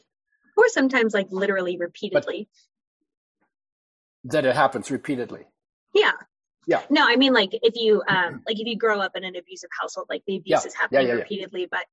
Or 0.56 0.68
sometimes 0.68 1.14
like 1.14 1.26
literally 1.30 1.76
repeatedly. 1.76 2.48
That 4.24 4.44
it 4.44 4.54
happens 4.56 4.90
repeatedly. 4.90 5.46
yeah. 5.94 6.12
Yeah. 6.68 6.82
No, 6.90 7.04
I 7.04 7.16
mean 7.16 7.32
like 7.32 7.50
if 7.52 7.74
you 7.76 8.02
um 8.06 8.42
like 8.46 8.60
if 8.60 8.66
you 8.66 8.76
grow 8.76 9.00
up 9.00 9.12
in 9.16 9.24
an 9.24 9.34
abusive 9.34 9.70
household, 9.80 10.06
like 10.10 10.22
the 10.26 10.36
abuse 10.36 10.62
Yeah. 10.62 10.66
is 10.68 10.74
happening 10.74 11.00
Yeah, 11.02 11.06
yeah, 11.08 11.14
yeah. 11.14 11.20
repeatedly, 11.22 11.66
but 11.70 11.86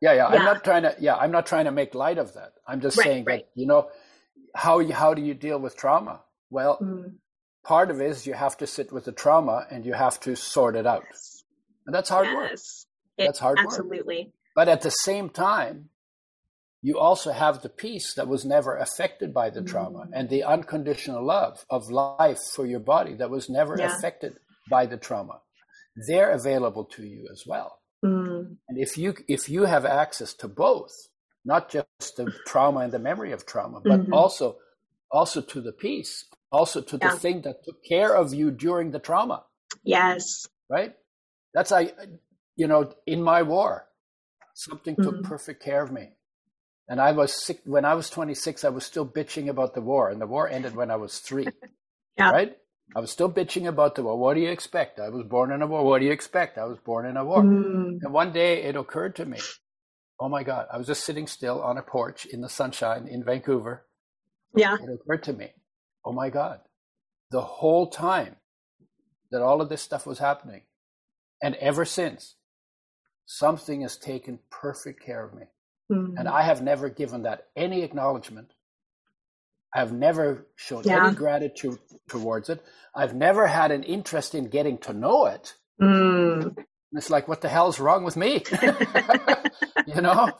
Yeah, 0.00 0.12
yeah. 0.12 0.26
I'm 0.26 0.44
not 0.44 0.62
trying 0.62 0.82
to. 0.82 0.94
Yeah, 1.00 1.16
I'm 1.16 1.30
not 1.32 1.46
trying 1.46 1.64
to 1.64 1.72
make 1.72 1.94
light 1.94 2.18
of 2.18 2.34
that. 2.34 2.52
I'm 2.66 2.80
just 2.80 2.98
Right, 2.98 3.04
saying 3.06 3.24
right. 3.24 3.46
that 3.46 3.60
you 3.60 3.66
know 3.66 3.88
how 4.54 4.80
you, 4.80 4.92
how 4.92 5.14
do 5.14 5.22
you 5.22 5.32
deal 5.34 5.58
with 5.58 5.74
trauma? 5.76 6.20
Well, 6.50 6.78
mm, 6.82 7.14
part 7.64 7.90
of 7.90 8.00
it 8.00 8.10
is 8.10 8.26
you 8.26 8.34
have 8.34 8.56
to 8.58 8.66
sit 8.66 8.92
with 8.92 9.04
the 9.06 9.12
trauma 9.12 9.66
and 9.70 9.86
you 9.86 9.94
have 9.94 10.20
to 10.20 10.36
sort 10.36 10.76
it 10.76 10.86
out, 10.86 11.04
yes. 11.10 11.42
and 11.86 11.94
that's 11.94 12.10
hard 12.10 12.26
work. 12.36 12.50
yes. 12.50 12.86
It- 13.16 13.24
That's 13.26 13.38
hard 13.38 13.56
work. 13.58 13.66
absolutely. 13.68 14.32
But 14.54 14.68
at 14.68 14.82
the 14.82 14.90
same 14.90 15.30
time, 15.30 15.88
you 16.82 16.98
also 16.98 17.32
have 17.32 17.62
the 17.62 17.68
peace 17.68 18.14
that 18.14 18.28
was 18.28 18.44
never 18.44 18.76
affected 18.76 19.32
by 19.34 19.50
the 19.50 19.62
trauma 19.62 20.08
Mm. 20.08 20.12
and 20.12 20.28
the 20.28 20.44
unconditional 20.44 21.24
love 21.24 21.64
of 21.70 21.90
life 21.90 22.40
for 22.54 22.66
your 22.66 22.80
body 22.80 23.14
that 23.16 23.30
was 23.30 23.48
never 23.48 23.78
Yeah. 23.78 23.86
affected 23.86 24.38
by 24.68 24.86
the 24.86 24.98
trauma. 24.98 25.40
They're 26.08 26.30
available 26.32 26.84
to 26.96 27.04
you 27.06 27.28
as 27.32 27.44
well. 27.46 27.80
Mm, 28.04 28.58
And 28.68 28.78
if 28.78 28.98
you 28.98 29.14
if 29.28 29.48
you 29.48 29.64
have 29.64 29.84
access 29.86 30.34
to 30.34 30.48
both, 30.48 30.92
not 31.44 31.70
just 31.70 32.16
the 32.16 32.34
trauma 32.46 32.80
and 32.80 32.92
the 32.92 32.98
memory 32.98 33.32
of 33.32 33.46
trauma, 33.46 33.80
but 33.80 34.00
Mhm. 34.00 34.12
also 34.12 34.58
also 35.10 35.40
to 35.42 35.60
the 35.60 35.72
peace, 35.72 36.24
also 36.52 36.80
to 36.82 36.96
the 36.98 37.10
thing 37.10 37.42
that 37.42 37.64
took 37.64 37.82
care 37.84 38.14
of 38.16 38.34
you 38.34 38.50
during 38.50 38.90
the 38.92 38.98
trauma, 39.00 39.46
yes. 39.84 40.48
right? 40.70 40.94
That's 41.54 41.72
I 41.72 41.92
you 42.56 42.68
know, 42.68 42.92
in 43.06 43.22
my 43.22 43.42
war, 43.42 43.88
something 44.54 44.96
took 45.00 45.22
Mhm. 45.22 45.24
perfect 45.24 45.62
care 45.62 45.82
of 45.82 45.92
me. 45.92 46.16
And 46.92 47.00
I 47.00 47.12
was 47.12 47.32
sick 47.32 47.60
when 47.64 47.86
I 47.86 47.94
was 47.94 48.10
26, 48.10 48.64
I 48.64 48.68
was 48.68 48.84
still 48.84 49.06
bitching 49.06 49.48
about 49.48 49.72
the 49.72 49.80
war, 49.80 50.10
and 50.10 50.20
the 50.20 50.26
war 50.26 50.46
ended 50.46 50.76
when 50.76 50.90
I 50.90 50.96
was 50.96 51.18
three. 51.18 51.46
Yeah. 52.18 52.30
Right? 52.30 52.58
I 52.94 53.00
was 53.00 53.10
still 53.10 53.32
bitching 53.32 53.66
about 53.66 53.94
the 53.94 54.02
war. 54.02 54.18
What 54.18 54.34
do 54.34 54.40
you 54.40 54.50
expect? 54.50 55.00
I 55.00 55.08
was 55.08 55.24
born 55.24 55.50
in 55.50 55.62
a 55.62 55.66
war. 55.66 55.82
What 55.82 56.00
do 56.00 56.04
you 56.04 56.12
expect? 56.12 56.58
I 56.58 56.64
was 56.66 56.76
born 56.84 57.06
in 57.06 57.16
a 57.16 57.24
war. 57.24 57.42
Mm, 57.42 58.00
And 58.02 58.12
one 58.12 58.34
day 58.34 58.64
it 58.64 58.76
occurred 58.76 59.16
to 59.16 59.24
me, 59.24 59.38
oh 60.20 60.28
my 60.28 60.42
God, 60.42 60.66
I 60.70 60.76
was 60.76 60.86
just 60.86 61.02
sitting 61.02 61.26
still 61.26 61.62
on 61.62 61.78
a 61.78 61.82
porch 61.82 62.26
in 62.26 62.42
the 62.42 62.50
sunshine 62.50 63.08
in 63.08 63.24
Vancouver. 63.24 63.86
yeah. 64.54 64.74
It 64.74 64.90
occurred 64.92 65.22
to 65.22 65.32
me, 65.32 65.52
oh 66.04 66.12
my 66.12 66.28
God, 66.28 66.60
the 67.30 67.40
whole 67.40 67.86
time 67.86 68.36
that 69.30 69.40
all 69.40 69.62
of 69.62 69.70
this 69.70 69.80
stuff 69.80 70.04
was 70.06 70.18
happening, 70.18 70.64
and 71.42 71.54
ever 71.54 71.86
since, 71.86 72.36
something 73.24 73.80
has 73.80 73.96
taken 73.96 74.40
perfect 74.50 75.02
care 75.02 75.24
of 75.24 75.32
me. 75.32 75.46
Mm, 75.90 76.14
And 76.18 76.28
I 76.28 76.42
have 76.42 76.62
never 76.62 76.88
given 76.88 77.22
that 77.22 77.48
any 77.56 77.82
acknowledgement. 77.82 78.52
I've 79.74 79.92
never 79.92 80.46
shown 80.56 80.84
Yeah. 80.84 81.06
any 81.06 81.14
gratitude 81.16 81.78
towards 82.08 82.50
it. 82.50 82.62
I've 82.94 83.14
never 83.14 83.46
had 83.46 83.70
an 83.70 83.82
interest 83.84 84.34
in 84.34 84.48
getting 84.48 84.78
to 84.78 84.92
know 84.92 85.26
it. 85.26 85.54
mm. 85.80 86.54
It's 86.94 87.08
like, 87.08 87.26
what 87.26 87.40
the 87.40 87.48
hell's 87.48 87.80
wrong 87.80 88.04
with 88.04 88.16
me? 88.18 88.44
you 89.86 90.02
know? 90.02 90.30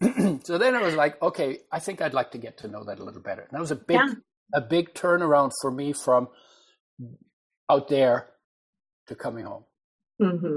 so 0.42 0.58
then 0.58 0.74
it 0.74 0.82
was 0.82 0.96
like, 0.96 1.22
okay, 1.22 1.60
I 1.70 1.78
think 1.78 2.02
I'd 2.02 2.14
like 2.14 2.32
to 2.32 2.38
get 2.38 2.58
to 2.58 2.68
know 2.68 2.82
that 2.84 2.98
a 2.98 3.04
little 3.04 3.22
better. 3.22 3.42
And 3.42 3.50
that 3.52 3.60
was 3.60 3.70
a 3.70 3.76
big, 3.76 3.96
Yeah. 3.96 4.12
a 4.52 4.60
big 4.60 4.92
turnaround 4.94 5.52
for 5.60 5.70
me 5.70 5.92
from 5.92 6.28
out 7.70 7.88
there 7.88 8.30
to 9.06 9.14
coming 9.14 9.44
home. 9.44 9.64
hmm 10.20 10.56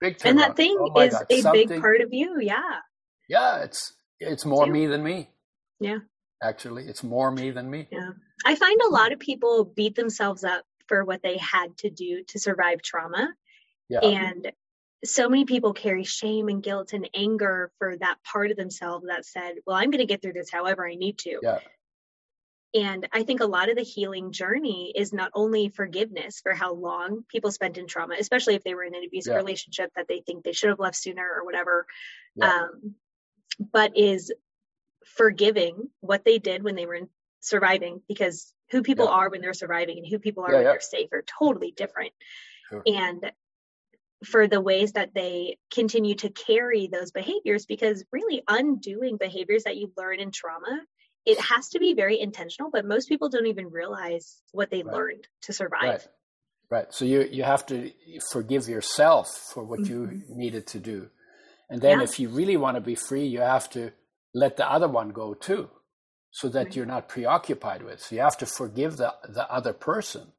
Big 0.00 0.16
turnaround. 0.16 0.30
And 0.30 0.38
that 0.40 0.56
thing 0.56 0.76
Oh 0.80 1.00
is 1.02 1.12
God, 1.12 1.22
a 1.24 1.52
big 1.52 1.80
part 1.80 2.00
of 2.00 2.08
you. 2.12 2.38
Yeah. 2.40 2.80
Yeah, 3.28 3.62
it's 3.64 3.92
it's 4.20 4.44
more 4.44 4.66
me 4.66 4.86
than 4.86 5.02
me. 5.02 5.30
Yeah. 5.80 5.98
Actually, 6.42 6.84
it's 6.84 7.02
more 7.02 7.30
me 7.30 7.50
than 7.50 7.70
me. 7.70 7.88
Yeah. 7.90 8.10
I 8.44 8.54
find 8.54 8.80
a 8.82 8.88
lot 8.90 9.12
of 9.12 9.18
people 9.18 9.64
beat 9.64 9.94
themselves 9.94 10.44
up 10.44 10.64
for 10.88 11.04
what 11.04 11.22
they 11.22 11.38
had 11.38 11.76
to 11.78 11.90
do 11.90 12.22
to 12.28 12.38
survive 12.38 12.82
trauma. 12.82 13.32
Yeah. 13.88 14.00
And 14.00 14.52
so 15.04 15.28
many 15.28 15.44
people 15.44 15.72
carry 15.72 16.04
shame 16.04 16.48
and 16.48 16.62
guilt 16.62 16.92
and 16.92 17.08
anger 17.14 17.70
for 17.78 17.96
that 17.96 18.16
part 18.30 18.50
of 18.50 18.56
themselves 18.56 19.06
that 19.08 19.24
said, 19.24 19.54
well, 19.66 19.76
I'm 19.76 19.90
going 19.90 20.00
to 20.00 20.06
get 20.06 20.22
through 20.22 20.32
this 20.34 20.50
however 20.50 20.86
I 20.86 20.94
need 20.94 21.18
to. 21.18 21.38
Yeah. 21.42 21.58
And 22.74 23.06
I 23.12 23.22
think 23.22 23.40
a 23.40 23.46
lot 23.46 23.68
of 23.70 23.76
the 23.76 23.82
healing 23.82 24.32
journey 24.32 24.92
is 24.96 25.12
not 25.12 25.30
only 25.34 25.68
forgiveness 25.68 26.40
for 26.42 26.54
how 26.54 26.74
long 26.74 27.24
people 27.28 27.52
spent 27.52 27.78
in 27.78 27.86
trauma, 27.86 28.16
especially 28.18 28.54
if 28.56 28.64
they 28.64 28.74
were 28.74 28.82
in 28.82 28.94
an 28.94 29.04
abusive 29.06 29.32
Yeah. 29.32 29.36
relationship 29.38 29.92
that 29.94 30.08
they 30.08 30.22
think 30.26 30.42
they 30.42 30.52
should 30.52 30.70
have 30.70 30.80
left 30.80 30.96
sooner 30.96 31.24
or 31.24 31.44
whatever, 31.44 31.86
Yeah. 32.34 32.50
um, 32.52 32.96
but 33.58 33.96
is 33.96 34.32
forgiving 35.04 35.90
what 36.00 36.24
they 36.24 36.38
did 36.38 36.62
when 36.62 36.74
they 36.74 36.86
were 36.86 36.94
in 36.94 37.08
surviving 37.40 38.00
because 38.08 38.52
who 38.70 38.82
people 38.82 39.04
Yeah. 39.06 39.12
are 39.12 39.30
when 39.30 39.40
they're 39.40 39.52
surviving 39.52 39.98
and 39.98 40.06
who 40.06 40.18
people 40.18 40.44
are 40.44 40.50
Yeah, 40.50 40.56
when 40.56 40.64
yeah. 40.64 40.72
they're 40.72 40.80
safe 40.80 41.12
are 41.12 41.22
totally 41.22 41.72
different. 41.72 42.12
Sure. 42.70 42.82
And 42.86 43.32
for 44.24 44.48
the 44.48 44.60
ways 44.60 44.92
that 44.92 45.12
they 45.14 45.58
continue 45.72 46.14
to 46.14 46.30
carry 46.30 46.86
those 46.86 47.10
behaviors, 47.10 47.66
because 47.66 48.04
really 48.10 48.42
undoing 48.48 49.18
behaviors 49.18 49.64
that 49.64 49.76
you 49.76 49.92
learn 49.96 50.18
in 50.20 50.30
trauma, 50.30 50.80
it 51.26 51.38
has 51.40 51.68
to 51.70 51.78
be 51.78 51.94
very 51.94 52.18
intentional, 52.18 52.70
but 52.70 52.86
most 52.86 53.08
people 53.08 53.28
don't 53.28 53.46
even 53.46 53.70
realize 53.70 54.40
what 54.52 54.70
they 54.70 54.82
Right. 54.82 54.94
learned 54.94 55.28
to 55.42 55.52
survive. 55.52 55.82
Right. 55.82 56.08
Right. 56.70 56.94
So 56.94 57.04
you 57.04 57.20
you 57.30 57.42
have 57.44 57.66
to 57.66 57.92
forgive 58.32 58.68
yourself 58.68 59.28
for 59.52 59.62
what 59.62 59.80
Mhm. 59.80 59.88
you 59.88 60.22
needed 60.28 60.66
to 60.68 60.80
do. 60.80 61.10
And 61.74 61.82
then 61.82 61.98
Yeah. 61.98 62.04
if 62.04 62.20
you 62.20 62.28
really 62.28 62.56
want 62.56 62.76
to 62.76 62.80
be 62.80 62.94
free, 62.94 63.26
you 63.26 63.40
have 63.40 63.68
to 63.70 63.90
let 64.32 64.56
the 64.56 64.70
other 64.70 64.86
one 64.86 65.08
go 65.10 65.34
too. 65.34 65.70
So 66.30 66.48
that 66.50 66.66
Right. 66.66 66.76
you're 66.76 66.86
not 66.86 67.08
preoccupied 67.08 67.82
with. 67.82 67.94
It. 67.94 68.00
So 68.02 68.14
you 68.14 68.20
have 68.20 68.38
to 68.38 68.46
forgive 68.46 68.96
the, 68.96 69.12
the 69.28 69.50
other 69.50 69.72
person. 69.72 70.34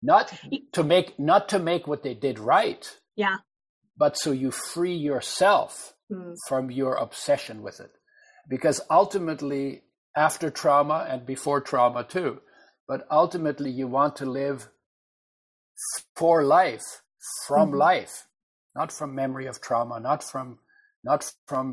Not 0.00 0.32
to 0.74 0.84
make 0.84 1.18
not 1.18 1.48
to 1.48 1.58
make 1.58 1.88
what 1.88 2.04
they 2.04 2.14
did 2.14 2.38
right, 2.38 2.84
Yeah. 3.16 3.38
but 3.96 4.16
so 4.16 4.30
you 4.30 4.52
free 4.52 4.94
yourself 4.94 5.94
Mm, 6.08 6.36
from 6.46 6.70
your 6.70 6.94
obsession 6.94 7.62
with 7.62 7.80
it. 7.80 7.90
Because 8.48 8.80
ultimately, 8.88 9.82
after 10.14 10.50
trauma 10.50 11.04
and 11.10 11.26
before 11.26 11.60
trauma 11.60 12.04
too, 12.04 12.40
but 12.86 13.08
ultimately 13.10 13.70
you 13.72 13.88
want 13.88 14.14
to 14.16 14.24
live 14.24 14.70
for 16.14 16.44
life, 16.44 17.02
from 17.48 17.72
Mhm. 17.72 17.78
life, 17.78 18.27
not 18.78 18.92
from 18.98 19.08
memory 19.22 19.46
of 19.52 19.56
trauma, 19.68 19.96
not 20.10 20.20
from 20.30 20.46
not 21.10 21.20
from 21.50 21.66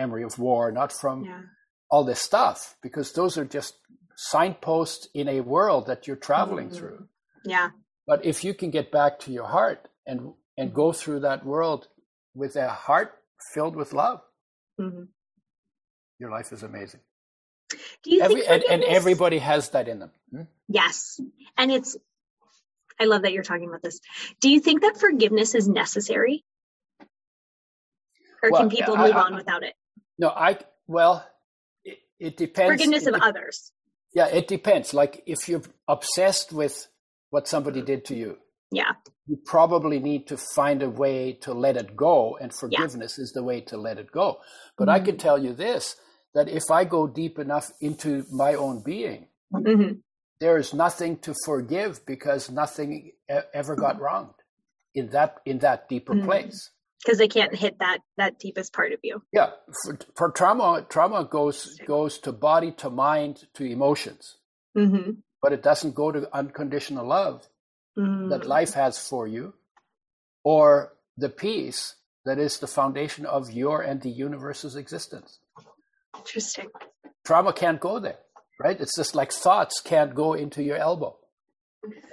memory 0.00 0.24
of 0.28 0.34
war, 0.38 0.64
not 0.80 0.90
from 0.92 1.16
yeah. 1.24 1.42
all 1.90 2.04
this 2.10 2.20
stuff, 2.30 2.58
because 2.86 3.08
those 3.12 3.34
are 3.40 3.48
just 3.58 3.72
signposts 4.16 5.04
in 5.14 5.26
a 5.28 5.40
world 5.54 5.82
that 5.86 6.00
you're 6.06 6.24
traveling 6.30 6.68
Mhm. 6.70 6.76
through. 6.76 6.98
Yeah. 7.54 7.68
But 8.10 8.18
if 8.32 8.36
you 8.46 8.52
can 8.60 8.70
get 8.78 8.90
back 8.90 9.12
to 9.24 9.30
your 9.38 9.48
heart 9.56 9.80
and 10.06 10.18
and 10.58 10.74
go 10.82 10.92
through 11.00 11.20
that 11.28 11.40
world 11.44 11.82
with 12.34 12.56
a 12.56 12.68
heart 12.86 13.10
filled 13.54 13.76
with 13.80 13.90
love, 13.92 14.20
hmm 14.78 15.04
your 16.20 16.30
life 16.38 16.50
is 16.56 16.62
amazing. 16.64 17.00
Do 18.02 18.10
you 18.10 18.20
Every, 18.22 18.40
think 18.40 18.50
and, 18.52 18.62
and 18.72 18.82
everybody 18.98 19.38
has 19.38 19.70
that 19.70 19.86
in 19.92 19.98
them. 20.02 20.10
Hmm? 20.32 20.46
Yes. 20.80 21.20
And 21.56 21.70
it's, 21.70 21.96
I 23.00 23.04
love 23.04 23.22
that 23.22 23.32
you're 23.32 23.42
talking 23.44 23.68
about 23.68 23.82
this. 23.82 24.00
Do 24.40 24.50
you 24.50 24.60
think 24.60 24.82
that 24.82 24.98
forgiveness 24.98 25.54
is 25.54 25.68
necessary? 25.68 26.44
Or 28.42 28.50
Well, 28.50 28.62
can 28.62 28.70
people 28.70 28.94
I- 28.96 29.06
move 29.06 29.16
I- 29.16 29.20
on 29.22 29.34
without 29.34 29.62
it? 29.62 29.74
No, 30.18 30.28
I 30.30 30.58
well, 30.86 31.24
it, 31.84 31.98
it 32.18 32.36
depends. 32.36 32.72
Forgiveness 32.72 33.06
it 33.06 33.14
of 33.14 33.22
others. 33.22 33.72
Yeah, 34.14 34.26
it 34.26 34.48
depends. 34.48 34.92
Like 34.94 35.22
if 35.26 35.48
you're 35.48 35.62
obsessed 35.86 36.52
with 36.52 36.88
what 37.30 37.46
somebody 37.46 37.82
did 37.82 38.04
to 38.06 38.14
you, 38.16 38.38
Yeah. 38.72 38.92
you 39.26 39.36
probably 39.44 40.00
need 40.00 40.26
to 40.28 40.36
find 40.54 40.82
a 40.82 40.88
way 40.90 41.34
to 41.42 41.52
let 41.54 41.76
it 41.76 41.94
go, 41.96 42.36
and 42.40 42.52
forgiveness 42.52 43.18
is 43.18 43.32
the 43.32 43.42
way 43.44 43.60
to 43.62 43.76
let 43.76 43.98
it 43.98 44.10
go. 44.10 44.40
But 44.76 44.88
I 44.88 44.98
Mhm. 45.00 45.04
can 45.04 45.16
tell 45.18 45.38
you 45.38 45.52
this: 45.52 45.96
that 46.34 46.48
if 46.48 46.64
I 46.70 46.84
go 46.84 47.06
deep 47.06 47.38
enough 47.38 47.70
into 47.80 48.24
my 48.32 48.54
own 48.54 48.82
being, 48.82 49.28
hmm 49.52 49.92
there 50.40 50.58
is 50.58 50.72
nothing 50.72 51.18
to 51.18 51.34
forgive 51.44 52.04
because 52.06 52.50
nothing 52.50 53.12
ever 53.52 53.76
got 53.76 54.00
wronged 54.00 54.34
in 54.94 55.10
that 55.10 55.40
in 55.44 55.58
that 55.58 55.88
deeper 55.88 56.14
Mhm. 56.14 56.24
place. 56.24 56.70
because 57.04 57.18
they 57.18 57.28
can't 57.28 57.54
hit 57.54 57.78
that 57.78 58.00
that 58.16 58.40
deepest 58.40 58.72
part 58.72 58.92
of 58.92 58.98
you 59.04 59.22
yeah 59.32 59.50
for, 59.84 59.98
for 60.16 60.30
trauma 60.32 60.84
trauma 60.88 61.24
goes 61.24 61.78
goes 61.86 62.18
to 62.18 62.32
body 62.32 62.72
to 62.72 62.90
mind 62.90 63.44
to 63.54 63.64
emotions 63.64 64.38
mm-hmm. 64.76 65.12
but 65.40 65.52
it 65.52 65.62
doesn't 65.62 65.94
go 65.94 66.10
to 66.10 66.28
unconditional 66.34 67.06
love 67.06 67.46
mm. 67.96 68.28
that 68.30 68.46
life 68.46 68.74
has 68.74 68.98
for 68.98 69.28
you 69.28 69.54
or 70.42 70.92
the 71.16 71.28
peace 71.28 71.94
that 72.24 72.38
is 72.40 72.58
the 72.58 72.66
foundation 72.66 73.24
of 73.26 73.52
your 73.52 73.80
and 73.82 74.02
the 74.02 74.10
universe's 74.10 74.74
existence 74.74 75.38
interesting 76.16 76.68
trauma 77.24 77.52
can't 77.52 77.78
go 77.80 78.00
there 78.00 78.18
right 78.58 78.80
it's 78.80 78.96
just 78.96 79.14
like 79.14 79.32
thoughts 79.32 79.80
can't 79.80 80.14
go 80.14 80.32
into 80.34 80.62
your 80.62 80.76
elbow 80.76 81.16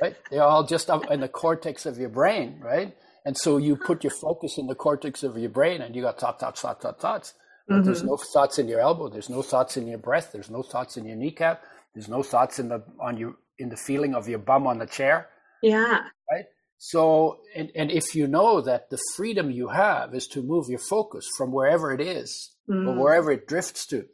right 0.02 0.16
they're 0.30 0.43
all 0.43 0.66
just 0.66 0.89
up 0.89 1.10
in 1.12 1.20
the 1.20 1.28
cortex 1.28 1.86
of 1.86 1.98
your 1.98 2.10
brain 2.10 2.60
right 2.62 2.96
and 3.26 3.36
so 3.36 3.58
you 3.58 3.76
put 3.76 4.04
your 4.04 4.12
focus 4.12 4.58
in 4.58 4.68
the 4.68 4.76
cortex 4.76 5.24
of 5.24 5.38
your 5.38 5.50
brain 5.50 5.82
and 5.82 5.96
you 5.96 6.04
got 6.04 6.20
thoughts, 6.20 6.39
thoughts, 6.39 6.62
thoughts, 6.62 6.82
thoughts, 6.82 7.02
thoughts. 7.02 7.34
But 7.68 7.74
mm-hmm. 7.74 7.86
there's 7.86 8.04
no 8.04 8.18
thoughts 8.18 8.60
in 8.60 8.68
your 8.68 8.80
elbow. 8.80 9.10
There's 9.10 9.30
no 9.30 9.41
thoughts 9.41 9.76
in 9.76 9.88
your 9.88 9.98
breath. 9.98 10.30
There's 10.32 10.52
no 10.52 10.62
thoughts 10.62 10.98
in 10.98 11.06
your 11.06 11.16
kneecap. 11.16 11.64
There's 11.96 12.08
no 12.08 12.22
thoughts 12.22 12.60
in 12.60 12.70
the 12.70 12.84
on 13.02 13.18
your 13.18 13.36
in 13.58 13.70
the 13.70 13.76
feeling 13.76 14.14
of 14.14 14.30
your 14.30 14.38
bum 14.38 14.68
on 14.68 14.78
the 14.78 14.86
chair. 14.86 15.30
Yeah. 15.64 16.02
Right. 16.32 16.46
So 16.78 17.39
and 17.56 17.72
and 17.76 17.89
if 17.89 18.14
you 18.14 18.28
know 18.28 18.62
that 18.62 18.91
the 18.91 19.00
freedom 19.16 19.50
you 19.50 19.70
have 19.70 20.14
is 20.14 20.28
to 20.28 20.43
move 20.43 20.70
your 20.70 20.80
focus 20.80 21.28
from 21.36 21.52
wherever 21.52 21.91
it 21.91 22.02
is 22.02 22.52
mm. 22.70 22.88
or 22.88 23.04
wherever 23.04 23.32
it 23.32 23.48
drifts 23.48 23.88
to, 23.88 24.06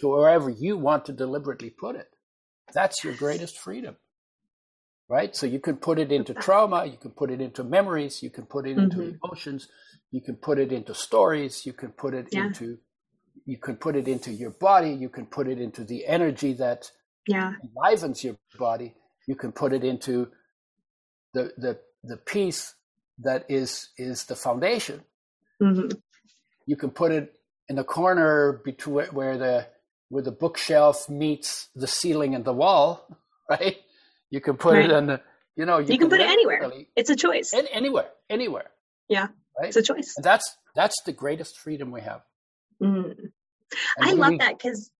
to 0.00 0.08
wherever 0.08 0.50
you 0.50 0.76
want 0.76 1.04
to 1.06 1.12
deliberately 1.12 1.70
put 1.70 1.96
it, 1.96 2.08
that's 2.72 3.04
your 3.04 3.14
greatest 3.14 3.58
freedom 3.58 3.96
right? 5.08 5.34
So 5.34 5.46
you 5.46 5.58
can 5.58 5.76
put 5.76 5.98
it 5.98 6.12
into 6.12 6.34
trauma, 6.34 6.84
you 6.84 6.98
can 6.98 7.10
put 7.10 7.30
it 7.30 7.40
into 7.40 7.64
memories, 7.64 8.22
you 8.22 8.30
can 8.30 8.44
put 8.44 8.66
it 8.66 8.76
into 8.76 8.98
mm-hmm. 8.98 9.16
emotions, 9.24 9.68
you 10.10 10.20
can 10.20 10.36
put 10.36 10.58
it 10.58 10.72
into 10.72 10.94
stories, 10.94 11.64
you 11.64 11.72
can 11.72 11.90
put 11.90 12.14
it 12.14 12.28
yeah. 12.30 12.46
into 12.46 12.78
you 13.46 13.56
can 13.56 13.76
put 13.76 13.96
it 13.96 14.08
into 14.08 14.30
your 14.30 14.50
body, 14.50 14.90
you 14.90 15.08
can 15.08 15.24
put 15.24 15.48
it 15.48 15.58
into 15.58 15.82
the 15.82 16.06
energy 16.06 16.52
that 16.54 16.90
yeah. 17.26 17.52
enlivens 17.62 18.22
your 18.22 18.36
body, 18.58 18.94
you 19.26 19.34
can 19.34 19.52
put 19.52 19.72
it 19.72 19.84
into 19.84 20.28
the 21.32 21.52
the 21.56 21.78
the 22.04 22.16
peace 22.16 22.74
that 23.20 23.46
is 23.48 23.88
is 23.96 24.24
the 24.24 24.36
foundation. 24.36 25.02
Mm-hmm. 25.62 25.96
You 26.66 26.76
can 26.76 26.90
put 26.90 27.12
it 27.12 27.32
in 27.68 27.76
the 27.76 27.84
corner 27.84 28.60
between 28.64 29.06
where 29.06 29.38
the 29.38 29.66
where 30.08 30.22
the 30.22 30.32
bookshelf 30.32 31.08
meets 31.08 31.68
the 31.74 31.86
ceiling 31.86 32.34
and 32.34 32.44
the 32.44 32.52
wall, 32.52 33.06
right? 33.50 33.76
You 34.30 34.40
can 34.40 34.56
put 34.56 34.74
right. 34.74 34.84
it 34.84 34.90
in 34.90 35.06
the, 35.06 35.20
you 35.56 35.66
know, 35.66 35.78
you, 35.78 35.92
you 35.92 35.98
can, 35.98 36.08
can, 36.08 36.10
put 36.10 36.20
it 36.20 36.28
anywhere. 36.28 36.70
It's 36.96 37.10
a 37.10 37.16
choice. 37.16 37.54
anywhere, 37.54 38.08
anywhere. 38.28 38.70
Yeah, 39.08 39.28
right? 39.58 39.68
it's 39.68 39.76
a 39.76 39.82
choice. 39.82 40.14
And 40.16 40.24
that's 40.24 40.56
that's 40.74 41.02
the 41.04 41.12
greatest 41.12 41.58
freedom 41.58 41.90
we 41.90 42.02
have. 42.02 42.22
Mm. 42.82 43.30
I 44.00 44.12
love 44.12 44.32
we, 44.32 44.38
that 44.38 44.56
because, 44.56 44.90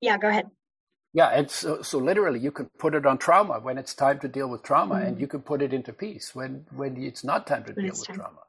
yeah, 0.00 0.16
go 0.18 0.28
ahead. 0.28 0.46
Yeah, 1.12 1.28
and 1.28 1.50
so 1.50 1.82
so 1.82 1.98
literally, 1.98 2.40
you 2.40 2.50
can 2.50 2.70
put 2.78 2.94
it 2.94 3.06
on 3.06 3.18
trauma 3.18 3.58
when 3.60 3.78
it's 3.78 3.94
time 3.94 4.18
to 4.20 4.28
deal 4.28 4.48
with 4.48 4.62
trauma, 4.62 4.96
mm. 4.96 5.06
and 5.06 5.20
you 5.20 5.26
can 5.26 5.40
put 5.40 5.62
it 5.62 5.72
into 5.72 5.92
peace 5.92 6.34
when 6.34 6.66
when 6.74 6.96
it's 6.96 7.24
not 7.24 7.46
time 7.46 7.64
to 7.64 7.72
when 7.72 7.86
deal 7.86 7.94
with 7.94 8.06
time. 8.06 8.16
trauma. 8.16 8.40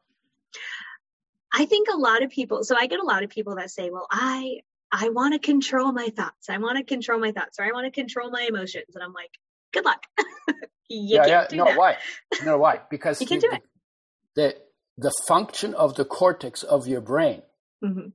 I 1.54 1.66
think 1.66 1.88
a 1.92 1.98
lot 1.98 2.24
of 2.24 2.30
people. 2.30 2.64
So 2.64 2.76
I 2.78 2.88
get 2.88 3.00
a 3.00 3.06
lot 3.06 3.24
of 3.24 3.30
people 3.30 3.56
that 3.56 3.72
say, 3.72 3.90
"Well, 3.90 4.08
I 4.12 4.60
I 4.92 5.10
want 5.10 5.34
to 5.34 5.40
control 5.40 5.92
my 5.92 6.10
thoughts. 6.10 6.50
I 6.50 6.58
want 6.60 6.78
to 6.78 6.84
control 6.84 7.20
my 7.20 7.32
thoughts, 7.32 7.60
or 7.60 7.66
I 7.66 7.72
want 7.72 7.86
to 7.86 7.92
control 7.92 8.30
my 8.32 8.46
emotions," 8.50 8.96
and 8.96 9.04
I'm 9.04 9.14
like, 9.14 9.32
good 9.74 9.86
luck. 9.86 10.04
yeah, 10.90 11.26
yeah. 11.28 11.48
no, 11.52 11.66
that. 11.66 11.78
why? 11.78 11.98
No, 12.44 12.58
why? 12.58 12.82
Because 12.90 13.22
you 13.22 13.28
can 13.28 13.40
do 13.40 13.52
it. 13.52 13.64
The, 14.36 14.56
the 14.98 15.12
function 15.28 15.74
of 15.74 15.96
the 15.96 16.06
cortex 16.06 16.64
of 16.64 16.88
your 16.88 17.02
brain 17.02 17.42
mm-hmm. 17.84 18.10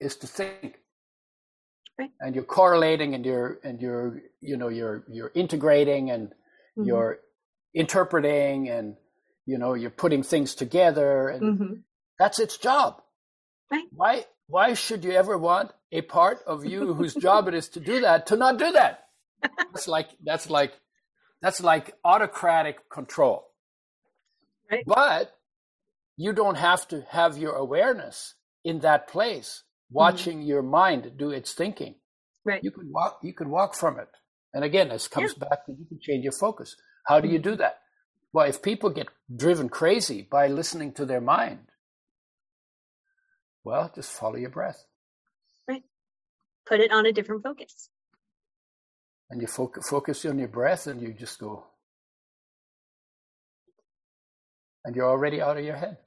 is 0.00 0.16
to 0.16 0.26
think. 0.26 0.78
Right. 1.98 2.10
And 2.20 2.34
you're 2.34 2.44
correlating 2.44 3.14
and 3.14 3.26
you're 3.26 3.58
and 3.64 3.82
you're 3.82 4.22
you 4.40 4.56
know 4.56 4.68
you're 4.68 5.04
you're 5.08 5.32
integrating 5.34 6.12
and 6.12 6.28
mm-hmm. 6.28 6.84
you're 6.84 7.18
interpreting 7.74 8.68
and 8.68 8.94
you 9.46 9.58
know 9.58 9.74
you're 9.74 9.90
putting 9.90 10.22
things 10.22 10.54
together 10.54 11.28
and 11.28 11.42
mm-hmm. 11.42 11.72
that's 12.16 12.38
its 12.38 12.56
job. 12.56 13.02
Right. 13.68 13.86
Why 13.90 14.26
why 14.48 14.74
should 14.74 15.04
you 15.04 15.12
ever 15.12 15.36
want 15.38 15.72
a 15.92 16.02
part 16.02 16.40
of 16.46 16.64
you 16.64 16.94
whose 16.94 17.14
job 17.14 17.48
it 17.48 17.54
is 17.54 17.68
to 17.70 17.80
do 17.80 18.00
that 18.00 18.26
to 18.26 18.36
not 18.36 18.58
do 18.58 18.72
that? 18.72 19.04
that's 19.72 19.86
like 19.86 20.08
that's 20.24 20.50
like 20.50 20.72
that's 21.40 21.62
like 21.62 21.94
autocratic 22.04 22.90
control. 22.90 23.46
Right. 24.70 24.84
But 24.86 25.36
you 26.16 26.32
don't 26.32 26.56
have 26.56 26.88
to 26.88 27.02
have 27.10 27.38
your 27.38 27.54
awareness 27.54 28.34
in 28.64 28.80
that 28.80 29.08
place, 29.08 29.62
watching 29.90 30.38
mm-hmm. 30.38 30.48
your 30.48 30.62
mind 30.62 31.12
do 31.16 31.30
its 31.30 31.52
thinking. 31.52 31.94
Right. 32.44 32.62
You 32.64 32.70
could 32.70 32.90
walk 32.90 33.20
you 33.22 33.34
can 33.34 33.50
walk 33.50 33.74
from 33.74 33.98
it. 33.98 34.08
And 34.54 34.64
again, 34.64 34.88
this 34.88 35.08
comes 35.08 35.34
yeah. 35.36 35.48
back 35.48 35.66
to 35.66 35.72
you 35.72 35.86
can 35.86 36.00
change 36.00 36.24
your 36.24 36.32
focus. 36.32 36.74
How 37.06 37.20
do 37.20 37.28
you 37.28 37.38
do 37.38 37.54
that? 37.56 37.78
Well, 38.32 38.46
if 38.46 38.62
people 38.62 38.90
get 38.90 39.08
driven 39.34 39.68
crazy 39.68 40.26
by 40.28 40.48
listening 40.48 40.92
to 40.94 41.06
their 41.06 41.20
mind, 41.20 41.60
well, 43.68 43.92
just 43.94 44.10
follow 44.10 44.36
your 44.36 44.48
breath. 44.48 44.82
Right. 45.68 45.82
Put 46.66 46.80
it 46.80 46.90
on 46.90 47.04
a 47.04 47.12
different 47.12 47.42
focus. 47.42 47.90
And 49.30 49.42
you 49.42 49.46
focus, 49.46 49.88
focus 49.90 50.24
on 50.24 50.38
your 50.38 50.48
breath 50.48 50.86
and 50.86 51.02
you 51.02 51.12
just 51.12 51.38
go. 51.38 51.66
And 54.84 54.96
you're 54.96 55.10
already 55.10 55.42
out 55.42 55.58
of 55.58 55.64
your 55.64 55.76
head. 55.76 55.98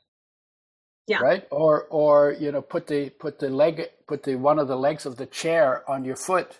Yeah. 1.07 1.19
Right? 1.19 1.45
Or 1.51 1.85
or 1.89 2.35
you 2.39 2.51
know 2.51 2.61
put 2.61 2.87
the 2.87 3.09
put 3.09 3.37
the 3.37 3.49
leg 3.49 3.81
put 4.07 4.23
the 4.23 4.35
one 4.35 4.57
of 4.57 4.67
the 4.67 4.77
legs 4.77 5.05
of 5.05 5.17
the 5.17 5.27
chair 5.27 5.83
on 5.89 6.03
your 6.03 6.15
foot. 6.15 6.59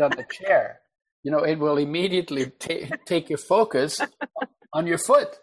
On 0.00 0.10
the 0.10 0.26
chair. 0.30 0.80
You 1.24 1.30
know 1.32 1.42
it 1.42 1.58
will 1.58 1.78
immediately 1.78 2.46
ta- 2.46 2.96
take 3.06 3.30
your 3.30 3.38
focus 3.38 4.00
on 4.72 4.86
your 4.86 4.98
foot 4.98 5.38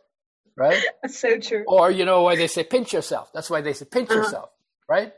right 0.60 0.84
that's 1.02 1.18
so 1.18 1.40
true 1.40 1.64
or 1.68 1.90
you 1.90 2.06
know 2.06 2.22
why 2.22 2.36
they 2.36 2.48
say 2.48 2.64
pinch 2.64 2.94
yourself 2.94 3.32
that's 3.34 3.50
why 3.50 3.62
they 3.62 3.74
say 3.74 3.86
pinch 3.86 4.10
uh-huh. 4.10 4.20
yourself 4.20 4.50
right 4.88 5.14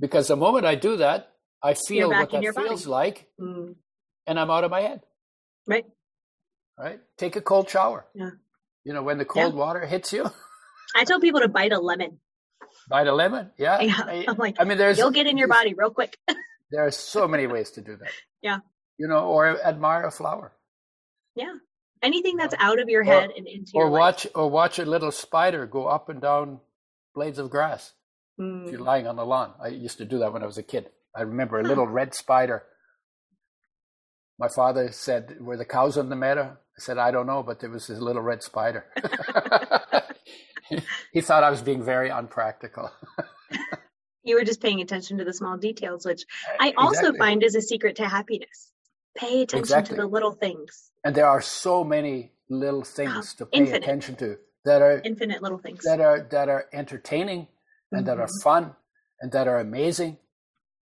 because 0.00 0.28
the 0.28 0.36
moment 0.36 0.66
i 0.66 0.74
do 0.74 0.96
that 0.96 1.32
I 1.62 1.74
feel 1.74 2.10
what 2.10 2.30
that 2.30 2.42
feels 2.42 2.84
body. 2.84 2.90
like, 2.90 3.28
mm. 3.40 3.74
and 4.26 4.40
I'm 4.40 4.50
out 4.50 4.64
of 4.64 4.70
my 4.70 4.80
head. 4.80 5.02
Right. 5.66 5.84
Right. 6.76 7.00
Take 7.16 7.36
a 7.36 7.40
cold 7.40 7.70
shower. 7.70 8.04
Yeah. 8.14 8.30
You 8.84 8.92
know 8.92 9.02
when 9.02 9.18
the 9.18 9.24
cold 9.24 9.54
yeah. 9.54 9.60
water 9.60 9.86
hits 9.86 10.12
you. 10.12 10.28
I 10.96 11.04
tell 11.04 11.20
people 11.20 11.40
to 11.40 11.48
bite 11.48 11.72
a 11.72 11.78
lemon. 11.78 12.18
Bite 12.88 13.06
a 13.06 13.14
lemon. 13.14 13.50
Yeah. 13.56 13.80
yeah. 13.80 14.00
I, 14.04 14.24
am 14.26 14.36
like, 14.36 14.56
I 14.58 14.64
mean, 14.64 14.76
there's 14.76 14.98
you'll 14.98 15.12
get 15.12 15.26
in 15.26 15.38
your 15.38 15.48
body 15.48 15.74
real 15.74 15.90
quick. 15.90 16.18
there 16.70 16.84
are 16.84 16.90
so 16.90 17.28
many 17.28 17.46
ways 17.46 17.70
to 17.72 17.80
do 17.80 17.96
that. 17.96 18.10
Yeah. 18.42 18.58
You 18.98 19.06
know, 19.06 19.26
or 19.26 19.62
admire 19.64 20.04
a 20.04 20.10
flower. 20.10 20.52
Yeah. 21.36 21.54
Anything 22.02 22.36
that's 22.36 22.54
out 22.58 22.80
of 22.80 22.88
your 22.88 23.04
head 23.04 23.30
or, 23.30 23.34
and 23.36 23.46
into 23.46 23.72
or 23.74 23.84
your 23.84 23.90
watch 23.90 24.24
life. 24.24 24.32
or 24.34 24.50
watch 24.50 24.78
a 24.78 24.84
little 24.84 25.12
spider 25.12 25.66
go 25.66 25.86
up 25.86 26.08
and 26.08 26.20
down 26.20 26.60
blades 27.14 27.38
of 27.38 27.50
grass. 27.50 27.92
Mm. 28.40 28.66
If 28.66 28.72
you're 28.72 28.80
lying 28.80 29.06
on 29.06 29.16
the 29.16 29.26
lawn, 29.26 29.52
I 29.62 29.68
used 29.68 29.98
to 29.98 30.04
do 30.04 30.18
that 30.18 30.32
when 30.32 30.42
I 30.42 30.46
was 30.46 30.58
a 30.58 30.62
kid. 30.62 30.88
I 31.14 31.22
remember 31.22 31.60
a 31.60 31.62
little 31.62 31.86
red 31.86 32.14
spider. 32.14 32.64
My 34.38 34.48
father 34.48 34.90
said, 34.90 35.36
Were 35.40 35.56
the 35.56 35.64
cows 35.64 35.96
on 35.96 36.08
the 36.08 36.16
meadow? 36.16 36.56
I 36.76 36.80
said, 36.80 36.98
I 36.98 37.10
don't 37.10 37.26
know, 37.26 37.42
but 37.42 37.60
there 37.60 37.70
was 37.70 37.86
this 37.86 38.00
little 38.00 38.22
red 38.22 38.42
spider. 38.42 38.86
he 41.12 41.20
thought 41.20 41.44
I 41.44 41.50
was 41.50 41.62
being 41.62 41.84
very 41.84 42.08
unpractical. 42.08 42.90
you 44.24 44.36
were 44.36 44.44
just 44.44 44.62
paying 44.62 44.80
attention 44.80 45.18
to 45.18 45.24
the 45.24 45.34
small 45.34 45.58
details, 45.58 46.06
which 46.06 46.24
I 46.58 46.72
also 46.76 47.00
exactly. 47.00 47.18
find 47.18 47.42
is 47.42 47.54
a 47.54 47.60
secret 47.60 47.96
to 47.96 48.08
happiness. 48.08 48.71
Pay 49.16 49.42
attention 49.42 49.58
exactly. 49.58 49.96
to 49.96 50.02
the 50.02 50.08
little 50.08 50.32
things. 50.32 50.90
And 51.04 51.14
there 51.14 51.26
are 51.26 51.40
so 51.42 51.84
many 51.84 52.32
little 52.48 52.84
things 52.84 53.34
oh, 53.34 53.38
to 53.38 53.46
pay 53.46 53.58
infinite. 53.58 53.82
attention 53.82 54.16
to 54.16 54.36
that 54.64 54.82
are 54.82 55.00
infinite 55.04 55.42
little 55.42 55.58
things 55.58 55.84
that 55.84 56.00
are 56.00 56.26
that 56.30 56.48
are 56.48 56.66
entertaining 56.72 57.48
and 57.90 58.00
mm-hmm. 58.00 58.06
that 58.06 58.18
are 58.18 58.26
mm-hmm. 58.26 58.42
fun 58.42 58.76
and 59.20 59.32
that 59.32 59.48
are 59.48 59.58
amazing 59.58 60.18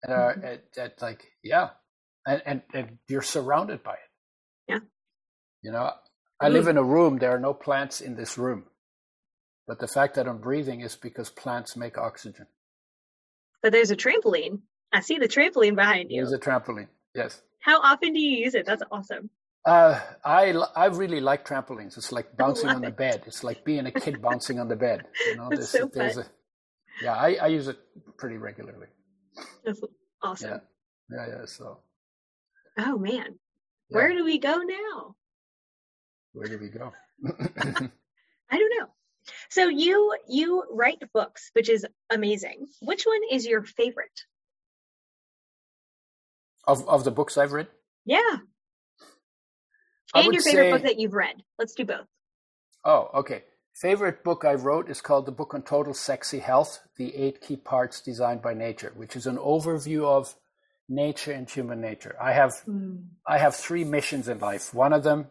and 0.03 0.13
uh, 0.13 0.17
mm-hmm. 0.17 0.45
it, 0.45 0.65
it, 0.77 0.99
like 1.03 1.25
yeah 1.43 1.71
and, 2.27 2.43
and 2.47 2.63
and 2.73 2.99
you're 3.09 3.23
surrounded 3.23 3.83
by 3.83 3.95
it 3.95 4.11
yeah 4.69 4.79
you 5.63 5.73
know 5.73 5.91
i 6.41 6.49
mm. 6.49 6.53
live 6.53 6.69
in 6.69 6.77
a 6.77 6.83
room 6.83 7.19
there 7.19 7.35
are 7.35 7.41
no 7.41 7.53
plants 7.53 8.01
in 8.01 8.17
this 8.17 8.39
room 8.39 8.65
but 9.67 9.79
the 9.81 9.89
fact 9.89 10.15
that 10.15 10.29
i'm 10.29 10.39
breathing 10.39 10.81
is 10.81 10.97
because 10.97 11.31
plants 11.31 11.77
make 11.77 11.99
oxygen 11.99 12.47
but 13.63 13.73
there's 13.73 13.91
a 13.91 13.97
trampoline 13.97 14.61
i 14.93 15.01
see 15.01 15.19
the 15.19 15.29
trampoline 15.29 15.75
behind 15.75 16.11
you 16.11 16.21
there's 16.23 16.33
a 16.33 16.39
trampoline 16.39 16.89
yes 17.15 17.43
how 17.69 17.81
often 17.81 18.13
do 18.13 18.21
you 18.21 18.45
use 18.45 18.55
it 18.55 18.67
that's 18.67 18.83
awesome 18.91 19.31
uh, 19.69 20.01
I 20.25 20.53
I 20.75 20.87
really 20.87 21.21
like 21.21 21.47
trampolines. 21.47 21.99
It's 21.99 22.11
like 22.11 22.37
bouncing 22.43 22.71
on 22.71 22.81
the 22.81 22.91
bed. 22.91 23.25
It's 23.27 23.45
like 23.45 23.65
being 23.65 23.85
a 23.87 23.91
kid 23.91 24.23
bouncing 24.23 24.59
on 24.59 24.69
the 24.69 24.77
bed. 24.77 25.05
You 25.27 25.37
know, 25.37 25.49
there's, 25.51 25.69
so 25.69 25.91
there's 25.93 26.17
a, 26.17 26.27
yeah, 27.03 27.15
I, 27.15 27.35
I 27.35 27.47
use 27.49 27.69
it 27.69 27.79
pretty 28.17 28.39
regularly. 28.39 28.87
That's 29.65 29.81
awesome. 30.23 30.61
Yeah, 31.11 31.17
yeah, 31.17 31.27
yeah. 31.41 31.45
So. 31.45 31.81
Oh 32.79 32.97
man, 32.97 33.39
yeah. 33.91 33.97
where 33.97 34.13
do 34.13 34.25
we 34.25 34.39
go 34.39 34.57
now? 34.57 35.17
Where 36.33 36.49
do 36.49 36.59
we 36.59 36.69
go? 36.69 36.93
I 38.51 38.59
don't 38.59 38.79
know. 38.79 38.87
So 39.51 39.69
you 39.69 40.17
you 40.29 40.65
write 40.71 41.03
books, 41.13 41.51
which 41.53 41.69
is 41.69 41.85
amazing. 42.09 42.69
Which 42.81 43.05
one 43.05 43.21
is 43.31 43.45
your 43.45 43.65
favorite? 43.65 44.19
Of 46.69 46.89
of 46.89 47.03
the 47.03 47.11
books 47.11 47.37
I've 47.37 47.53
read? 47.53 47.67
Yeah. 48.05 48.21
and 50.15 50.33
your 50.33 50.43
favorite 50.43 50.65
say, 50.65 50.71
book 50.73 50.83
that 50.83 51.01
you've 51.01 51.15
read. 51.15 51.43
Let's 51.59 51.75
do 51.75 51.85
both. 51.85 52.07
Oh, 52.85 53.11
okay. 53.15 53.43
Favorite 53.75 54.23
book 54.23 54.45
I 54.45 54.55
wrote 54.55 54.91
is 54.91 55.01
called 55.01 55.27
The 55.27 55.33
Book 55.33 55.55
on 55.55 55.63
Total 55.63 55.95
Sexy 55.95 56.41
Health: 56.41 56.81
The 56.97 57.15
Eight 57.17 57.41
Key 57.41 57.57
Parts 57.57 58.01
Designed 58.01 58.43
by 58.43 58.55
Nature, 58.55 58.93
which 58.95 59.17
is 59.17 59.27
an 59.27 59.37
overview 59.39 60.05
of 60.05 60.35
nature 60.89 61.33
and 61.33 61.49
human 61.49 61.81
nature. 61.81 62.17
I 62.21 62.33
have 62.33 62.63
mm. 62.69 63.05
I 63.27 63.39
have 63.39 63.57
three 63.57 63.85
missions 63.85 64.29
in 64.29 64.39
life. 64.39 64.75
One 64.75 64.93
of 64.93 65.03
them 65.03 65.29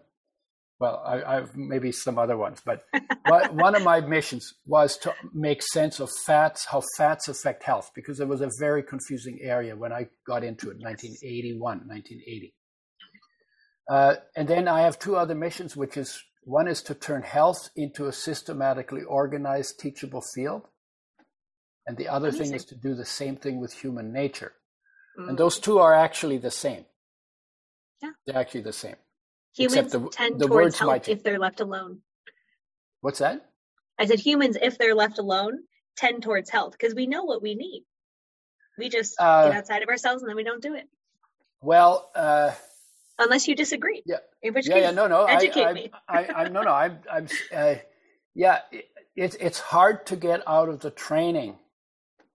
well, 0.79 1.01
I, 1.05 1.39
I 1.39 1.45
maybe 1.55 1.91
some 1.91 2.19
other 2.19 2.37
ones, 2.37 2.61
but 2.63 2.83
one 3.51 3.75
of 3.75 3.83
my 3.83 3.99
missions 4.01 4.53
was 4.65 4.97
to 4.99 5.13
make 5.33 5.63
sense 5.63 5.99
of 5.99 6.11
fats, 6.25 6.65
how 6.65 6.83
fats 6.97 7.27
affect 7.27 7.63
health, 7.63 7.91
because 7.95 8.19
it 8.19 8.27
was 8.27 8.41
a 8.41 8.51
very 8.59 8.83
confusing 8.83 9.39
area 9.41 9.75
when 9.75 9.91
I 9.91 10.07
got 10.27 10.43
into 10.43 10.69
it, 10.69 10.77
1981, 10.79 11.87
1980. 11.87 12.53
Uh, 13.89 14.15
and 14.35 14.47
then 14.47 14.67
I 14.67 14.81
have 14.81 14.99
two 14.99 15.15
other 15.15 15.33
missions, 15.33 15.75
which 15.75 15.97
is 15.97 16.21
one 16.43 16.67
is 16.67 16.81
to 16.83 16.93
turn 16.93 17.23
health 17.23 17.69
into 17.75 18.07
a 18.07 18.13
systematically 18.13 19.03
organized, 19.03 19.79
teachable 19.79 20.21
field, 20.21 20.63
and 21.87 21.97
the 21.97 22.07
other 22.07 22.27
Amazing. 22.27 22.45
thing 22.45 22.55
is 22.55 22.65
to 22.65 22.75
do 22.75 22.93
the 22.93 23.05
same 23.05 23.37
thing 23.37 23.59
with 23.59 23.73
human 23.73 24.13
nature. 24.13 24.53
Mm. 25.19 25.29
And 25.29 25.37
those 25.37 25.57
two 25.59 25.79
are 25.79 25.93
actually 25.93 26.37
the 26.37 26.51
same. 26.51 26.85
Yeah. 28.01 28.11
They're 28.25 28.37
actually 28.37 28.61
the 28.61 28.73
same. 28.73 28.95
Humans 29.57 29.91
the, 29.91 30.09
tend 30.11 30.39
the 30.39 30.47
towards 30.47 30.77
health 30.77 31.09
if 31.09 31.23
they're 31.23 31.39
left 31.39 31.59
alone. 31.59 32.01
What's 33.01 33.19
that? 33.19 33.49
I 33.99 34.05
said 34.05 34.19
humans, 34.19 34.57
if 34.61 34.77
they're 34.77 34.95
left 34.95 35.17
alone, 35.17 35.59
tend 35.95 36.21
towards 36.23 36.49
health 36.49 36.73
because 36.73 36.93
we 36.93 37.07
know 37.07 37.23
what 37.23 37.41
we 37.41 37.55
need. 37.55 37.83
We 38.77 38.89
just 38.89 39.19
uh, 39.19 39.49
get 39.49 39.57
outside 39.57 39.81
of 39.81 39.89
ourselves 39.89 40.21
and 40.21 40.29
then 40.29 40.35
we 40.35 40.43
don't 40.43 40.61
do 40.61 40.75
it. 40.75 40.87
Well, 41.61 42.09
uh, 42.15 42.51
unless 43.17 43.47
you 43.47 43.55
disagree. 43.55 44.03
Yeah. 44.05 44.17
In 44.43 44.53
which 44.53 44.67
yeah, 44.67 44.75
case, 44.75 44.83
yeah, 44.83 44.91
no, 44.91 45.07
no. 45.07 45.25
Educate 45.25 45.65
I, 45.65 45.73
me. 45.73 45.91
I, 46.07 46.17
I, 46.17 46.43
I, 46.43 46.49
no, 46.49 46.61
no. 46.61 46.71
I'm, 46.71 46.99
I'm. 47.11 47.27
Uh, 47.53 47.75
yeah, 48.35 48.59
it, 48.71 48.85
it's 49.15 49.35
it's 49.39 49.59
hard 49.59 50.05
to 50.07 50.15
get 50.15 50.43
out 50.47 50.69
of 50.69 50.81
the 50.81 50.91
training 50.91 51.57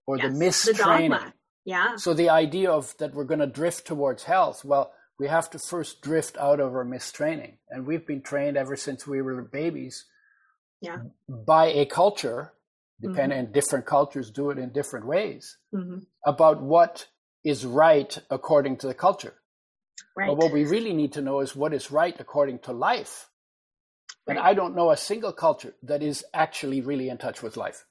or 0.06 0.18
yes, 0.18 0.26
the 0.26 0.38
mistraining. 0.38 1.10
The 1.10 1.32
yeah. 1.64 1.96
So 1.96 2.12
the 2.12 2.30
idea 2.30 2.72
of 2.72 2.96
that 2.98 3.14
we're 3.14 3.24
going 3.24 3.38
to 3.38 3.46
drift 3.46 3.86
towards 3.86 4.24
health. 4.24 4.64
Well, 4.64 4.92
we 5.22 5.28
have 5.28 5.48
to 5.50 5.58
first 5.60 6.02
drift 6.02 6.36
out 6.36 6.58
of 6.58 6.74
our 6.74 6.84
mistraining. 6.84 7.58
And 7.70 7.86
we've 7.86 8.04
been 8.04 8.22
trained 8.22 8.56
ever 8.56 8.74
since 8.74 9.06
we 9.06 9.22
were 9.22 9.40
babies 9.40 10.06
yeah. 10.80 10.96
by 11.28 11.66
a 11.66 11.86
culture, 11.86 12.52
depending 13.00 13.44
mm-hmm. 13.44 13.52
different 13.52 13.86
cultures 13.86 14.32
do 14.32 14.50
it 14.50 14.58
in 14.58 14.70
different 14.70 15.06
ways, 15.06 15.58
mm-hmm. 15.72 15.98
about 16.26 16.60
what 16.60 17.06
is 17.44 17.64
right 17.64 18.18
according 18.30 18.78
to 18.78 18.88
the 18.88 18.94
culture. 18.94 19.34
Right. 20.16 20.26
But 20.26 20.38
what 20.38 20.52
we 20.52 20.64
really 20.64 20.92
need 20.92 21.12
to 21.12 21.22
know 21.22 21.38
is 21.38 21.54
what 21.54 21.72
is 21.72 21.92
right 21.92 22.16
according 22.18 22.58
to 22.66 22.72
life. 22.72 23.28
Right. 24.26 24.36
And 24.36 24.44
I 24.44 24.54
don't 24.54 24.74
know 24.74 24.90
a 24.90 24.96
single 24.96 25.32
culture 25.32 25.74
that 25.84 26.02
is 26.02 26.24
actually 26.34 26.80
really 26.80 27.08
in 27.08 27.18
touch 27.18 27.44
with 27.44 27.56
life. 27.56 27.84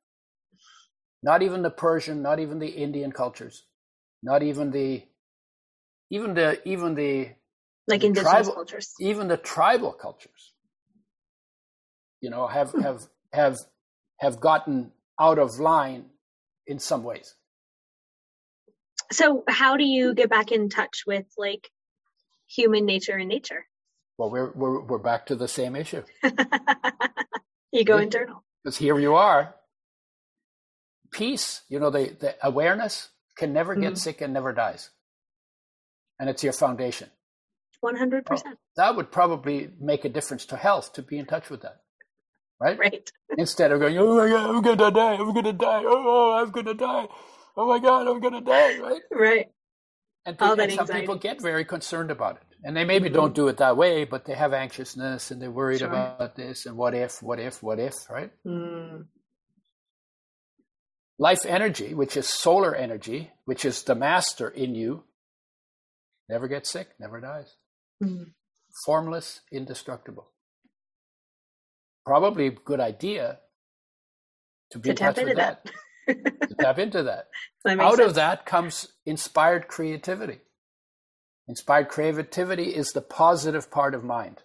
Not 1.23 1.43
even 1.43 1.61
the 1.61 1.69
Persian, 1.69 2.21
not 2.21 2.39
even 2.41 2.59
the 2.59 2.75
Indian 2.85 3.13
cultures, 3.13 3.63
not 4.21 4.43
even 4.43 4.71
the 4.71 5.03
even 6.11 6.33
the 6.35 6.61
even 6.67 6.93
the 6.93 7.29
like 7.87 8.03
indigenous 8.03 8.29
tribal, 8.29 8.53
cultures, 8.53 8.93
even 8.99 9.27
the 9.27 9.37
tribal 9.37 9.93
cultures, 9.93 10.53
you 12.19 12.29
know, 12.29 12.45
have 12.45 12.71
hmm. 12.71 12.81
have 12.81 13.07
have 13.33 13.57
have 14.19 14.39
gotten 14.39 14.91
out 15.19 15.39
of 15.39 15.59
line 15.59 16.05
in 16.67 16.77
some 16.77 17.03
ways. 17.03 17.33
So, 19.11 19.43
how 19.47 19.77
do 19.77 19.85
you 19.85 20.13
get 20.13 20.29
back 20.29 20.51
in 20.51 20.69
touch 20.69 21.03
with 21.07 21.25
like 21.37 21.71
human 22.47 22.85
nature 22.85 23.15
and 23.15 23.29
nature? 23.29 23.65
Well, 24.17 24.29
we're 24.29 24.51
we're 24.51 24.81
we're 24.81 24.99
back 24.99 25.27
to 25.27 25.35
the 25.35 25.47
same 25.47 25.75
issue. 25.75 26.03
you 27.71 27.85
go 27.85 27.97
internal 27.97 28.43
because 28.63 28.77
here 28.77 28.99
you 28.99 29.15
are. 29.15 29.55
Peace, 31.11 31.61
you 31.69 31.79
know, 31.79 31.89
the 31.89 32.15
the 32.19 32.35
awareness 32.43 33.09
can 33.37 33.53
never 33.53 33.75
get 33.75 33.93
mm-hmm. 33.93 33.95
sick 33.95 34.21
and 34.21 34.33
never 34.33 34.51
dies 34.53 34.89
and 36.21 36.29
it's 36.29 36.43
your 36.43 36.53
foundation. 36.53 37.09
100%. 37.83 38.23
Well, 38.29 38.53
that 38.77 38.95
would 38.95 39.11
probably 39.11 39.69
make 39.79 40.05
a 40.05 40.09
difference 40.09 40.45
to 40.45 40.55
health 40.55 40.93
to 40.93 41.01
be 41.01 41.17
in 41.17 41.25
touch 41.25 41.49
with 41.49 41.63
that. 41.63 41.81
Right? 42.59 42.77
Right. 42.77 43.11
Instead 43.39 43.71
of 43.71 43.79
going, 43.79 43.97
oh 43.97 44.15
my 44.15 44.29
God, 44.29 44.49
I'm 44.51 44.61
going 44.61 44.77
to 44.77 44.91
die. 44.91 45.13
I'm 45.15 45.33
going 45.33 45.45
to 45.45 45.53
die. 45.53 45.81
Oh, 45.83 46.33
I'm 46.33 46.51
going 46.51 46.67
to 46.67 46.75
die. 46.75 47.07
Oh 47.57 47.67
my 47.67 47.79
God, 47.79 48.07
I'm 48.07 48.19
going 48.19 48.35
to 48.35 48.41
die. 48.41 48.77
Right? 48.77 49.01
Right. 49.11 49.47
And, 50.27 50.37
people, 50.37 50.61
and 50.61 50.71
some 50.73 50.87
people 50.87 51.15
get 51.15 51.41
very 51.41 51.65
concerned 51.65 52.11
about 52.11 52.35
it. 52.35 52.43
And 52.63 52.77
they 52.77 52.85
maybe 52.85 53.07
mm-hmm. 53.07 53.15
don't 53.15 53.33
do 53.33 53.47
it 53.47 53.57
that 53.57 53.75
way, 53.75 54.03
but 54.03 54.25
they 54.25 54.35
have 54.35 54.53
anxiousness 54.53 55.31
and 55.31 55.41
they're 55.41 55.49
worried 55.49 55.79
sure. 55.79 55.87
about 55.87 56.35
this 56.35 56.67
and 56.67 56.77
what 56.77 56.93
if, 56.93 57.23
what 57.23 57.39
if, 57.39 57.63
what 57.63 57.79
if, 57.79 58.07
right? 58.11 58.29
Mm. 58.45 59.05
Life 61.17 61.47
energy, 61.47 61.95
which 61.95 62.15
is 62.15 62.29
solar 62.29 62.75
energy, 62.75 63.31
which 63.45 63.65
is 63.65 63.81
the 63.81 63.95
master 63.95 64.47
in 64.47 64.75
you, 64.75 65.03
Never 66.31 66.47
gets 66.47 66.69
sick, 66.71 66.87
never 66.97 67.19
dies. 67.19 67.57
Mm-hmm. 68.01 68.23
Formless, 68.85 69.41
indestructible. 69.51 70.29
Probably 72.05 72.47
a 72.47 72.51
good 72.51 72.79
idea 72.79 73.39
to 74.71 74.79
be 74.79 74.87
to 74.87 74.89
in 74.91 74.95
touch 74.95 75.17
with 75.17 75.35
that. 75.35 75.65
that. 76.07 76.49
to 76.49 76.55
tap 76.55 76.79
into 76.79 77.03
that. 77.03 77.27
that 77.65 77.81
Out 77.81 77.97
sense. 77.97 78.07
of 78.07 78.15
that 78.15 78.45
comes 78.45 78.93
inspired 79.05 79.67
creativity. 79.67 80.39
Inspired 81.49 81.89
creativity 81.89 82.75
is 82.75 82.93
the 82.93 83.01
positive 83.01 83.69
part 83.69 83.93
of 83.93 84.05
mind. 84.05 84.41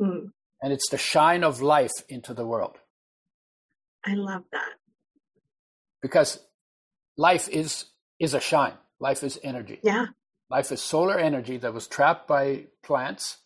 Mm. 0.00 0.30
And 0.62 0.72
it's 0.72 0.88
the 0.88 0.96
shine 0.96 1.44
of 1.44 1.60
life 1.60 1.92
into 2.08 2.32
the 2.32 2.46
world. 2.46 2.78
I 4.06 4.14
love 4.14 4.44
that. 4.52 4.72
Because 6.00 6.40
life 7.18 7.46
is 7.50 7.84
is 8.18 8.32
a 8.32 8.40
shine. 8.40 8.78
Life 9.00 9.22
is 9.22 9.38
energy. 9.42 9.80
Yeah. 9.82 10.06
Life 10.50 10.70
is 10.72 10.80
solar 10.80 11.18
energy 11.18 11.56
that 11.58 11.74
was 11.74 11.86
trapped 11.86 12.28
by 12.28 12.66
plants 12.82 13.38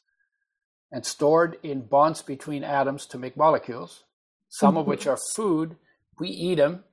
and 0.91 1.05
stored 1.05 1.59
in 1.63 1.87
bonds 1.87 2.23
between 2.23 2.65
atoms 2.65 3.07
to 3.07 3.19
make 3.19 3.37
molecules, 3.37 4.05
some 4.49 4.71
mm-hmm. 4.71 4.79
of 4.79 4.87
which 4.87 5.07
are 5.07 5.19
food. 5.35 5.77
We 6.19 6.29
eat 6.29 6.57
them 6.57 6.85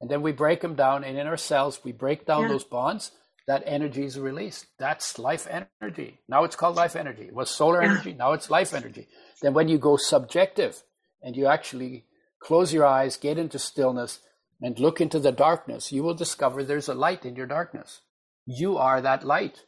and 0.00 0.10
then 0.10 0.22
we 0.22 0.32
break 0.32 0.60
them 0.60 0.74
down, 0.74 1.04
and 1.04 1.18
in 1.18 1.26
our 1.26 1.36
cells, 1.36 1.80
we 1.82 1.92
break 1.92 2.26
down 2.26 2.42
yeah. 2.42 2.48
those 2.48 2.64
bonds. 2.64 3.12
That 3.46 3.62
energy 3.64 4.04
is 4.04 4.18
released. 4.18 4.66
That's 4.78 5.18
life 5.18 5.46
energy. 5.48 6.18
Now 6.28 6.44
it's 6.44 6.56
called 6.56 6.76
life 6.76 6.96
energy. 6.96 7.22
It 7.22 7.34
was 7.34 7.48
solar 7.48 7.82
yeah. 7.82 7.90
energy. 7.90 8.12
Now 8.12 8.32
it's 8.32 8.50
life 8.50 8.74
energy. 8.74 9.06
Then 9.40 9.54
when 9.54 9.68
you 9.68 9.78
go 9.78 9.96
subjective 9.96 10.82
and 11.22 11.36
you 11.36 11.46
actually 11.46 12.06
close 12.40 12.72
your 12.72 12.84
eyes, 12.84 13.16
get 13.16 13.38
into 13.38 13.58
stillness, 13.58 14.18
and 14.60 14.78
look 14.78 15.00
into 15.00 15.20
the 15.20 15.32
darkness, 15.32 15.92
you 15.92 16.02
will 16.02 16.14
discover 16.14 16.64
there's 16.64 16.88
a 16.88 16.94
light 16.94 17.24
in 17.24 17.36
your 17.36 17.46
darkness. 17.46 18.00
You 18.46 18.78
are 18.78 19.00
that 19.00 19.24
light. 19.24 19.64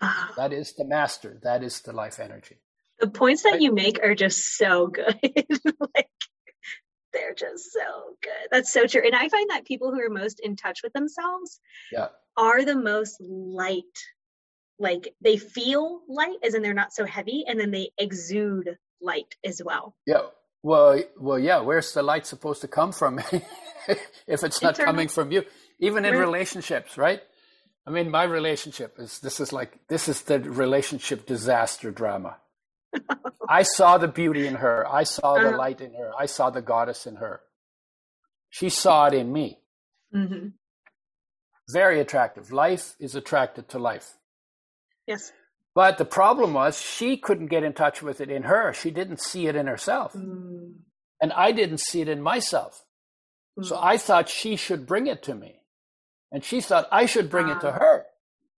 Ah. 0.00 0.32
That 0.36 0.52
is 0.52 0.74
the 0.74 0.84
master. 0.84 1.38
That 1.42 1.62
is 1.62 1.80
the 1.80 1.92
life 1.92 2.20
energy. 2.20 2.58
The 3.00 3.08
points 3.08 3.42
that 3.42 3.52
right? 3.52 3.60
you 3.60 3.72
make 3.72 4.02
are 4.02 4.14
just 4.14 4.56
so 4.56 4.86
good. 4.86 5.18
like 5.22 6.08
they're 7.12 7.34
just 7.34 7.72
so 7.72 8.16
good. 8.22 8.48
That's 8.50 8.72
so 8.72 8.86
true. 8.86 9.02
And 9.04 9.14
I 9.14 9.28
find 9.28 9.50
that 9.50 9.64
people 9.64 9.92
who 9.92 10.00
are 10.00 10.10
most 10.10 10.40
in 10.40 10.56
touch 10.56 10.80
with 10.82 10.92
themselves 10.92 11.60
yeah. 11.92 12.08
are 12.36 12.64
the 12.64 12.76
most 12.76 13.20
light. 13.20 13.82
Like 14.78 15.14
they 15.20 15.36
feel 15.36 16.00
light 16.08 16.38
as 16.44 16.54
in 16.54 16.62
they're 16.62 16.74
not 16.74 16.92
so 16.92 17.04
heavy 17.04 17.44
and 17.46 17.58
then 17.58 17.70
they 17.70 17.90
exude 17.98 18.76
light 19.00 19.36
as 19.44 19.62
well. 19.64 19.96
Yeah. 20.06 20.26
Well, 20.62 21.00
well, 21.18 21.38
yeah. 21.38 21.60
Where's 21.60 21.92
the 21.92 22.02
light 22.02 22.26
supposed 22.26 22.62
to 22.62 22.68
come 22.68 22.92
from 22.92 23.18
if 23.88 24.42
it's 24.42 24.62
not 24.62 24.78
coming 24.78 25.08
from 25.08 25.30
you? 25.30 25.44
Even 25.78 26.04
in 26.04 26.14
relationships, 26.14 26.96
right? 26.96 27.20
I 27.86 27.90
mean, 27.90 28.10
my 28.10 28.22
relationship 28.24 28.96
is 28.98 29.18
this 29.18 29.40
is 29.40 29.52
like 29.52 29.78
this 29.88 30.08
is 30.08 30.22
the 30.22 30.40
relationship 30.40 31.26
disaster 31.26 31.90
drama. 31.90 32.36
I 33.48 33.62
saw 33.62 33.98
the 33.98 34.08
beauty 34.08 34.46
in 34.46 34.54
her. 34.56 34.86
I 34.90 35.04
saw 35.04 35.34
the 35.34 35.48
uh-huh. 35.48 35.58
light 35.58 35.80
in 35.80 35.92
her. 35.94 36.12
I 36.18 36.26
saw 36.26 36.50
the 36.50 36.62
goddess 36.62 37.06
in 37.06 37.16
her. 37.16 37.40
She 38.48 38.70
saw 38.70 39.06
it 39.06 39.14
in 39.14 39.32
me. 39.32 39.58
Mm-hmm. 40.14 40.48
Very 41.72 42.00
attractive. 42.00 42.52
Life 42.52 42.94
is 42.98 43.14
attracted 43.14 43.68
to 43.70 43.78
life. 43.78 44.14
Yes. 45.06 45.32
But 45.74 45.98
the 45.98 46.04
problem 46.04 46.54
was 46.54 46.80
she 46.80 47.16
couldn't 47.16 47.48
get 47.48 47.64
in 47.64 47.72
touch 47.72 48.00
with 48.00 48.20
it 48.20 48.30
in 48.30 48.44
her. 48.44 48.72
She 48.72 48.90
didn't 48.90 49.20
see 49.20 49.48
it 49.48 49.56
in 49.56 49.66
herself. 49.66 50.12
Mm. 50.12 50.74
And 51.20 51.32
I 51.32 51.52
didn't 51.52 51.80
see 51.80 52.00
it 52.00 52.08
in 52.08 52.22
myself. 52.22 52.84
Mm. 53.58 53.64
So 53.66 53.78
I 53.80 53.96
thought 53.96 54.28
she 54.28 54.56
should 54.56 54.86
bring 54.86 55.08
it 55.08 55.22
to 55.24 55.34
me. 55.34 55.60
And 56.34 56.44
she 56.44 56.60
thought 56.60 56.88
I 56.90 57.06
should 57.06 57.30
bring 57.30 57.48
it 57.48 57.60
to 57.60 57.70
her. 57.70 58.06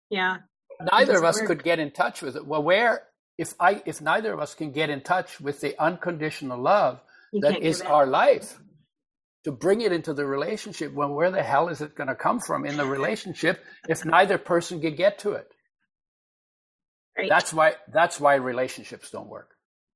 Yeah. 0.09 0.39
Neither 0.81 1.18
of 1.18 1.25
us 1.25 1.41
work. 1.41 1.49
could 1.49 1.64
get 1.64 1.81
in 1.81 1.91
touch 1.91 2.22
with 2.22 2.37
it. 2.37 2.47
Well, 2.47 2.62
where 2.62 3.03
if 3.37 3.55
I 3.59 3.83
if 3.85 4.01
neither 4.01 4.33
of 4.33 4.39
us 4.39 4.55
can 4.55 4.70
get 4.70 4.91
in 4.91 5.01
touch 5.01 5.41
with 5.41 5.61
the 5.61 5.81
unconditional 5.83 6.61
love 6.61 7.03
You 7.33 7.41
that 7.41 7.61
is 7.62 7.81
our 7.81 8.07
life 8.07 8.61
to 9.45 9.53
bring 9.53 9.81
it 9.81 9.93
into 9.93 10.14
the 10.14 10.25
relationship 10.25 10.93
well, 10.95 11.12
where 11.12 11.33
the 11.33 11.43
hell 11.43 11.68
is 11.68 11.81
it 11.81 11.97
going 11.97 12.09
to 12.09 12.14
come 12.14 12.39
from 12.39 12.64
in 12.64 12.77
the 12.77 12.87
relationship 12.87 13.62
if 13.89 14.05
neither 14.05 14.39
person 14.39 14.81
can 14.81 14.95
get 14.95 15.18
to 15.20 15.33
it 15.33 15.49
right. 17.18 17.29
that's 17.29 17.53
why 17.53 17.75
that's 17.93 18.20
why 18.20 18.37
relationships 18.37 19.11
don't 19.11 19.29
work 19.29 19.51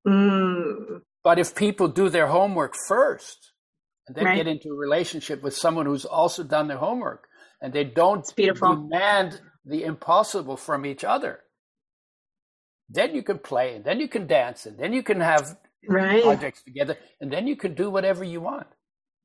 mm. 0.07 1.01
but 1.23 1.39
if 1.39 1.55
people 1.55 1.87
do 1.87 2.09
their 2.09 2.27
homework 2.27 2.75
first 2.89 3.53
and 4.09 4.17
then 4.17 4.25
right. 4.25 4.37
get 4.37 4.49
into 4.49 4.71
a 4.71 4.77
relationship 4.77 5.43
with 5.43 5.55
someone 5.55 5.87
who's 5.87 6.05
also 6.05 6.43
done 6.43 6.67
their 6.67 6.79
homework 6.79 7.29
and 7.61 7.73
they 7.73 7.85
don't 7.85 8.25
demand 8.37 9.41
the 9.65 9.85
impossible 9.85 10.57
from 10.57 10.87
each 10.87 11.05
other. 11.05 11.41
Then 12.89 13.15
you 13.15 13.23
can 13.23 13.39
play 13.39 13.77
and 13.77 13.85
then 13.85 14.01
you 14.01 14.09
can 14.09 14.27
dance 14.27 14.67
and 14.67 14.79
then 14.79 14.93
you 14.93 15.03
can 15.03 15.21
have 15.21 15.59
right. 15.87 16.23
projects 16.23 16.63
together 16.63 16.97
and 17.21 17.31
then 17.31 17.47
you 17.47 17.57
can 17.57 17.75
do 17.75 17.91
whatever 17.91 18.25
you 18.25 18.41
want. 18.41 18.67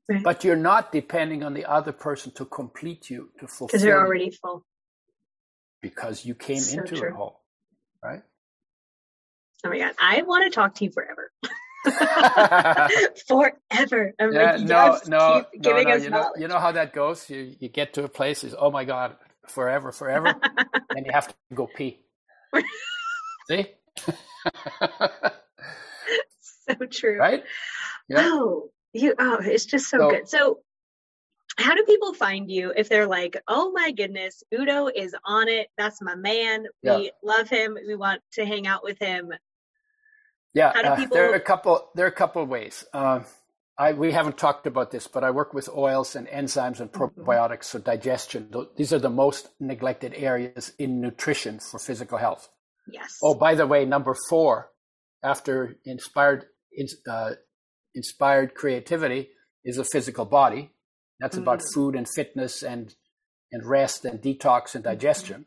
Right. 0.10 0.22
but 0.22 0.44
you're 0.44 0.58
not 0.58 0.92
depending 0.92 1.44
on 1.44 1.54
the 1.54 1.64
other 1.64 1.94
person 1.94 2.34
to 2.34 2.44
complete 2.44 3.10
you 3.10 3.30
to 3.40 3.48
fulfill 3.48 3.68
because 3.68 3.84
they're 3.84 4.06
already 4.06 4.32
full. 4.32 4.66
Because 5.82 6.26
you 6.26 6.36
came 6.36 6.60
so 6.60 6.80
into 6.80 6.98
true. 6.98 7.08
it 7.08 7.14
whole 7.14 7.44
right? 8.04 8.22
Oh 9.66 9.70
my 9.70 9.78
god. 9.78 9.94
I 10.00 10.22
want 10.24 10.44
to 10.44 10.50
talk 10.50 10.76
to 10.76 10.86
you 10.86 10.92
forever 10.92 11.32
forever. 13.28 14.14
I'm 14.20 14.34
yeah, 14.34 14.56
like, 14.56 14.62
no 14.62 15.00
no 15.08 15.46
no, 15.58 15.74
no. 15.74 15.96
You, 15.96 16.10
know, 16.10 16.32
you 16.38 16.48
know 16.48 16.60
how 16.60 16.72
that 16.72 16.94
goes? 16.94 17.30
You 17.30 17.56
you 17.60 17.68
get 17.68 17.94
to 17.96 18.06
a 18.06 18.10
place 18.10 18.44
is 18.44 18.56
oh 18.58 18.72
my 18.72 18.86
god 18.86 19.16
forever 19.48 19.92
forever 19.92 20.34
and 20.96 21.06
you 21.06 21.12
have 21.12 21.28
to 21.28 21.36
go 21.54 21.68
pee. 21.68 22.00
See? 23.50 23.68
So 26.70 26.76
true. 26.90 27.18
Right? 27.18 27.44
Yeah. 28.08 28.22
oh 28.22 28.70
you 28.94 29.14
oh 29.20 29.40
it's 29.42 29.66
just 29.66 29.90
so, 29.90 29.98
so 29.98 30.10
good. 30.10 30.30
So 30.30 30.60
how 31.58 31.76
do 31.76 31.84
people 31.84 32.14
find 32.14 32.50
you 32.50 32.72
if 32.76 32.88
they're 32.88 33.08
like 33.08 33.36
oh 33.50 33.72
my 33.74 33.92
goodness 33.92 34.42
udo 34.54 34.88
is 34.88 35.14
on 35.26 35.50
it. 35.50 35.68
That's 35.78 36.02
my 36.02 36.16
man. 36.16 36.66
Yeah. 36.82 36.98
we 36.98 37.12
love 37.22 37.50
him. 37.50 37.78
We 37.86 37.96
want 37.96 38.22
to 38.34 38.46
hang 38.46 38.68
out 38.68 38.84
with 38.86 39.00
him 39.00 39.34
yeah 40.54 40.70
uh, 40.70 40.96
people... 40.96 41.16
there 41.16 41.32
are 41.32 41.36
a 41.36 41.40
couple 41.40 41.90
there 41.96 42.06
are 42.06 42.10
a 42.10 42.12
couple 42.12 42.42
of 42.42 42.50
ways 42.50 42.86
uh, 42.94 43.20
I, 43.78 43.94
we 43.94 44.12
haven't 44.12 44.38
talked 44.38 44.68
about 44.68 44.92
this, 44.92 45.08
but 45.08 45.24
I 45.24 45.32
work 45.32 45.54
with 45.54 45.68
oils 45.70 46.16
and 46.16 46.28
enzymes 46.28 46.80
and 46.80 46.92
mm-hmm. 46.92 47.22
probiotics, 47.22 47.66
mm-hmm. 47.66 47.78
so 47.78 47.80
digestion. 47.80 48.54
These 48.76 48.94
are 48.94 49.00
the 49.00 49.10
most 49.10 49.50
neglected 49.60 50.14
areas 50.16 50.74
in 50.78 51.02
nutrition 51.02 51.60
for 51.60 51.80
physical 51.80 52.18
health. 52.18 52.50
Yes. 52.88 53.18
Oh, 53.24 53.34
by 53.34 53.56
the 53.56 53.66
way, 53.66 53.86
number 53.86 54.16
four, 54.30 54.70
after 55.24 55.78
inspired 55.86 56.46
uh, 57.10 57.32
inspired 57.96 58.56
creativity 58.56 59.30
is 59.64 59.78
a 59.78 59.86
physical 59.86 60.26
body. 60.26 60.72
That's 61.20 61.36
mm-hmm. 61.36 61.44
about 61.44 61.60
mm. 61.60 61.74
food 61.74 61.96
and 61.96 62.08
fitness 62.08 62.62
and 62.62 62.94
and 63.52 63.66
rest 63.66 64.06
and 64.06 64.22
detox 64.22 64.76
and 64.76 64.84
digestion. 64.84 65.46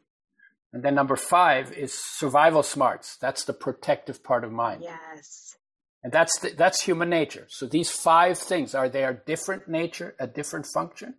And 0.77 0.85
then 0.85 0.95
number 0.95 1.17
five 1.17 1.73
is 1.73 1.95
survival 1.95 2.63
smarts. 2.63 3.17
That's 3.17 3.45
the 3.45 3.55
protective 3.55 4.23
part 4.23 4.45
of 4.45 4.53
mind. 4.53 4.83
Yes. 4.83 5.57
And 6.05 6.13
that's 6.13 6.39
the, 6.41 6.51
that's 6.51 6.83
human 6.83 7.09
nature. 7.09 7.47
So 7.49 7.65
these 7.65 7.91
five 7.91 8.37
things 8.37 8.75
are 8.75 8.87
they 8.87 9.03
are 9.03 9.15
different 9.15 9.69
nature, 9.69 10.15
a 10.21 10.27
different 10.27 10.67
function. 10.67 11.15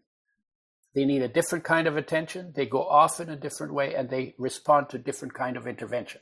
They 0.93 1.05
need 1.05 1.24
a 1.24 1.28
different 1.28 1.64
kind 1.64 1.88
of 1.88 1.97
attention. 1.97 2.53
They 2.55 2.68
go 2.68 2.84
off 2.84 3.20
in 3.20 3.30
a 3.30 3.36
different 3.36 3.74
way, 3.74 3.95
and 3.95 4.12
they 4.12 4.36
respond 4.38 4.89
to 4.89 4.99
different 4.99 5.34
kind 5.34 5.58
of 5.58 5.66
intervention. 5.66 6.22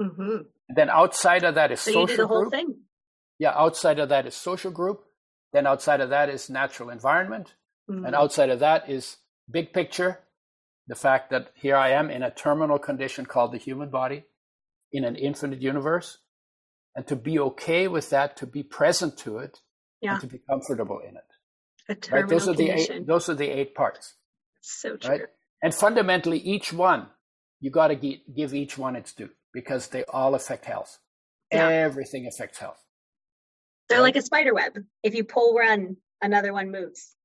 Mm-hmm. 0.00 0.36
And 0.68 0.76
then 0.76 0.88
outside 0.88 1.42
of 1.42 1.56
that 1.56 1.72
is 1.72 1.80
so 1.80 2.06
social 2.06 2.28
group. 2.28 2.52
Thing. 2.52 2.76
Yeah, 3.40 3.54
outside 3.56 3.98
of 3.98 4.10
that 4.10 4.24
is 4.24 4.36
social 4.36 4.70
group. 4.70 5.02
Then 5.52 5.66
outside 5.66 6.00
of 6.00 6.10
that 6.10 6.28
is 6.28 6.48
natural 6.48 6.90
environment. 6.90 7.54
Mm-hmm. 7.90 8.06
And 8.06 8.14
outside 8.14 8.50
of 8.50 8.60
that 8.60 8.88
is 8.88 9.16
big 9.50 9.72
picture, 9.72 10.20
the 10.92 10.96
fact 10.96 11.30
that 11.30 11.48
here 11.54 11.74
I 11.74 11.92
am 11.92 12.10
in 12.10 12.22
a 12.22 12.30
terminal 12.30 12.78
condition 12.78 13.24
called 13.24 13.52
the 13.52 13.56
human 13.56 13.88
body 13.88 14.26
in 14.92 15.04
an 15.04 15.16
infinite 15.16 15.62
universe. 15.62 16.18
And 16.94 17.06
to 17.06 17.16
be 17.16 17.38
okay 17.38 17.88
with 17.88 18.10
that, 18.10 18.36
to 18.36 18.46
be 18.46 18.62
present 18.62 19.16
to 19.20 19.38
it, 19.38 19.60
yeah. 20.02 20.12
and 20.12 20.20
to 20.20 20.26
be 20.26 20.38
comfortable 20.46 21.00
in 21.00 21.16
it. 21.16 22.10
Right? 22.12 22.28
Those 22.28 22.46
are 22.46 22.54
condition. 22.54 22.96
the 22.96 23.00
eight, 23.00 23.06
those 23.06 23.30
are 23.30 23.34
the 23.34 23.48
eight 23.48 23.74
parts. 23.74 24.16
So 24.60 24.98
true. 24.98 25.10
Right? 25.10 25.20
And 25.62 25.74
fundamentally, 25.74 26.36
each 26.36 26.74
one, 26.74 27.06
you 27.58 27.70
got 27.70 27.88
to 27.88 27.94
give 27.94 28.52
each 28.52 28.76
one 28.76 28.94
its 28.94 29.14
due 29.14 29.30
because 29.54 29.88
they 29.88 30.04
all 30.04 30.34
affect 30.34 30.66
health. 30.66 30.98
Yeah. 31.50 31.68
Everything 31.68 32.26
affects 32.26 32.58
health. 32.58 32.84
They're 33.88 34.00
right? 34.00 34.04
like 34.04 34.16
a 34.16 34.22
spider 34.22 34.52
web. 34.52 34.76
If 35.02 35.14
you 35.14 35.24
pull 35.24 35.54
one, 35.54 35.96
another 36.20 36.52
one 36.52 36.70
moves. 36.70 37.16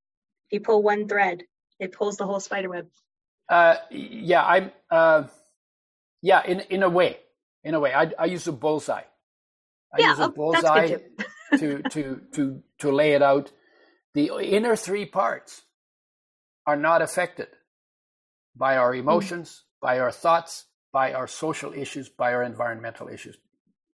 If 0.49 0.59
you 0.59 0.61
pull 0.61 0.81
one 0.81 1.09
thread, 1.09 1.43
it 1.81 1.91
pulls 1.91 2.15
the 2.15 2.25
whole 2.25 2.39
spider 2.39 2.69
web. 2.69 2.87
Uh, 3.49 3.75
yeah, 3.91 4.43
I'm. 4.43 4.71
Uh, 4.89 5.23
yeah, 6.21 6.43
in 6.45 6.61
in 6.69 6.83
a 6.83 6.89
way, 6.89 7.17
in 7.63 7.73
a 7.73 7.79
way, 7.79 7.93
I, 7.93 8.11
I 8.17 8.25
use 8.25 8.47
a 8.47 8.51
bullseye. 8.51 9.03
I 9.93 9.99
yeah, 9.99 10.09
use 10.09 10.19
a 10.19 10.23
oh, 10.23 10.29
bullseye 10.29 10.97
to 11.57 11.81
to 11.83 12.21
to 12.33 12.63
to 12.79 12.91
lay 12.91 13.13
it 13.13 13.21
out. 13.21 13.51
The 14.13 14.31
inner 14.41 14.75
three 14.75 15.05
parts 15.05 15.61
are 16.65 16.75
not 16.75 17.01
affected 17.01 17.47
by 18.55 18.77
our 18.77 18.93
hmm. 18.93 18.99
emotions, 18.99 19.49
mm. 19.49 19.81
by 19.81 19.99
our 19.99 20.11
thoughts, 20.11 20.65
by 20.91 21.13
our 21.13 21.27
social 21.27 21.73
issues, 21.73 22.09
by 22.09 22.33
our 22.33 22.43
environmental 22.43 23.07
issues. 23.07 23.37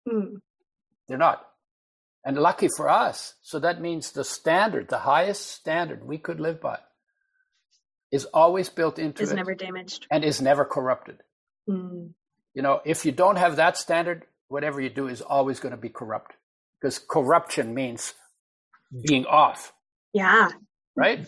Mm. 0.08 0.38
They're 1.08 1.18
not. 1.18 1.45
And 2.26 2.38
lucky 2.38 2.70
for 2.78 2.89
us, 2.89 3.34
so 3.41 3.60
that 3.60 3.82
means 3.82 4.12
the 4.12 4.24
standard, 4.24 4.88
the 4.88 4.99
highest 4.99 5.49
standard 5.49 6.06
we 6.06 6.18
could 6.18 6.39
live 6.39 6.62
by, 6.62 6.80
is 8.14 8.26
always 8.26 8.70
built 8.70 8.99
into 8.99 9.24
is 9.24 9.30
it. 9.30 9.34
Is 9.34 9.36
never 9.36 9.55
damaged. 9.55 10.07
And 10.09 10.24
is 10.24 10.41
never 10.41 10.64
corrupted. 10.66 11.18
Mm. 11.70 12.11
You 12.53 12.61
know, 12.61 12.82
if 12.86 13.05
you 13.05 13.11
don't 13.11 13.38
have 13.38 13.57
that 13.57 13.78
standard, 13.78 14.26
whatever 14.47 14.80
you 14.80 14.89
do 14.89 15.07
is 15.07 15.22
always 15.22 15.59
going 15.59 15.72
to 15.72 15.82
be 15.82 15.89
corrupt. 15.89 16.36
Because 16.80 16.99
corruption 16.99 17.74
means 17.74 18.14
being 19.07 19.26
off. 19.26 19.74
Yeah. 20.14 20.49
Right? 20.95 21.28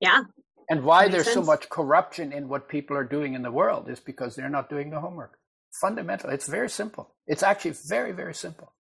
Yeah. 0.00 0.22
And 0.70 0.84
why 0.84 1.08
there's 1.08 1.24
sense. 1.24 1.34
so 1.34 1.42
much 1.42 1.68
corruption 1.68 2.32
in 2.32 2.48
what 2.48 2.68
people 2.68 2.96
are 2.96 3.04
doing 3.04 3.34
in 3.34 3.42
the 3.42 3.50
world 3.50 3.90
is 3.90 4.00
because 4.00 4.36
they're 4.36 4.48
not 4.48 4.70
doing 4.70 4.90
the 4.90 5.00
homework. 5.00 5.38
Fundamental. 5.80 6.30
It's 6.30 6.46
very 6.46 6.70
simple. 6.70 7.14
It's 7.26 7.42
actually 7.42 7.72
very, 7.72 8.12
very 8.12 8.34
simple. 8.34 8.72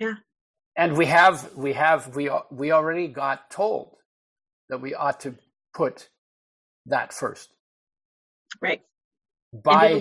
Yeah 0.00 0.14
and 0.78 0.96
we 0.96 1.06
have 1.06 1.54
we 1.56 1.72
have 1.72 2.14
we 2.14 2.30
we 2.50 2.70
already 2.70 3.08
got 3.08 3.50
told 3.50 3.96
that 4.70 4.80
we 4.80 4.94
ought 4.94 5.20
to 5.20 5.34
put 5.74 6.08
that 6.88 7.12
first 7.12 7.50
right 8.60 8.82
by 9.52 10.00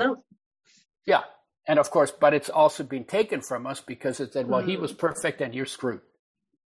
yeah 1.06 1.22
and 1.68 1.80
of 1.80 1.90
course 1.92 2.12
but 2.12 2.34
it's 2.34 2.50
also 2.50 2.84
been 2.84 3.04
taken 3.04 3.42
from 3.42 3.66
us 3.68 3.82
because 3.82 4.20
it 4.20 4.34
said 4.34 4.48
well 4.48 4.62
mm. 4.62 4.68
he 4.68 4.78
was 4.78 4.94
mm. 4.94 4.98
perfect 4.98 5.42
and 5.42 5.54
you're 5.54 5.66
screwed 5.66 6.02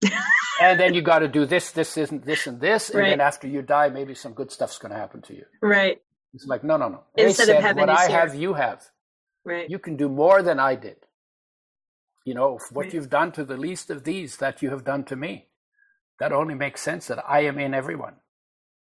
and 0.61 0.79
then 0.79 0.95
you 0.95 1.03
got 1.03 1.21
to 1.21 1.29
do 1.29 1.45
this 1.47 1.73
this 1.73 1.97
isn't 1.97 2.25
this 2.25 2.47
and 2.47 2.61
this 2.61 2.91
and 2.91 3.01
right. 3.01 3.11
then 3.11 3.21
after 3.21 3.47
you 3.47 3.63
die 3.63 3.89
maybe 3.89 4.15
some 4.15 4.33
good 4.33 4.51
stuff's 4.51 4.79
going 4.79 4.93
to 4.93 4.99
happen 4.99 5.21
to 5.23 5.35
you 5.35 5.45
right 5.63 6.01
it's 6.35 6.47
like 6.47 6.65
no 6.65 6.77
no 6.77 6.89
no 6.89 7.03
they 7.17 7.25
Instead 7.27 7.47
said 7.47 7.77
what 7.77 7.89
i 7.89 8.07
here. 8.07 8.19
have 8.21 8.35
you 8.35 8.55
have 8.55 8.83
right 9.45 9.69
you 9.69 9.79
can 9.79 9.97
do 9.97 10.09
more 10.09 10.43
than 10.43 10.59
i 10.59 10.75
did 10.75 10.97
you 12.25 12.35
know, 12.35 12.59
what 12.71 12.93
you've 12.93 13.11
done 13.11 13.33
to 13.33 13.45
the 13.45 13.57
least 13.57 13.91
of 13.91 14.05
these, 14.05 14.37
that 14.37 14.63
you 14.63 14.71
have 14.71 14.85
done 14.85 15.05
to 15.05 15.17
me. 15.17 15.47
That 16.19 16.33
only 16.33 16.55
makes 16.55 16.83
sense 16.83 17.07
that 17.07 17.25
I 17.27 17.41
am 17.41 17.59
in 17.59 17.73
everyone. 17.73 18.15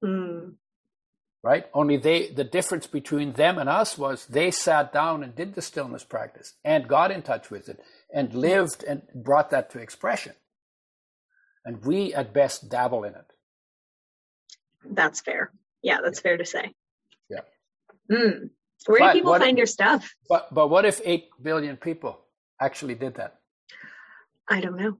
Mm. 0.03 0.53
Right? 1.43 1.65
Only 1.73 1.97
they, 1.97 2.29
the 2.29 2.45
difference 2.45 2.87
between 2.87 3.33
them 3.33 3.57
and 3.57 3.67
us 3.67 3.97
was 3.97 4.25
they 4.27 4.49
sat 4.49 4.93
down 4.93 5.23
and 5.23 5.35
did 5.35 5.55
the 5.55 5.61
stillness 5.61 6.05
practice 6.05 6.53
and 6.63 6.87
got 6.87 7.11
in 7.11 7.21
touch 7.21 7.51
with 7.51 7.67
it 7.67 7.81
and 8.13 8.33
lived 8.33 8.85
and 8.85 9.01
brought 9.13 9.49
that 9.49 9.69
to 9.71 9.79
expression. 9.79 10.33
And 11.65 11.83
we 11.85 12.13
at 12.13 12.33
best 12.33 12.69
dabble 12.69 13.03
in 13.03 13.13
it. 13.15 13.25
That's 14.89 15.19
fair. 15.19 15.51
Yeah, 15.81 15.99
that's 16.01 16.21
fair 16.21 16.37
to 16.37 16.45
say. 16.45 16.73
Yeah. 17.29 17.41
Mm. 18.09 18.49
Where 18.85 18.99
but 18.99 19.13
do 19.13 19.19
people 19.19 19.37
find 19.37 19.51
if, 19.51 19.57
your 19.57 19.65
stuff? 19.65 20.13
But 20.29 20.53
but 20.53 20.69
what 20.69 20.85
if 20.85 21.01
eight 21.05 21.29
billion 21.41 21.77
people 21.77 22.19
actually 22.59 22.95
did 22.95 23.15
that? 23.15 23.39
I 24.49 24.59
don't 24.59 24.77
know. 24.77 24.97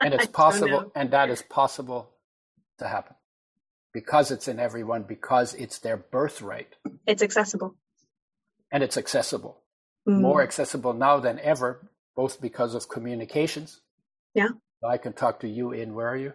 and 0.00 0.14
it's 0.14 0.26
possible, 0.44 0.92
and 0.94 1.10
that 1.10 1.28
is 1.30 1.42
possible 1.42 2.10
to 2.78 2.88
happen 2.88 3.16
because 3.92 4.30
it's 4.30 4.48
in 4.48 4.58
everyone, 4.58 5.04
because 5.04 5.54
it's 5.54 5.78
their 5.78 5.96
birthright. 5.96 6.74
It's 7.06 7.22
accessible. 7.22 7.76
And 8.70 8.82
it's 8.82 8.96
accessible. 8.96 9.62
Mm. 10.08 10.20
More 10.20 10.42
accessible 10.42 10.92
now 10.92 11.20
than 11.20 11.38
ever, 11.40 11.90
both 12.16 12.40
because 12.40 12.74
of 12.74 12.88
communications. 12.88 13.80
Yeah. 14.34 14.48
I 14.88 14.98
can 14.98 15.12
talk 15.12 15.40
to 15.40 15.48
you 15.48 15.72
in, 15.72 15.94
where 15.94 16.08
are 16.08 16.16
you? 16.16 16.32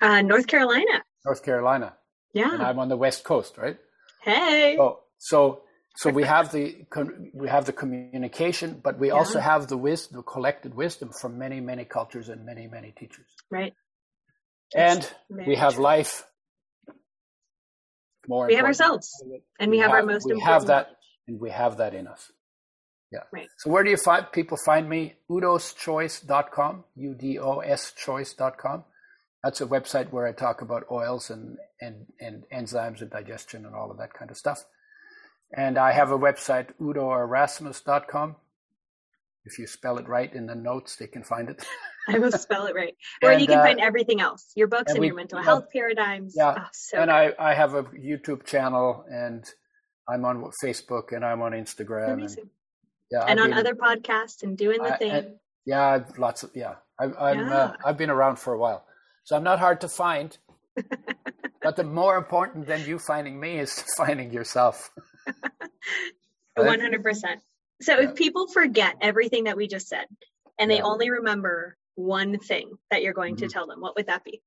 Uh, 0.00 0.22
North 0.22 0.46
Carolina. 0.46 1.02
North 1.24 1.42
Carolina. 1.42 1.94
Yeah. 2.32 2.54
And 2.54 2.62
I'm 2.62 2.78
on 2.78 2.88
the 2.88 2.96
West 2.96 3.24
Coast, 3.24 3.58
right? 3.58 3.76
Hey. 4.22 4.76
Oh, 4.78 5.00
so 5.18 5.62
so 5.96 6.10
we 6.10 6.22
have 6.22 6.52
the 6.52 6.86
we 7.34 7.48
have 7.48 7.64
the 7.64 7.72
communication, 7.72 8.80
but 8.82 8.98
we 8.98 9.08
yeah. 9.08 9.14
also 9.14 9.40
have 9.40 9.66
the 9.66 9.76
wisdom, 9.76 10.18
the 10.18 10.22
collected 10.22 10.74
wisdom 10.74 11.10
from 11.20 11.38
many 11.38 11.60
many 11.60 11.84
cultures 11.84 12.28
and 12.28 12.46
many 12.46 12.66
many 12.66 12.92
teachers. 12.92 13.26
Right. 13.50 13.74
And 14.74 15.06
we 15.28 15.56
have 15.56 15.74
true. 15.74 15.82
life. 15.82 16.24
More 18.28 18.46
we 18.46 18.54
have 18.54 18.64
ourselves, 18.64 19.10
and 19.58 19.70
we, 19.70 19.78
we 19.78 19.82
have, 19.82 19.90
have, 19.90 20.00
our 20.00 20.06
most. 20.06 20.26
We 20.26 20.40
have 20.40 20.66
that, 20.66 20.96
and 21.26 21.40
we 21.40 21.50
have 21.50 21.78
that 21.78 21.94
in 21.94 22.06
us. 22.06 22.30
Yeah. 23.12 23.20
Right. 23.32 23.48
So 23.58 23.70
where 23.70 23.82
do 23.82 23.90
you 23.90 23.96
find 23.96 24.26
people 24.32 24.56
find 24.64 24.88
me? 24.88 25.14
udoschoice.com, 25.28 26.84
U-D-O-S 26.94 27.92
choice.com. 27.92 28.84
That's 29.42 29.60
a 29.60 29.66
website 29.66 30.12
where 30.12 30.26
I 30.26 30.32
talk 30.32 30.62
about 30.62 30.84
oils 30.90 31.30
and, 31.30 31.56
and, 31.80 32.06
and 32.20 32.44
enzymes 32.54 33.00
and 33.00 33.10
digestion 33.10 33.64
and 33.64 33.74
all 33.74 33.90
of 33.90 33.98
that 33.98 34.12
kind 34.12 34.30
of 34.30 34.36
stuff. 34.36 34.58
And 35.52 35.78
I 35.78 35.92
have 35.92 36.12
a 36.12 36.18
website, 36.18 36.68
udoerasmus.com. 36.80 38.36
If 39.44 39.58
you 39.58 39.66
spell 39.66 39.98
it 39.98 40.06
right 40.06 40.32
in 40.32 40.46
the 40.46 40.54
notes, 40.54 40.96
they 40.96 41.06
can 41.06 41.24
find 41.24 41.48
it. 41.48 41.64
I 42.08 42.18
will 42.18 42.32
spell 42.32 42.66
it 42.66 42.74
right. 42.74 42.96
Or 43.22 43.32
and, 43.32 43.40
you 43.40 43.46
can 43.46 43.58
uh, 43.58 43.62
find 43.62 43.80
everything 43.80 44.20
else, 44.20 44.50
your 44.54 44.66
books 44.66 44.90
and, 44.90 44.96
and 44.96 45.00
we, 45.00 45.06
your 45.08 45.16
mental 45.16 45.40
health 45.40 45.66
paradigms. 45.72 46.34
Yeah. 46.36 46.54
Oh, 46.58 46.68
so 46.72 46.98
and 46.98 47.10
I, 47.10 47.32
I 47.38 47.54
have 47.54 47.74
a 47.74 47.84
YouTube 47.84 48.44
channel 48.44 49.04
and 49.10 49.44
I'm 50.08 50.24
on 50.24 50.50
Facebook 50.62 51.12
and 51.12 51.24
I'm 51.24 51.42
on 51.42 51.52
Instagram. 51.52 52.14
Amazing. 52.14 52.42
And, 52.42 52.50
yeah, 53.10 53.24
and 53.26 53.40
I've 53.40 53.44
on 53.44 53.50
been, 53.50 53.58
other 53.58 53.74
podcasts 53.74 54.42
and 54.42 54.56
doing 54.56 54.82
the 54.82 54.94
I, 54.94 54.96
thing. 54.96 55.10
And, 55.10 55.34
yeah, 55.66 55.82
I've 55.82 56.18
lots 56.18 56.42
of 56.42 56.50
yeah. 56.54 56.76
I, 56.98 57.04
I'm 57.04 57.38
yeah. 57.38 57.54
Uh, 57.54 57.76
I've 57.84 57.96
been 57.96 58.10
around 58.10 58.36
for 58.36 58.52
a 58.52 58.58
while, 58.58 58.84
so 59.24 59.36
I'm 59.36 59.42
not 59.42 59.58
hard 59.58 59.80
to 59.82 59.88
find. 59.88 60.36
but 61.62 61.76
the 61.76 61.84
more 61.84 62.16
important 62.16 62.66
than 62.66 62.84
you 62.86 62.98
finding 62.98 63.38
me 63.38 63.58
is 63.58 63.84
finding 63.96 64.32
yourself. 64.32 64.90
One 66.56 66.80
hundred 66.80 67.02
percent. 67.02 67.40
So 67.80 67.98
yeah. 67.98 68.08
if 68.08 68.14
people 68.14 68.46
forget 68.46 68.96
everything 69.00 69.44
that 69.44 69.56
we 69.56 69.66
just 69.66 69.88
said, 69.88 70.06
and 70.58 70.70
they 70.70 70.76
yeah. 70.76 70.82
only 70.82 71.10
remember 71.10 71.76
one 72.00 72.38
thing 72.38 72.72
that 72.90 73.02
you're 73.02 73.12
going 73.12 73.36
mm-hmm. 73.36 73.46
to 73.46 73.52
tell 73.52 73.66
them, 73.66 73.80
what 73.80 73.96
would 73.96 74.06
that 74.06 74.24
be? 74.24 74.42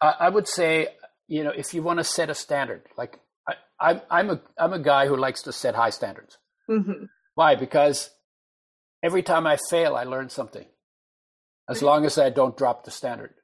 I, 0.00 0.14
I 0.20 0.28
would 0.28 0.48
say, 0.48 0.88
you 1.26 1.44
know, 1.44 1.52
if 1.54 1.74
you 1.74 1.82
want 1.82 1.98
to 1.98 2.04
set 2.04 2.30
a 2.30 2.34
standard, 2.34 2.82
like 2.96 3.20
I, 3.48 3.54
I'm, 3.80 4.00
I'm 4.10 4.30
a 4.30 4.40
I'm 4.58 4.72
a 4.72 4.78
guy 4.78 5.06
who 5.06 5.16
likes 5.16 5.42
to 5.42 5.52
set 5.52 5.74
high 5.74 5.90
standards. 5.90 6.38
Mm-hmm. 6.70 7.04
Why? 7.34 7.54
Because 7.54 8.10
every 9.02 9.22
time 9.22 9.46
I 9.46 9.58
fail, 9.70 9.94
I 9.94 10.04
learn 10.04 10.28
something. 10.28 10.66
As 11.68 11.82
long 11.82 12.06
as 12.06 12.18
I 12.18 12.30
don't 12.30 12.56
drop 12.56 12.84
the 12.84 12.90
standard. 12.90 13.34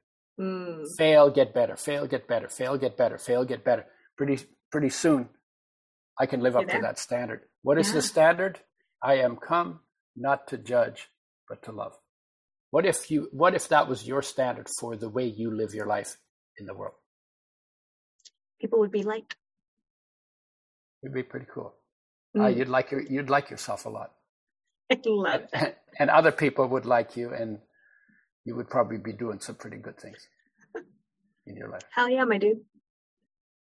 Mm. 0.40 0.84
Fail, 0.98 1.30
get 1.30 1.54
better. 1.54 1.76
Fail, 1.76 2.06
get 2.06 2.26
better. 2.26 2.48
Fail, 2.48 2.76
get 2.78 2.96
better. 2.96 3.18
Fail, 3.18 3.44
get 3.44 3.64
better. 3.64 3.86
Pretty 4.16 4.38
pretty 4.72 4.88
soon, 4.88 5.28
I 6.18 6.26
can 6.26 6.40
live 6.40 6.56
up 6.56 6.68
to 6.68 6.80
that 6.80 6.98
standard. 6.98 7.42
What 7.62 7.78
is 7.78 7.88
yeah. 7.88 7.94
the 7.94 8.02
standard? 8.02 8.60
I 9.02 9.18
am 9.18 9.36
come 9.36 9.80
not 10.16 10.48
to 10.48 10.58
judge, 10.58 11.08
but 11.48 11.62
to 11.64 11.72
love. 11.72 11.92
What 12.74 12.86
if 12.86 13.08
you? 13.08 13.28
What 13.30 13.54
if 13.54 13.68
that 13.68 13.88
was 13.88 14.04
your 14.04 14.20
standard 14.20 14.68
for 14.80 14.96
the 14.96 15.08
way 15.08 15.26
you 15.26 15.52
live 15.56 15.74
your 15.74 15.86
life 15.86 16.16
in 16.58 16.66
the 16.66 16.74
world? 16.74 16.96
People 18.60 18.80
would 18.80 18.90
be 18.90 19.04
like. 19.04 19.36
It'd 21.00 21.14
be 21.14 21.22
pretty 21.22 21.46
cool. 21.54 21.76
Mm. 22.36 22.42
Uh, 22.42 22.48
you'd 22.48 22.68
like 22.68 22.90
your, 22.90 23.00
you'd 23.00 23.30
like 23.30 23.48
yourself 23.48 23.86
a 23.86 23.90
lot. 23.90 24.10
I 24.90 24.98
love 25.06 25.42
that. 25.52 25.84
And 26.00 26.10
other 26.10 26.32
people 26.32 26.66
would 26.66 26.84
like 26.84 27.16
you, 27.16 27.32
and 27.32 27.60
you 28.44 28.56
would 28.56 28.68
probably 28.68 28.98
be 28.98 29.12
doing 29.12 29.38
some 29.38 29.54
pretty 29.54 29.76
good 29.76 30.00
things 30.00 30.26
in 31.46 31.56
your 31.56 31.68
life. 31.68 31.82
Hell 31.92 32.10
yeah, 32.10 32.24
my 32.24 32.38
dude. 32.38 32.62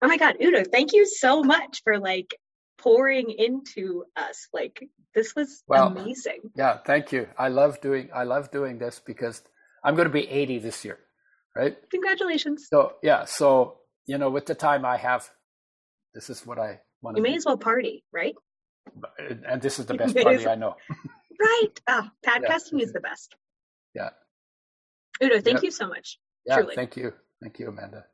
Oh 0.02 0.08
my 0.08 0.18
God, 0.18 0.38
Udo, 0.42 0.64
thank 0.64 0.94
you 0.94 1.06
so 1.06 1.44
much 1.44 1.84
for 1.84 2.00
like 2.00 2.34
pouring 2.78 3.32
into 3.32 4.06
us. 4.16 4.48
Like 4.54 4.88
this 5.14 5.36
was 5.36 5.64
well, 5.68 5.88
amazing. 5.88 6.42
Yeah, 6.56 6.78
thank 6.86 7.12
you. 7.12 7.28
I 7.38 7.50
love 7.50 7.82
doing 7.82 8.10
I 8.14 8.24
love 8.24 8.52
doing 8.52 8.78
this 8.78 9.02
because 9.06 9.42
I'm 9.84 9.96
going 9.96 10.08
to 10.08 10.14
be 10.14 10.28
80 10.28 10.60
this 10.60 10.84
year, 10.86 11.00
right? 11.56 11.78
Congratulations. 11.92 12.68
So 12.70 12.94
yeah, 13.04 13.26
so 13.26 13.78
you 14.06 14.18
know, 14.18 14.30
with 14.30 14.46
the 14.46 14.56
time 14.56 14.86
I 14.86 14.98
have, 14.98 15.30
this 16.14 16.30
is 16.30 16.46
what 16.46 16.60
I 16.60 16.80
want. 17.02 17.18
You 17.18 17.24
may 17.24 17.32
do. 17.32 17.38
as 17.38 17.46
well 17.46 17.58
party, 17.58 18.04
right? 18.12 18.36
and 19.48 19.62
this 19.62 19.80
is 19.80 19.86
the 19.86 19.94
best 19.94 20.16
party 20.16 20.48
I 20.48 20.56
know. 20.56 20.76
right. 21.40 21.82
Oh, 21.88 22.08
podcasting 22.26 22.80
yeah. 22.80 22.86
is 22.86 22.94
the 22.94 23.02
best. 23.02 23.36
Yeah. 23.94 24.10
Udo, 25.22 25.42
thank 25.42 25.58
yeah. 25.58 25.64
you 25.64 25.72
so 25.72 25.88
much. 25.88 26.20
Yeah, 26.46 26.58
truly. 26.58 26.76
thank 26.76 26.96
you. 26.96 27.14
Thank 27.42 27.60
you, 27.60 27.70
Amanda. 27.70 28.06